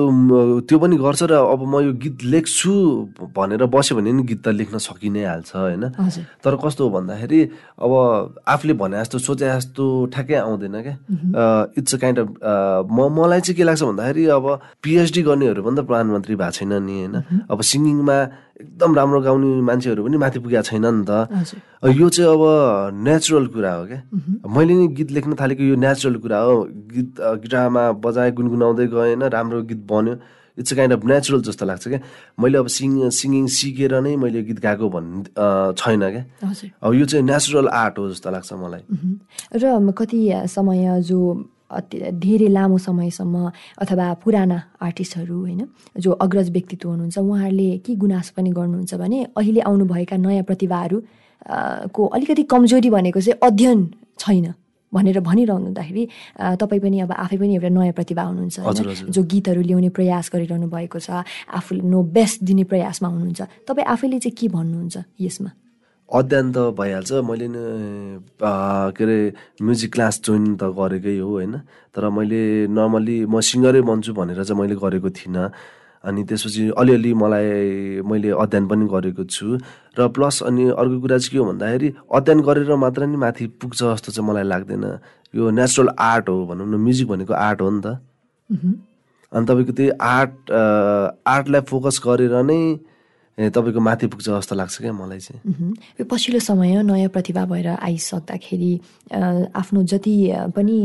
त्यो 0.68 0.78
पनि 0.78 0.96
गर्छ 1.02 1.22
र 1.26 1.32
अब 1.42 1.60
म 1.66 1.74
यो 1.82 1.92
गीत 1.98 2.22
लेख्छु 2.22 2.72
भनेर 3.34 3.66
बस्यो 3.66 3.98
भने 3.98 4.12
नि 4.12 4.22
गीत 4.30 4.40
त 4.46 4.54
लेख्न 4.54 4.78
सकि 4.78 5.10
नै 5.10 5.24
हाल्छ 5.26 5.50
होइन 5.56 5.84
तर 6.44 6.54
कस्तो 6.62 6.86
हो 6.86 6.90
भन्दाखेरि 6.94 7.40
अब 7.82 7.92
आफूले 8.46 8.74
भने 8.78 8.96
जस्तो 9.02 9.18
सोचे 9.26 9.46
जस्तो 9.48 9.84
ठ्याक्कै 10.14 10.38
आउँदैन 10.38 10.76
क्या। 10.86 10.96
इट्स 11.78 11.94
अ 11.94 11.98
काइन्ड 11.98 12.18
अफ 12.20 12.28
म 12.92 13.08
मलाई 13.16 13.40
चाहिँ 13.40 13.56
के 13.56 13.64
लाग्छ 13.64 13.82
भन्दाखेरि 13.82 14.24
अब 14.36 14.46
पिएचडी 14.84 15.22
गर्नेहरू 15.28 15.60
पनि 15.64 15.76
त 15.80 15.84
प्रधानमन्त्री 15.88 16.34
भएको 16.36 16.50
छैन 16.56 16.72
नि 16.84 16.96
होइन? 17.00 17.14
अब 17.50 17.58
सिङ्गिङमा 17.70 18.16
एकदम 18.62 18.90
राम्रो 18.94 19.20
गाउने 19.26 19.48
मान्छेहरू 19.68 20.00
पनि 20.04 20.16
माथि 20.22 20.38
पुगेको 20.44 20.62
छैन 20.68 20.84
नि 20.86 21.04
त। 21.08 21.10
यो 21.88 22.08
चाहिँ 22.12 22.30
अब 22.36 22.42
नेचुरल 23.06 23.46
कुरा 23.54 23.72
हो 23.74 23.82
क्या। 23.88 24.00
मैले 24.54 24.74
नि 24.76 24.86
गीत 24.98 25.10
लेख्न 25.16 25.32
थालेको 25.40 25.62
यो 25.72 25.76
नेचुरल 25.80 26.16
कुरा 26.20 26.38
हो। 26.46 26.54
गीत 26.92 27.10
गिटारमा 27.42 27.82
बजाएँ 28.04 28.30
गुनगुनाउँदै 28.36 28.86
गएँ 28.92 29.16
होइन? 29.16 29.22
राम्रो 29.32 29.62
गीत 29.72 29.82
बन्यो। 29.88 30.14
It's 30.58 30.72
a 30.72 30.76
kind 30.76 30.92
of 30.92 31.04
natural 31.08 31.40
जस्तो 31.48 31.64
लाग्छ 31.66 31.88
क्या। 31.88 32.00
मैले 32.36 32.58
अब 32.60 32.66
सिङ 32.68 33.08
सिङ्गिङ 33.08 33.46
सिकेर 33.56 33.92
नै 34.04 34.12
मैले 34.20 34.42
गीत 34.44 34.60
गाएको 34.60 34.88
भन्ने 34.94 35.20
अ, 35.32 35.72
छैन 35.80 36.00
क्या। 36.12 36.24
अब 36.84 36.92
यो 36.94 37.04
चाहिँ 37.08 37.24
नेचुरल 37.24 37.68
आर्ट 37.72 37.98
हो 37.98 38.08
जस्तो 38.12 38.28
लाग्छ 38.30 38.52
मलाई। 38.52 38.82
र 39.56 39.64
कति 39.96 40.20
समय 40.52 41.00
जो 41.08 41.18
धेरै 42.14 42.48
लामो 42.48 42.78
समयसम्म 42.78 43.50
अथवा 43.78 44.06
पुराना 44.14 44.62
आर्टिस्टहरू 44.80 45.38
होइन 45.40 45.68
जो 45.98 46.10
अग्रज 46.12 46.50
व्यक्तित्व 46.50 46.88
हुनुहुन्छ 46.88 47.18
उहाँहरूले 47.18 47.78
के 47.78 47.94
गुनासो 47.94 48.32
पनि 48.36 48.50
गर्नुहुन्छ 48.50 48.94
भने 48.94 49.18
अहिले 49.36 49.60
आउनुभएका 49.60 50.16
नयाँ 50.16 50.44
प्रतिभाहरू 50.44 51.02
को 51.94 52.06
अलिकति 52.06 52.42
कमजोरी 52.42 52.90
भनेको 52.90 53.20
चाहिँ 53.20 53.38
अध्ययन 53.42 53.80
छैन 54.18 54.54
भनेर 54.92 55.20
भनिरहनु 55.20 55.64
हुँदाखेरि 55.64 56.08
तपाईँ 56.60 56.80
पनि 56.80 57.00
अब 57.00 57.12
आफै 57.12 57.36
पनि 57.36 57.54
एउटा 57.54 57.68
नयाँ 57.68 57.92
प्रतिभा 57.92 58.22
हुनुहुन्छ। 58.22 59.08
जो 59.08 59.22
गीतहरू 59.24 59.62
ल्याउने 59.62 59.88
प्रयास 59.88 60.30
गरिरहनु 60.34 60.68
भएको 60.68 60.98
छ 61.00 61.24
आफूले 61.48 61.80
नो 61.80 62.02
बेस्ट 62.12 62.44
दिने 62.44 62.64
प्रयासमा 62.68 63.08
हुनुहुन्छ 63.08 63.42
तपाईँ 63.68 63.86
आफैले 63.88 64.18
चाहिँ 64.18 64.36
के 64.36 64.48
भन्नुहुन्छ 64.48 64.96
यसमा 65.20 65.50
अध्ययन 66.12 66.52
त 66.52 66.58
भइहाल्छ। 66.78 67.12
मैले 67.24 67.48
नि 67.48 67.62
के 68.96 69.04
अरे 69.04 69.18
म्युजिक 69.64 69.92
क्लास 69.92 70.20
जोइन 70.24 70.56
त 70.60 70.62
गरेकै 70.76 71.18
हो 71.18 71.28
होइन? 71.28 71.54
तर 71.94 72.08
मैले 72.08 72.68
नर्मल्ली 72.68 73.16
म 73.26 73.40
सिङ्गरै 73.40 73.80
बन्छु 73.80 74.12
भनेर 74.12 74.44
चाहिँ 74.44 74.60
मैले 74.60 74.76
गरेको 74.76 75.08
थिइनँ। 75.08 75.48
अनि 76.04 76.20
त्यसपछि 76.28 76.62
अलिअलि 76.76 77.12
मलाई 77.14 78.02
मैले 78.04 78.30
अध्ययन 78.44 78.64
पनि 78.68 78.84
गरेको 78.92 79.24
छु। 79.24 79.56
र 79.98 80.08
प्लस 80.12 80.42
अनि 80.48 80.64
अर्को 80.74 80.96
कुरा 81.00 81.18
चाहिँ 81.18 81.32
के 81.32 81.38
हो 81.38 81.44
भन्दाखेरि 81.48 81.88
अध्ययन 82.10 82.40
गरेर 82.42 82.70
मात्र 82.76 83.06
नि 83.06 83.16
माथि 83.16 83.46
पुग्छ 83.56 83.80
जस्तो 83.82 84.12
चाहिँ 84.12 84.28
मलाई 84.28 84.44
लाग्दैन। 84.52 84.84
यो 85.34 85.50
नेचुरल 85.50 85.88
आर्ट 85.96 86.28
हो 86.28 86.46
भनौँ 86.46 86.66
न 86.66 86.74
म्युजिक 86.76 87.08
भनेको 87.08 87.32
आर्ट 87.32 87.60
हो 87.62 87.70
नि 87.70 87.80
त। 87.80 87.86
अनि 89.32 89.44
तपाईँको 89.48 89.72
त्यही 89.72 89.90
आर्ट 89.96 90.34
आर्टलाई 91.24 91.60
फोकस 91.70 91.96
गरेर 92.04 92.34
नै 92.44 92.60
तपाईँको 93.32 93.80
माथि 93.80 94.06
पुग्छ 94.12 94.28
जस्तो 94.28 94.54
लाग्छ 94.54 94.76
क्या 94.80 94.92
मलाई 94.92 95.18
चाहिँ। 95.18 96.04
पछिल्लो 96.04 96.40
समय 96.40 96.82
नयाँ 96.84 97.08
प्रतिभा 97.08 97.44
भएर 97.48 97.68
आइसक्दाखेरि 97.80 98.72
आफ्नो 99.56 99.82
जति 99.88 100.14
पनि 100.52 100.76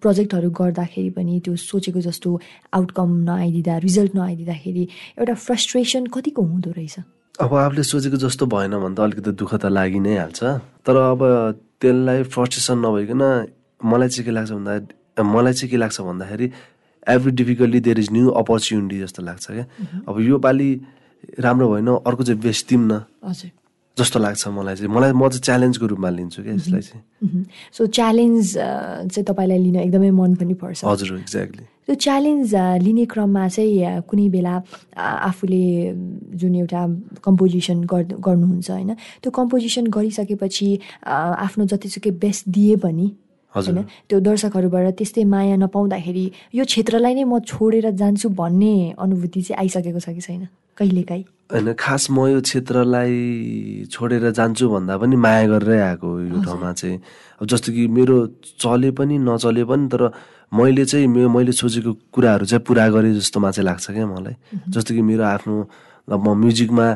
प्रोजेक्टहरू 0.00 0.50
गर्दाखेरि 0.50 1.10
पनि 1.12 1.40
त्यो 1.44 1.56
सोचेको 1.60 2.00
जस्तो 2.00 2.28
आउटकम 2.72 3.10
नआइदिँदा 3.28 3.76
रिजल्ट 3.84 4.14
नआइदिँदाखेरि 4.16 4.84
एउटा 5.20 5.34
फ्रस्ट्रेसन 5.34 6.06
कतिको 6.08 6.42
हुँदो 6.42 6.70
रहेछ? 6.72 6.96
अब 7.40 7.54
आफूले 7.54 7.82
सोचेको 7.84 8.16
जस्तो 8.16 8.46
भएन 8.48 8.72
भने 8.80 8.94
त 8.96 9.00
अलिकति 9.00 9.30
दुःख 9.36 9.54
त 9.60 9.64
लागि 9.68 10.00
नै 10.00 10.16
हाल्छ। 10.16 10.40
तर 10.84 10.96
अब 10.96 11.20
त्यसलाई 11.80 12.22
फ्रस्ट्रेसन 12.32 12.78
नभइकन 12.80 13.22
मलाई 13.84 14.08
चाहिँ 14.08 14.24
के 14.24 14.32
लाग्छ 14.32 14.50
भन्दा 14.52 15.22
मलाई 15.24 15.52
चाहिँ 15.52 15.70
के 15.70 15.76
लाग्छ 15.76 16.00
भन्दाखेरि 16.00 16.46
every 17.08 17.32
difficulty 17.32 17.80
there 17.80 17.98
is 18.00 18.08
new 18.12 18.28
opportunity 18.40 18.98
जस्तो 19.00 19.22
लाग्छ 19.22 19.46
क्या। 19.50 19.64
अब 20.08 20.20
यो 20.20 20.38
पालि 20.38 20.70
राम्रो 21.38 21.68
भएन 21.72 21.88
अर्को 22.06 22.22
चाहिँ 22.24 22.40
बेस्ट 22.40 22.68
दिउँ 22.68 22.84
न 22.86 23.04
हजुर। 23.24 23.50
जस्तो 23.96 24.18
लाग्छ 24.18 24.48
मलाई 24.48 24.74
चाहिँ। 24.76 24.88
मलाई 24.88 25.12
म 25.12 25.28
चाहिँ 25.28 25.42
च्यालेन्जको 25.44 25.86
रूपमा 25.86 26.10
लिन्छु 26.10 26.42
क्या 26.42 26.54
यसलाई 26.54 26.80
चाहिँ। 26.80 27.44
सो 27.76 27.86
च्यालेन्ज 27.86 28.46
चाहिँ 29.12 29.24
तपाईँलाई 29.28 29.58
लिन 29.58 29.76
एकदमै 29.76 30.10
मन 30.10 30.34
पनि 30.40 30.54
पर्छ। 30.54 30.84
हजुर 30.84 31.18
एक्ज्याक्टली 31.18 31.64
त्यो 31.86 31.94
च्यालेन्ज 31.94 32.54
लिने 32.86 33.04
क्रममा 33.12 33.48
चाहिँ 33.48 34.00
कुनै 34.08 34.28
बेला 34.30 34.54
आफूले 34.96 35.64
जुन 36.38 36.54
एउटा 36.54 36.82
कम्पोजिसन 37.18 37.78
गर् 37.84 38.14
गर्नुहुन्छ 38.16 38.70
होइन 38.70 38.94
त्यो 39.20 39.30
कम्पोजिसन 39.30 39.84
गरिसकेपछि 39.90 40.68
आफ्नो 41.04 41.64
जतिसुकै 41.66 42.10
बेस्ट 42.22 42.48
दिए 42.48 42.76
पनि। 42.80 43.06
होइन 43.54 43.78
त्यो 44.08 44.18
दर्शकहरूबाट 44.22 44.86
त्यस्तै 44.96 45.24
माया 45.26 45.56
नपाउँदाखेरि 45.66 46.24
यो 46.54 46.64
क्षेत्रलाई 46.64 47.14
नै 47.14 47.24
म 47.26 47.42
छोडेर 47.42 47.90
जान्छु 47.90 48.28
भन्ने 48.38 48.94
अनुभूति 48.94 49.40
चाहिँ 49.42 49.58
आइसकेको 49.60 49.98
छ 49.98 50.14
कि 50.14 50.22
छैन? 50.22 50.46
कहिलेकाहीँ। 50.80 51.24
होइन 51.52 51.72
खास 51.76 52.02
म 52.10 52.26
यो 52.32 52.40
क्षेत्रलाई 52.40 53.12
छोडेर 53.92 54.30
जान्छु 54.32 54.64
भन्दा 54.70 54.94
पनि 54.96 55.16
माया 55.16 55.46
गरेरै 55.52 55.80
आएको 55.92 56.08
यो 56.30 56.38
ठाउँमा 56.46 56.72
चाहिँ। 56.72 56.96
अब 57.40 57.46
जस्तो 57.46 57.72
कि 57.74 57.86
मेरो 57.90 58.16
चले 58.62 58.90
पनि 58.98 59.18
नचले 59.18 59.64
पनि 59.66 59.88
तर 59.92 60.02
मैले 60.54 60.84
चाहिँ 60.86 61.06
मैले 61.06 61.52
सोचेको 61.52 61.92
कुराहरू 62.14 62.44
चाहिँ 62.46 62.64
पुरा 62.64 62.88
गरेँ 62.94 63.14
जस्तोमा 63.18 63.50
चाहिँ 63.50 63.66
लाग्छ 63.66 63.86
क्या 63.90 64.06
मलाई। 64.06 64.34
जस्तो 64.70 64.94
कि 64.94 65.02
मेरो 65.02 65.24
आफ्नो 65.26 65.56
अब 66.08 66.20
म 66.26 66.34
म्युजिकमा 66.38 66.86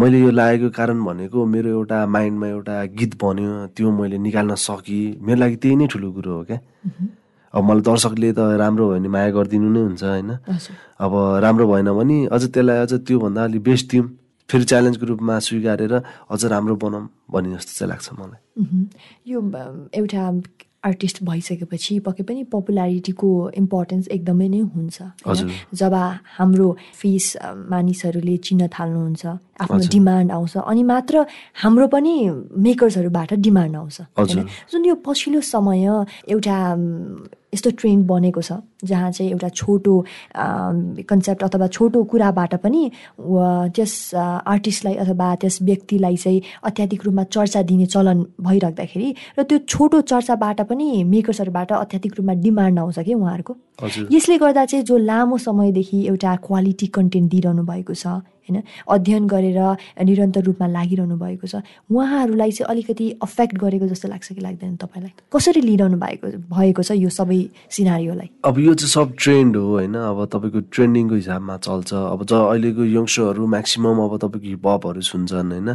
मैले 0.00 0.18
यो 0.20 0.30
लागेको 0.32 0.68
कारण 0.72 0.98
भनेको 1.04 1.44
मेरो 1.44 1.68
एउटा 1.70 1.98
माइन्डमा 2.06 2.46
एउटा 2.48 2.76
गीत 2.96 3.12
बन्यो 3.20 3.52
त्यो 3.76 3.90
मैले 3.92 4.18
निकाल्न 4.18 4.54
सकेँ। 4.56 5.20
मेरो 5.20 5.38
लागि 5.40 5.56
त्यही 5.62 5.76
नै 5.76 5.86
ठुलो 5.92 6.08
कुरो 6.16 6.32
हो 6.32 6.42
क्या। 6.48 6.58
अब 7.54 7.62
मलाई 7.64 7.82
दर्शकले 7.86 8.32
त 8.34 8.40
राम्रो 8.58 8.84
भयो 8.88 8.98
भने 8.98 9.08
माया 9.14 9.30
गरिदिनु 9.38 9.68
नै 9.70 9.82
हुन्छ 9.86 10.02
होइन 10.02 10.30
अब 10.98 11.12
राम्रो 11.44 11.64
भएन 11.70 11.88
भने 11.98 12.18
अझ 12.34 12.42
त्यसलाई 12.50 12.78
अझ 12.84 12.92
त्योभन्दा 13.06 13.44
अलिक 13.44 13.62
बेस्ट 13.62 13.90
दिउँ 13.90 14.06
फेरि 14.48 14.64
च्यालेन्जको 14.70 15.06
रूपमा 15.06 15.38
स्वीकारेर 15.46 15.94
अझ 16.02 16.44
राम्रो 16.52 16.74
बनाऊँ 16.82 17.08
भन्ने 17.32 17.56
जस्तो 17.56 17.72
चाहिँ 17.78 17.90
लाग्छ 17.90 18.08
मलाई। 18.20 18.40
यो 19.30 19.38
एउटा 19.94 20.22
आर्टिस्ट 20.84 21.22
भइसकेपछि 21.24 21.94
पक्कै 22.04 22.24
पनि 22.28 22.42
पपुलारिटीको 22.52 23.28
इम्पोर्टेन्स 23.56 24.08
एकदमै 24.16 24.48
नै 24.52 24.60
हुन्छ। 24.74 24.96
जब 25.80 25.94
हाम्रो 26.36 26.66
फेस 27.00 27.26
मानिसहरूले 27.72 28.36
चिन्न 28.44 28.68
थाल्नुहुन्छ 28.68 29.24
आफ्नो। 29.64 29.80
डिमान्ड 29.96 30.28
आउँछ 30.36 30.56
अनि 30.60 30.82
मात्र 30.92 31.24
हाम्रो 31.62 31.86
पनि 31.88 32.14
मेकर्सहरूबाट 32.68 33.32
डिमान्ड 33.48 33.76
आउँछ? 33.76 33.96
जुन 34.70 34.84
यो 34.84 34.94
पछिल्लो 35.00 35.40
समय 35.40 35.88
एउटा 36.28 36.56
यस्तो 37.54 37.70
ट्रेन्ड 37.80 38.06
बनेको 38.06 38.42
छ 38.42 38.58
जहाँ 38.84 39.10
चाहिँ 39.10 39.30
एउटा 39.30 39.48
छोटो 39.48 39.94
कन्सेप्ट 41.08 41.42
अथवा 41.42 41.66
छोटो 41.68 42.04
कुराबाट 42.04 42.54
पनि 42.60 42.82
त्यस 43.74 43.94
आर्टिस्टलाई 44.14 44.94
अथवा 45.04 45.34
त्यस 45.40 45.58
व्यक्तिलाई 45.62 46.16
चाहिँ 46.16 46.40
अत्याधिक 46.64 47.04
रूपमा 47.04 47.24
चर्चा 47.30 47.62
दिने 47.62 47.86
चलन 47.86 48.26
भइराख्दाखेरि 48.42 49.14
र 49.38 49.42
त्यो 49.42 49.58
छोटो 49.68 50.00
चर्चाबाट 50.12 50.60
पनि 50.68 50.88
मेकर्सहरूबाट 51.04 51.72
अत्याधिक 51.74 52.12
रूपमा 52.18 52.34
डिमान्ड 52.42 52.78
आउँछ 52.78 52.98
कि 52.98 53.14
उहाँहरूको। 53.14 53.56
यसले 54.12 54.38
गर्दा 54.38 54.64
चाहिँ 54.64 54.84
जो 54.84 54.96
लामो 54.98 55.38
समयदेखि 55.38 56.06
एउटा 56.06 56.36
क्वालिटी 56.46 56.86
कन्टेन्ट 56.86 57.30
दिइरहनु 57.30 57.62
भएको 57.64 57.94
छ 57.94 58.06
होइन 58.44 58.62
अध्ययन 58.88 59.26
गरेर 59.26 59.60
निरन्तर 60.04 60.42
रूपमा 60.44 60.66
लागिरहनु 60.68 61.16
भएको 61.16 61.46
छ। 61.46 61.64
उहाँहरूलाई 61.88 62.50
चाहिँ 62.52 62.68
अलिकति 62.70 63.06
अफेक्ट 63.22 63.56
गरेको 63.58 63.86
जस्तो 63.88 64.08
लाग्छ 64.08 64.32
कि 64.32 64.40
लाग्दैन 64.40 64.76
तपाईँलाई? 64.76 65.12
कसरी 65.32 65.60
लिइरहनु 65.60 65.96
भएको 65.96 66.26
भएको 66.52 66.82
छ 66.82 66.90
यो 67.00 67.08
सबै 67.08 67.40
सिनारीलाई 67.70 68.28
अब 68.44 68.58
यो 68.58 68.74
चाहिँ 68.74 68.92
सब 68.92 69.14
ट्रेन्ड 69.18 69.56
हो 69.56 69.66
होइन? 69.74 69.94
अब 69.94 70.18
तपाईँको 70.32 70.60
ट्रेन्डिङको 70.70 71.14
हिसाबमा 71.14 71.56
चल्छ। 71.64 71.90
अब 71.94 72.20
ज 72.24 72.32
अहिलेको 72.34 72.82
यङ्स्टरहरू 72.84 73.46
म्याक्सिमम् 73.46 74.02
अब 74.04 74.12
तपाईँको 74.22 74.48
हिपहपहरू 74.48 75.00
सुन्छन् 75.00 75.52
होइन? 75.52 75.70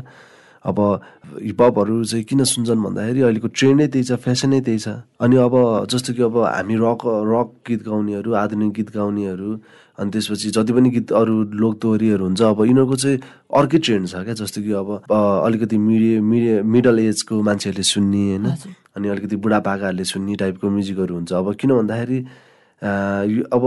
अब 0.60 0.78
हिपहपहरू 1.40 2.04
चाहिँ 2.04 2.24
किन 2.28 2.44
सुन्छन् 2.44 2.84
भन्दाखेरि 2.84 3.22
अहिलेको 3.22 3.48
ट्रेन्डै 3.48 3.88
त्यही 3.88 4.04
छ 4.04 4.12
फेसनै 4.20 4.60
त्यही 4.62 4.80
छ। 4.80 4.88
अनि 5.24 5.36
अब 5.40 5.56
जस्तो 5.88 6.14
कि 6.14 6.22
अब 6.28 6.36
हामी 6.44 6.76
रक 6.76 7.02
रक 7.32 7.50
गीत 7.64 7.82
गाउनेहरू 7.88 8.30
आधुनिक 8.36 8.72
गीत 8.76 8.90
गाउनेहरू 8.92 9.50
अनि 10.00 10.10
त्यसपछि 10.12 10.50
जति 10.56 10.74
पनि 10.74 10.90
गीत 10.90 11.12
अरू 11.12 11.36
लोकदोहोरीहरू 11.62 12.24
हुन्छ 12.26 12.42
अब 12.42 12.60
यिनीहरूको 12.66 12.96
चाहिँ 12.96 13.18
अर्कै 13.60 13.78
ट्रेन्ड 13.86 14.08
छ 14.08 14.24
क्या 14.26 14.34
जस्तो 14.40 14.62
कि 14.64 14.72
अब 14.80 14.90
अलिकति 15.12 15.78
मिडि 15.78 16.12
मिडि 16.24 16.62
मिडल 16.64 17.00
एजको 17.00 17.42
मान्छेहरूले 17.44 17.84
सुन्ने 17.84 18.24
होइन। 18.30 18.46
अनि 18.96 19.08
अलिकति 19.12 19.36
बुढापाकाहरूले 19.44 20.04
सुन्ने 20.04 20.36
टाइपको 20.42 20.66
म्युजिकहरू 20.70 21.14
हुन्छ। 21.16 21.32
अब 21.34 21.48
किन 21.60 21.70
भन्दाखेरि 21.76 22.20
अब 23.56 23.64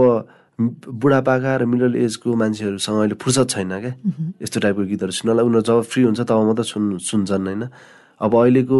बुढापाका 1.01 1.51
र 1.57 1.65
मिडल 1.65 1.95
एजको 2.01 2.29
मान्छेहरूसँग 2.33 2.97
अहिले 2.97 3.15
फुर्सद 3.21 3.47
छैन 3.49 3.69
क्या। 3.79 3.93
यस्तो 4.41 4.59
टाइपको 4.59 4.83
गीतहरू 4.89 5.11
सुन्नलाई 5.11 5.45
उनीहरू 5.45 5.61
जब 5.69 5.81
फ्री 5.85 6.01
हुन्छ 6.03 6.19
तब 6.29 6.37
मात्रै 6.49 6.65
सुन् 6.65 6.97
सुन्छन् 6.97 7.45
होइन? 7.47 7.63
अब 8.21 8.31
अहिलेको 8.41 8.77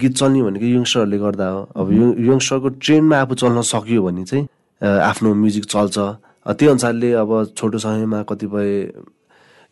गीत 0.00 0.12
चल्ने 0.16 0.42
भनेको 0.42 0.66
यङ्स्टरहरूले 0.66 1.18
गर्दा 1.18 1.46
हो। 1.46 1.60
अब 1.76 1.86
यङ- 1.92 2.18
यङ्स्टरको 2.30 2.68
ट्रेन्डमा 2.82 3.16
आफू 3.22 3.34
चल्न 3.42 3.60
सक्यो 3.70 4.02
भने 4.02 4.24
चाहिँ 4.24 4.44
आफ्नो 4.82 5.34
म्युजिक 5.34 5.64
चल्छ। 5.74 5.98
अ, 6.46 6.52
त्यही 6.52 6.70
अनुसारले 6.70 7.12
अब 7.22 7.30
छोटो 7.56 7.78
समयमा 7.78 8.22
कतिपय 8.30 8.68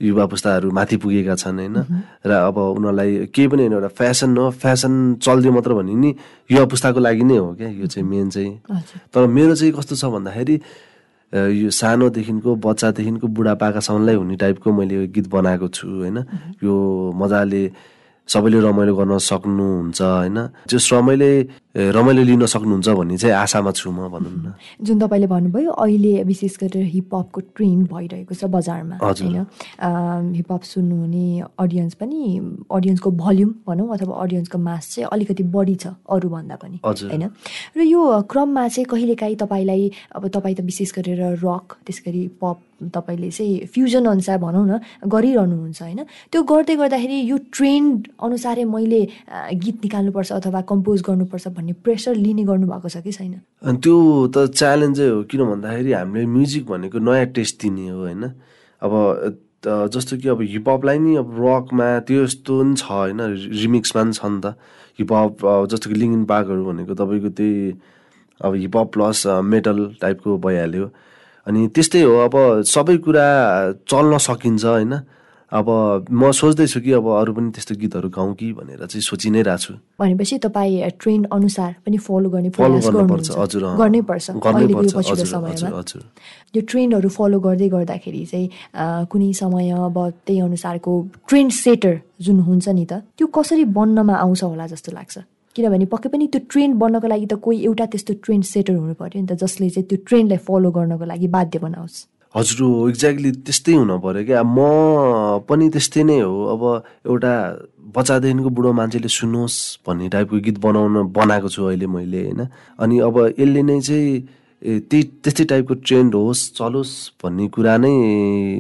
युवा 0.00 0.24
पुस्ताहरू 0.32 0.70
माथि 0.72 0.96
पुगेका 0.96 1.34
छन् 1.36 1.58
होइन? 1.60 1.76
र 2.24 2.30
अब 2.48 2.56
उनीहरूलाई 2.56 3.10
केही 3.34 3.48
पनि 3.52 3.62
होइन 3.62 3.72
एउटा 3.76 3.88
फेसन 4.00 4.36
हो। 4.36 4.50
फेसन 4.62 4.92
चलिदियो 5.20 5.52
मात्र 5.52 5.72
भने 5.76 5.94
नि 5.94 6.10
युवा 6.50 6.64
पुस्ताको 6.72 7.00
लागि 7.00 7.24
नै 7.28 7.36
हो 7.36 7.52
क्या। 7.58 7.68
यो 7.68 7.86
चाहिँ 7.86 8.08
मेन 8.08 8.30
चाहिँ। 8.30 8.52
तर 9.12 9.26
मेरो 9.28 9.54
चाहिँ 9.60 9.72
कस्तो 9.76 9.94
छ 10.00 10.04
भन्दाखेरि 10.08 10.56
यो 11.32 11.68
सानोदेखिको 11.70 12.50
बच्चादेखिको 12.64 13.26
बुढापाकासम्मलाई 13.28 14.14
हुने 14.16 14.36
टाइपको 14.40 14.68
मैले 14.72 14.94
यो 14.94 15.06
गीत 15.14 15.26
बनाएको 15.28 15.68
छु 15.68 15.86
होइन? 15.86 16.18
यो 16.64 16.74
मजाले 17.20 17.62
सबैले 18.28 18.58
रमाइलो 18.62 18.92
गर्न 18.96 19.18
सक्नुहुन्छ 19.18 20.00
होइन? 20.02 20.38
जस 20.70 20.88
रमाइलो 20.92 21.30
रमाइलो 21.74 22.22
लिन 22.22 22.46
सक्नुहुन्छ 22.46 22.88
भन्ने 22.88 23.16
चाहिँ 23.16 23.34
आशामा 23.36 23.70
छु 23.70 23.90
म 23.90 24.08
भनौँ 24.10 24.32
न 24.42 24.54
जुन 24.82 24.98
तपाईँले 24.98 25.26
भन्नुभयो 25.26 25.70
अहिले 25.70 26.22
विशेष 26.26 26.56
गरेर 26.58 26.84
हिपहपको 26.84 27.40
ट्रेन्ड 27.54 27.86
भइरहेको 27.86 28.34
छ 28.34 28.44
बजारमा। 28.50 28.96
होइन 28.98 29.46
हिपहप 30.34 30.62
सुन्नुहुने 30.66 31.26
अडियन्स 31.58 31.94
पनि 31.94 32.20
अडियन्सको 32.70 33.10
भल्युम 33.22 33.50
भनौँ 33.66 33.88
अथवा 33.94 34.14
अडियन्सको 34.18 34.58
मास 34.58 34.88
चाहिँ 34.94 35.08
अलिकति 35.12 35.42
बढी 35.54 35.74
छ 35.76 35.94
अरूभन्दा 36.10 36.56
पनि। 36.58 36.80
होइन 36.82 37.24
र 37.76 37.80
यो 37.86 38.00
क्रममा 38.26 38.66
चाहिँ 38.68 38.86
कहिलेकाहीँ 38.90 39.36
तपाईँलाई 39.38 39.90
अब 40.18 40.28
तपाईँ 40.28 40.54
त 40.58 40.66
विशेष 40.66 40.92
गरेर 40.98 41.38
रक 41.38 41.78
त्यस 41.86 42.02
गरी 42.06 42.26
पप 42.42 42.58
तपाईँले 42.80 43.30
चाहिँ 43.30 43.66
फ्युजन 43.70 44.04
अनुसार 44.08 44.38
भनौँ 44.42 44.66
न 44.66 44.80
गरिरहनुहुन्छ 45.06 45.82
होइन 45.82 46.00
त्यो 46.32 46.42
गर्दै 46.42 46.76
गर्दाखेरि 46.76 47.18
यो 47.30 47.36
ट्रेन्ड 47.52 48.08
अनुसारै 48.18 48.64
मैले 48.64 49.02
गीत 49.54 49.76
निकाल्नुपर्छ 49.84 50.32
अथवा 50.32 50.60
कम्पोज 50.64 51.02
गर्नुपर्छ 51.08 51.48
भन्ने 51.60 51.72
प्रेसर 51.84 52.14
लिने 52.16 52.44
गर्नुभएको 52.48 52.88
छ 52.88 53.04
कि 53.04 53.12
छैन? 53.12 53.34
अनि 53.60 53.78
त्यो 53.84 53.94
त 54.32 54.48
च्यालेन्जै 54.56 55.08
हो 55.12 55.22
किन 55.28 55.40
भन्दाखेरि 55.44 55.92
हामीले 55.92 56.26
म्युजिक 56.26 56.64
भनेको 56.66 56.98
नयाँ 56.98 57.26
टेस्ट 57.36 57.54
दिने 57.62 57.88
हो 57.92 58.00
होइन? 58.00 58.24
अब 58.82 58.92
जस्तो 59.92 60.16
कि 60.16 60.28
अब 60.32 60.40
हिपहपलाई 60.40 60.98
नि 60.98 61.16
अब 61.20 61.28
रकमा 61.36 61.86
त्यो 62.08 62.24
यस्तो 62.24 62.54
नि 62.64 62.74
छ 62.80 62.88
होइन? 62.88 63.20
रिमिक्समा 63.60 64.02
नि 64.08 64.12
छ 64.16 64.24
नि 64.24 64.40
त। 64.40 64.56
हिपहप 64.98 65.68
जस्तो 65.68 65.86
कि 65.90 65.96
लिङ्गिन 66.00 66.24
पार्कहरू 66.24 66.64
भनेको 66.64 66.94
तपाईँको 66.96 67.30
त्यही 67.36 67.54
अब 68.40 68.52
हिपहप 68.56 68.88
प्लस 68.92 69.18
मेटल 69.44 69.78
टाइपको 70.00 70.36
भइहाल्यो। 70.40 70.86
अनि 71.46 71.60
त्यस्तै 71.76 72.02
हो 72.02 72.14
अब 72.24 72.34
सबै 72.64 72.96
कुरा 73.04 73.26
चल्न 73.84 74.12
सकिन्छ 74.16 74.64
होइन? 74.64 74.92
अब 75.50 75.66
म 76.10 76.30
सोच्दैछु 76.30 76.80
कि 76.80 76.90
अब 76.94 77.06
अरू 77.10 77.32
पनि 77.34 77.50
त्यस्तो 77.50 77.74
गीतहरू 77.74 78.08
गाउँ 78.14 78.34
कि 78.38 78.52
भनेर 78.54 78.86
चाहिँ 78.86 79.02
सोचि 79.02 79.30
नै 79.34 79.42
रहेको 79.42 79.58
छु। 79.58 79.74
भनेपछि 79.98 80.38
तपाईँ 80.46 80.90
ट्रेन्ड 81.02 81.26
अनुसार 81.26 81.70
पनि 81.86 81.98
फलो 81.98 82.28
गर्ने 82.30 82.50
प्रयास 82.54 82.86
गर्नुपर्छ 82.86 83.30
हजुर। 83.34 83.62
गर्नै 83.82 84.00
पर्छ 84.06 84.30
यो 84.30 84.38
हजुर 85.74 86.62
ट्रेन्डहरू 86.62 87.08
फलो 87.08 87.38
गर्दै 87.40 87.68
गर्दाखेरि 87.68 88.24
चाहिँ 88.30 88.46
कुनै 89.10 89.32
समय 89.42 89.70
अब 89.74 89.98
त्यही 90.26 90.40
अनुसारको 90.40 90.92
ट्रेन्ड 91.26 91.52
सेटर 91.52 91.94
जुन 92.22 92.38
हुन्छ 92.46 92.68
नि 92.68 92.84
त 92.86 93.02
त्यो 93.18 93.26
कसरी 93.26 93.64
बन्नमा 93.74 94.14
आउँछ 94.22 94.42
होला 94.42 94.66
जस्तो 94.70 94.92
लाग्छ। 94.94 95.18
किनभने 95.56 95.86
पक्कै 95.90 96.08
पनि 96.14 96.26
त्यो 96.30 96.40
ट्रेन्ड 96.46 96.74
बन्नको 96.78 97.06
लागि 97.10 97.26
त 97.26 97.34
कोही 97.42 97.58
एउटा 97.66 97.84
त्यस्तो 97.90 98.12
ट्रेन्ड 98.22 98.44
सेटर 98.46 98.74
हुनु 98.78 98.94
पर्यो 98.94 99.18
नि 99.18 99.26
त 99.26 99.34
जसले 99.34 99.66
चाहिँ 99.74 99.86
त्यो 99.90 99.98
ट्रेन्डलाई 100.06 100.40
फलो 100.46 100.70
गर्नको 100.70 101.04
लागि 101.10 101.26
बाध्य 101.26 101.58
बनाओस्। 101.58 102.19
हजुर 102.34 102.60
हो 102.62 102.88
एक्ज्याक्टली 102.88 103.30
त्यस्तै 103.46 103.74
हुन 103.74 103.90
पऱ्यो 104.00 104.24
क्या। 104.24 104.42
म 104.42 104.58
पनि 105.48 105.68
त्यस्तै 105.74 106.02
नै 106.06 106.18
हो। 106.20 106.34
अब 106.54 106.62
एउटा 107.10 107.32
बच्चादेखिको 107.94 108.50
बुढो 108.54 108.70
मान्छेले 108.72 109.08
सुनोस् 109.10 109.56
भन्ने 109.86 110.08
टाइपको 110.14 110.36
गीत 110.46 110.58
बनाउन 110.62 111.10
बनाएको 111.10 111.48
छु 111.50 111.64
अहिले 111.66 111.86
मैले 111.90 112.20
होइन। 112.24 112.40
अनि 112.78 112.96
अब 113.02 113.16
यसले 113.34 113.62
नै 113.62 113.80
चाहिँ 113.82 114.38
ए, 114.62 114.78
त्यही 114.86 115.02
त्यस्तै 115.24 115.44
टाइपको 115.50 115.74
ट्रेन्ड 115.88 116.14
होस् 116.14 116.40
चलोस् 116.54 116.92
भन्ने 117.18 117.48
कुरा 117.48 117.74
नै 117.82 117.94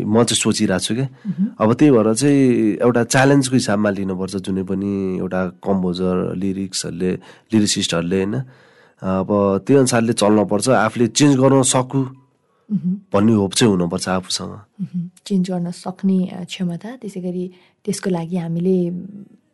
म 0.02 0.24
चाहिँ 0.24 0.40
सोचिरहेको 0.40 0.84
छु 0.84 0.94
क्या। 0.96 1.06
अब 1.60 1.68
त्यही 1.78 1.90
भएर 1.92 2.08
चाहिँ 2.16 2.40
एउटा 2.80 3.02
च्यालेन्जको 3.04 3.54
हिसाबमा 3.54 3.90
लिनुपर्छ 3.98 4.34
जुनै 4.40 4.62
पनि 4.64 4.92
एउटा 5.20 5.40
कम्पोजर 5.60 6.14
लिरिक्सहरूले 6.42 7.10
लिरिसिस्टहरूले 7.52 8.16
होइन। 8.16 8.34
अब 9.02 9.30
त्यही 9.62 9.78
अनुसारले 9.78 10.12
चल्नुपर्छ 10.16 10.68
आफूले 10.86 11.06
चेन्ज 11.06 11.36
गर्न 11.36 11.62
सकु। 11.68 12.00
भन्ने 12.70 13.32
होप 13.34 13.52
चाहिँ 13.54 13.70
हुनुपर्छ 13.72 14.08
आफूसँग। 14.08 14.54
चेन्ज 15.26 15.50
गर्न 15.50 15.70
सक्ने 15.74 16.18
क्षमता 16.46 16.90
त्यसै 17.02 17.20
गरी 17.20 17.44
त्यसको 17.84 18.10
लागि 18.10 18.36
हामीले 18.36 18.76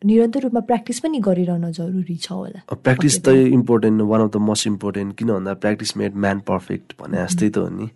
निरन्तर 0.05 0.39
रूपमा 0.45 0.61
प्र्याक्टिस 0.69 0.99
पनि 1.01 1.19
गरिरहन 1.25 1.71
जरुरी 1.73 2.15
छ 2.15 2.31
होला। 2.31 2.59
प्र्याक्टिस 2.69 3.15
त 3.25 3.27
important 3.57 4.01
one 4.01 4.21
of 4.21 4.29
the 4.31 4.37
most 4.49 4.67
important 4.67 5.17
किन 5.17 5.27
भन्दा 5.33 5.53
प्र्याक्टिस 5.63 5.97
मेड 5.97 6.15
म्यान 6.25 6.39
पर्फेक्ट 6.45 6.93
भने 7.01 7.17
जस्तै 7.25 7.49
त 7.49 7.57
हो 7.57 7.69
नि। 7.73 7.87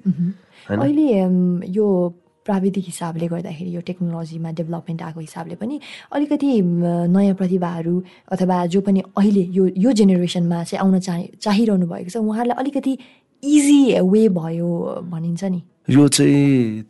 अहिले 0.70 1.06
यो 1.78 1.88
प्राविधिक 2.42 2.86
हिसाबले 2.86 3.28
गर्दाखेरि 3.30 3.70
यो 3.76 3.82
टेक्नोलोजीमा 3.86 4.52
डेभलपमेन्ट 4.58 5.02
आएको 5.02 5.20
हिसाबले 5.20 5.56
पनि 5.62 5.80
अलिकति 6.10 6.50
नयाँ 7.14 7.36
प्रतिभाहरू 7.38 7.94
अथवा 8.34 8.66
जो 8.74 8.82
पनि 8.82 9.02
अहिले 9.14 9.44
यो 9.58 9.68
यो 9.78 9.92
जेनेरेसनमा 10.00 10.64
चाहिँ 10.64 10.82
आउन 10.82 11.00
चाहि 11.06 11.24
चाहिरहनु 11.38 11.86
भएको 11.86 12.10
छ 12.10 12.18
उहाँहरूलाई 12.18 12.58
अलिकति 12.58 12.98
इजी 13.44 14.00
वे 14.00 14.28
भयो 14.30 14.70
भनिन्छ 15.12 15.44
नि। 15.44 15.62
यो 15.90 16.08
चाहिँ 16.08 16.84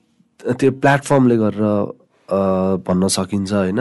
त्यो 0.60 0.72
प्लेटफर्मले 0.82 1.36
गरेर 1.38 1.64
भन्न 2.88 3.08
सकिन्छ 3.08 3.52
होइन? 3.54 3.80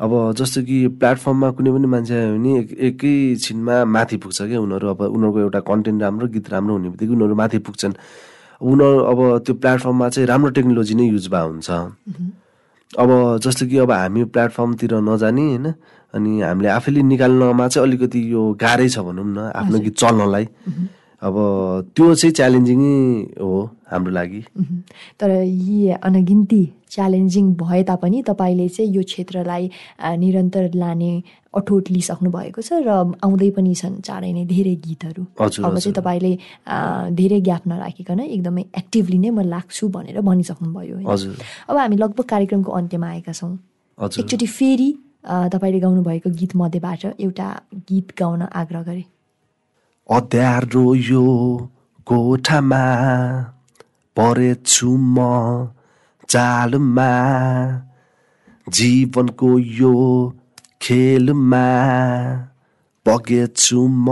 अब 0.00 0.12
जस्तो 0.38 0.62
कि 0.62 0.78
प्लेटफर्ममा 1.00 1.50
कुनै 1.56 1.70
पनि 1.72 1.86
मान्छे 1.88 2.14
आयो 2.14 2.32
भने 2.36 2.50
एक 2.60 2.68
एकैछिनमा 2.88 3.84
माथि 3.84 4.16
पुग्छ 4.22 4.38
क्या 4.42 4.60
उनीहरू। 4.60 4.86
अब 4.92 5.00
उनीहरूको 5.08 5.40
एउटा 5.40 5.60
कन्टेन्ट 5.64 6.02
राम्रो 6.02 6.26
गीत 6.36 6.46
राम्रो 6.52 6.72
हुने 6.76 6.88
बित्तिकै 6.92 7.12
उनीहरू 7.16 7.34
माथि 7.34 7.58
पुग्छन्। 7.64 7.94
उनीहरू 8.60 8.98
अब 9.10 9.18
त्यो 9.44 9.54
प्लेटफर्ममा 9.56 10.08
चाहिँ 10.08 10.26
राम्रो 10.28 10.50
टेक्नोलोजी 10.52 10.94
नै 10.94 11.06
युज 11.08 11.26
भए 11.32 11.44
हुन्छ। 11.48 11.68
अब 13.00 13.08
जस्तो 13.42 13.66
कि 13.66 13.76
अब 13.82 13.90
हामी 13.90 14.24
प्लेटफर्मतिर 14.30 14.94
नजाने 15.00 15.44
होइन? 15.48 15.66
अनि 16.14 16.30
हामीले 16.40 16.68
आफैले 16.68 17.02
निकाल्नमा 17.02 17.66
चाहिँ 17.68 17.88
अलिकति 17.88 18.20
यो 18.32 18.42
गाह्रै 18.60 18.88
छ 18.88 18.98
भनौँ 19.00 19.26
न 19.26 19.38
आफ्नो 19.56 19.78
गीत 19.80 19.96
चल्नलाई। 19.96 20.44
अब 21.22 21.34
त्यो 21.96 22.14
चाहिँ 22.14 22.32
च्यालेन्जिङै 22.38 23.40
हो 23.40 23.60
हाम्रो 23.90 24.12
लागि। 24.12 24.40
तर 25.20 25.30
यी 25.42 25.88
अनगिन्ती 25.96 26.62
च्यालेन्जिङ 26.90 27.44
भए 27.56 27.82
तापनि 27.88 28.22
तपाईँले 28.28 28.68
चाहिँ 28.68 28.92
यो 28.94 29.02
क्षेत्रलाई 29.02 29.70
निरन्तर 30.20 30.64
लाने 30.74 31.12
अठोट 31.56 31.90
लिइसक्नु 31.90 32.30
भएको 32.30 32.60
छ 32.60 32.84
र 32.84 33.16
आउँदै 33.24 33.50
पनि 33.56 33.74
छन् 33.74 33.96
चाँडै 34.04 34.32
नै 34.36 34.44
धेरै 34.44 34.74
गीतहरू। 34.84 35.22
अब 35.40 35.78
चाहिँ। 35.80 35.94
तपाईँले 35.96 36.32
धेरै 37.16 37.40
ग्याप 37.48 37.62
नराखिकन 37.72 38.20
एकदमै 38.20 38.64
एक्टिभली 38.76 39.18
नै 39.18 39.30
म 39.30 39.40
लाग्छु 39.48 39.88
भनेर 39.88 40.20
भनिसक्नुभयो 40.20 40.96
अब 41.68 41.76
हामी 41.80 41.96
लगभग 41.96 42.24
कार्यक्रमको 42.28 42.70
अन्त्यमा 42.72 43.08
आएका 43.08 43.32
छौँ। 43.32 43.56
एकचोटि 43.98 44.46
फेरि 44.46 44.90
तपाईँले 45.26 45.78
गाउनुभएको 45.80 46.28
गीत 46.30 46.52
मध्येबाट 46.56 47.04
एउटा 47.18 47.48
गीत 47.88 48.12
गाउन 48.20 48.42
आग्रह 48.52 48.82
गरे। 48.84 49.04
अध्यारो 50.10 50.94
यो 50.94 51.22
कोठामा 52.06 52.82
परेछु 54.16 54.90
म 54.96 55.16
चालमा। 56.28 57.08
जीवनको 58.68 59.58
यो 59.58 59.94
खेलमा 60.82 61.64
बगेछु 63.06 63.86
म 63.86 64.08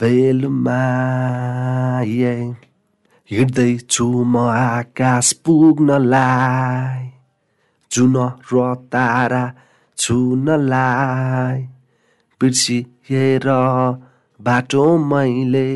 भेलमा। 0.00 0.80
हिँड्दैछु 3.30 4.06
म 4.24 4.36
आकाश 4.38 5.32
पुग्नलाई 5.32 7.10
जुन 7.90 8.16
र 8.52 8.74
तारा 8.92 9.44
छुनलाई। 9.98 11.62
बिर्सिएर 12.40 13.48
बाटो 14.46 14.86
मैले 15.10 15.68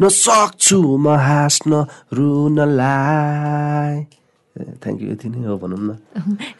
नसक्छु 0.00 0.78
म 0.98 1.16
हाँस्न 1.16 1.72
रुनलाई। 2.12 4.04
थ्याङ्क 4.56 5.00
यू 5.02 5.08
यति 5.12 5.28
नै 5.28 5.44
हो 5.44 5.56
भनौँ 5.60 5.80
न। 5.80 6.00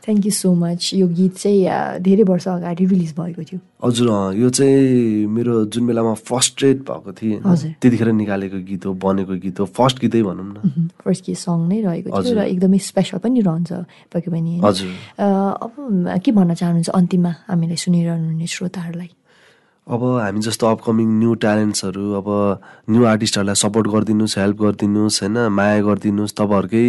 थ्याङ्क 0.05 0.25
यू 0.29 0.33
सो 0.33 0.53
मच 0.53 0.81
यो 1.01 1.07
गीत 1.17 1.33
चाहिँ 1.41 2.01
धेरै 2.05 2.25
वर्ष 2.29 2.49
अगाडि 2.49 2.85
रिलिज 2.93 3.13
भएको 3.17 3.43
थियो। 3.49 3.59
हजुर 3.85 4.37
यो 4.37 4.49
चाहिँ 4.53 5.25
मेरो 5.33 5.65
जुन 5.73 5.87
बेलामा 5.89 6.13
फर्स्ट्रेट 6.29 6.79
भएको 6.85 7.13
थिएँ। 7.17 7.41
त्यतिखेर 7.81 8.09
निकालेको 8.13 8.59
गीत 8.69 8.85
हो 8.85 8.93
बनेको 9.01 9.35
गीत 9.41 9.61
हो 9.61 9.67
फर्स्ट 9.77 9.97
गीतै 10.01 10.23
भनौँ 10.29 10.45
न। 10.45 10.89
फर्स्ट 11.05 11.25
के 11.25 11.35
सङ 11.41 11.59
नै 11.73 11.81
रहेको 11.89 12.09
थियो। 12.21 12.37
र 12.37 12.45
एकदमै 12.53 12.79
स्पेसल 12.85 13.17
पनि 13.25 13.41
रहन्छ 13.41 13.73
पक्कै 14.13 14.29
पनि? 14.29 14.61
हजुर। 14.61 14.93
अब 15.17 15.73
के 16.21 16.31
भन्न 16.37 16.53
चाहनुहुन्छ 16.53 16.89
अन्तिममा 17.01 17.33
हामीलाई 17.49 17.79
सुनिरहनु 17.81 18.29
हुने 18.29 18.45
श्रोताहरूलाई? 18.45 19.11
अब 19.87 20.03
हामी 20.03 20.41
जस्तो 20.43 20.67
अपकमिङ 20.67 21.09
न्यू 21.19 21.35
ट्यालेन्ट्सहरू 21.43 22.05
अब 22.19 22.29
न्यू 22.91 23.05
आर्टिस्टहरूलाई 23.07 23.55
सपोर्ट 23.55 23.87
गरिदिनुहोस् 23.89 24.37
हेल्प 24.39 24.57
गरिदिनुहोस् 24.63 25.19
होइन 25.23 25.37
माया 25.59 25.77
गरिदिनुहोस् 25.89 26.35
तपाईँहरूकै 26.41 26.87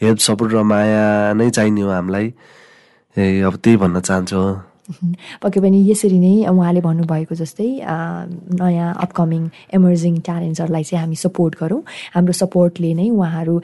हेल्प 0.00 0.18
सपोर्ट 0.26 0.52
र 0.54 0.62
माया 0.70 1.04
नै 1.36 1.50
चाहिने 1.50 1.82
हो 1.82 1.90
हामीलाई। 1.90 2.32
ए 3.16 3.24
अब 3.44 3.54
त्यही 3.62 3.76
भन्न 3.76 4.00
चाहन्छु। 4.00 4.40
पक्कै 5.42 5.60
पनि 5.60 5.78
यसरी 5.90 6.18
नै 6.18 6.48
उहाँले 6.48 6.80
भन्नुभएको 6.80 7.34
जस्तै 7.36 7.68
नयाँ 8.60 8.88
अपकमिङ 9.04 9.42
इमर्जिङ 9.76 10.14
ट्यालेन्ट्सहरूलाई 10.26 10.84
चाहिँ 10.88 11.00
हामी 11.04 11.16
सपोर्ट 11.24 11.52
गरौँ। 11.60 11.80
हाम्रो 12.14 12.32
सपोर्टले 12.32 12.90
नै 12.96 13.08
उहाँहरू 13.12 13.54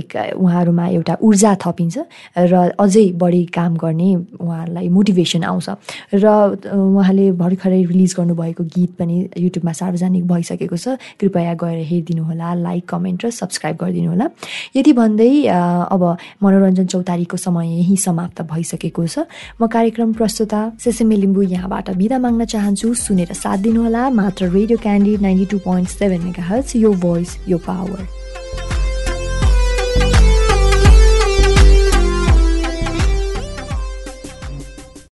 एक 0.00 0.10
उहाँहरूमा 0.38 0.86
एउटा 0.98 1.14
ऊर्जा 1.26 1.50
थपिन्छ 1.64 1.96
र 2.52 2.54
अझै 2.78 3.06
बढी 3.22 3.42
काम 3.58 3.72
गर्ने 3.82 4.10
उहाँहरूलाई 4.38 4.88
मोटिभेसन 4.88 5.42
आउँछ। 5.50 5.68
र 6.14 6.26
उहाँले 6.70 7.26
भर्खरै 7.42 7.82
रिलिज 7.90 8.12
गर्नुभएको 8.18 8.62
गीत 8.74 8.90
पनि 8.98 9.16
युट्युबमा 9.44 9.72
सार्वजनिक 9.72 10.24
भइसकेको 10.30 10.76
छ। 10.76 10.86
कृपया 11.18 11.54
गएर 11.58 11.78
हेरिदिनु 11.90 12.22
होला 12.22 12.48
लाइक 12.66 12.84
कमेन्ट 12.86 13.18
र 13.24 13.30
सब्सक्राइब 13.40 13.76
गरिदिनु 13.82 14.10
होला 14.14 14.26
यति 14.78 14.92
भन्दै 14.94 15.32
अब 15.90 16.02
मनोरञ्जन 16.42 16.86
चौतारीको 16.86 17.36
समय 17.36 17.66
यहीँ 17.82 17.98
समाप्त 18.06 18.38
भइसकेको 18.46 19.06
छ। 19.06 19.26
म 19.58 19.66
कार्यक्रम 19.66 20.12
प्रस्तुता 20.12 20.51
सेसेमे 20.54 21.16
लिम्बू 21.16 21.42
यहाँबाट 21.42 21.90
बिदा 21.90 22.18
माग्न 22.18 22.44
चाहन्छु। 22.44 22.94
सुनेर 22.94 23.32
साथ 23.32 23.58
दिनुहोला। 23.58 24.08
मात्र 24.10 24.50
radio 24.50 24.78
candy 24.78 25.16
ninety 25.18 25.46
two 25.46 25.58
point 25.58 25.88
seven 25.88 26.20
megahertz 26.42 26.76
यो 26.76 26.92
भोइस 26.92 27.36
यो 27.48 27.58
पावर। 27.58 28.21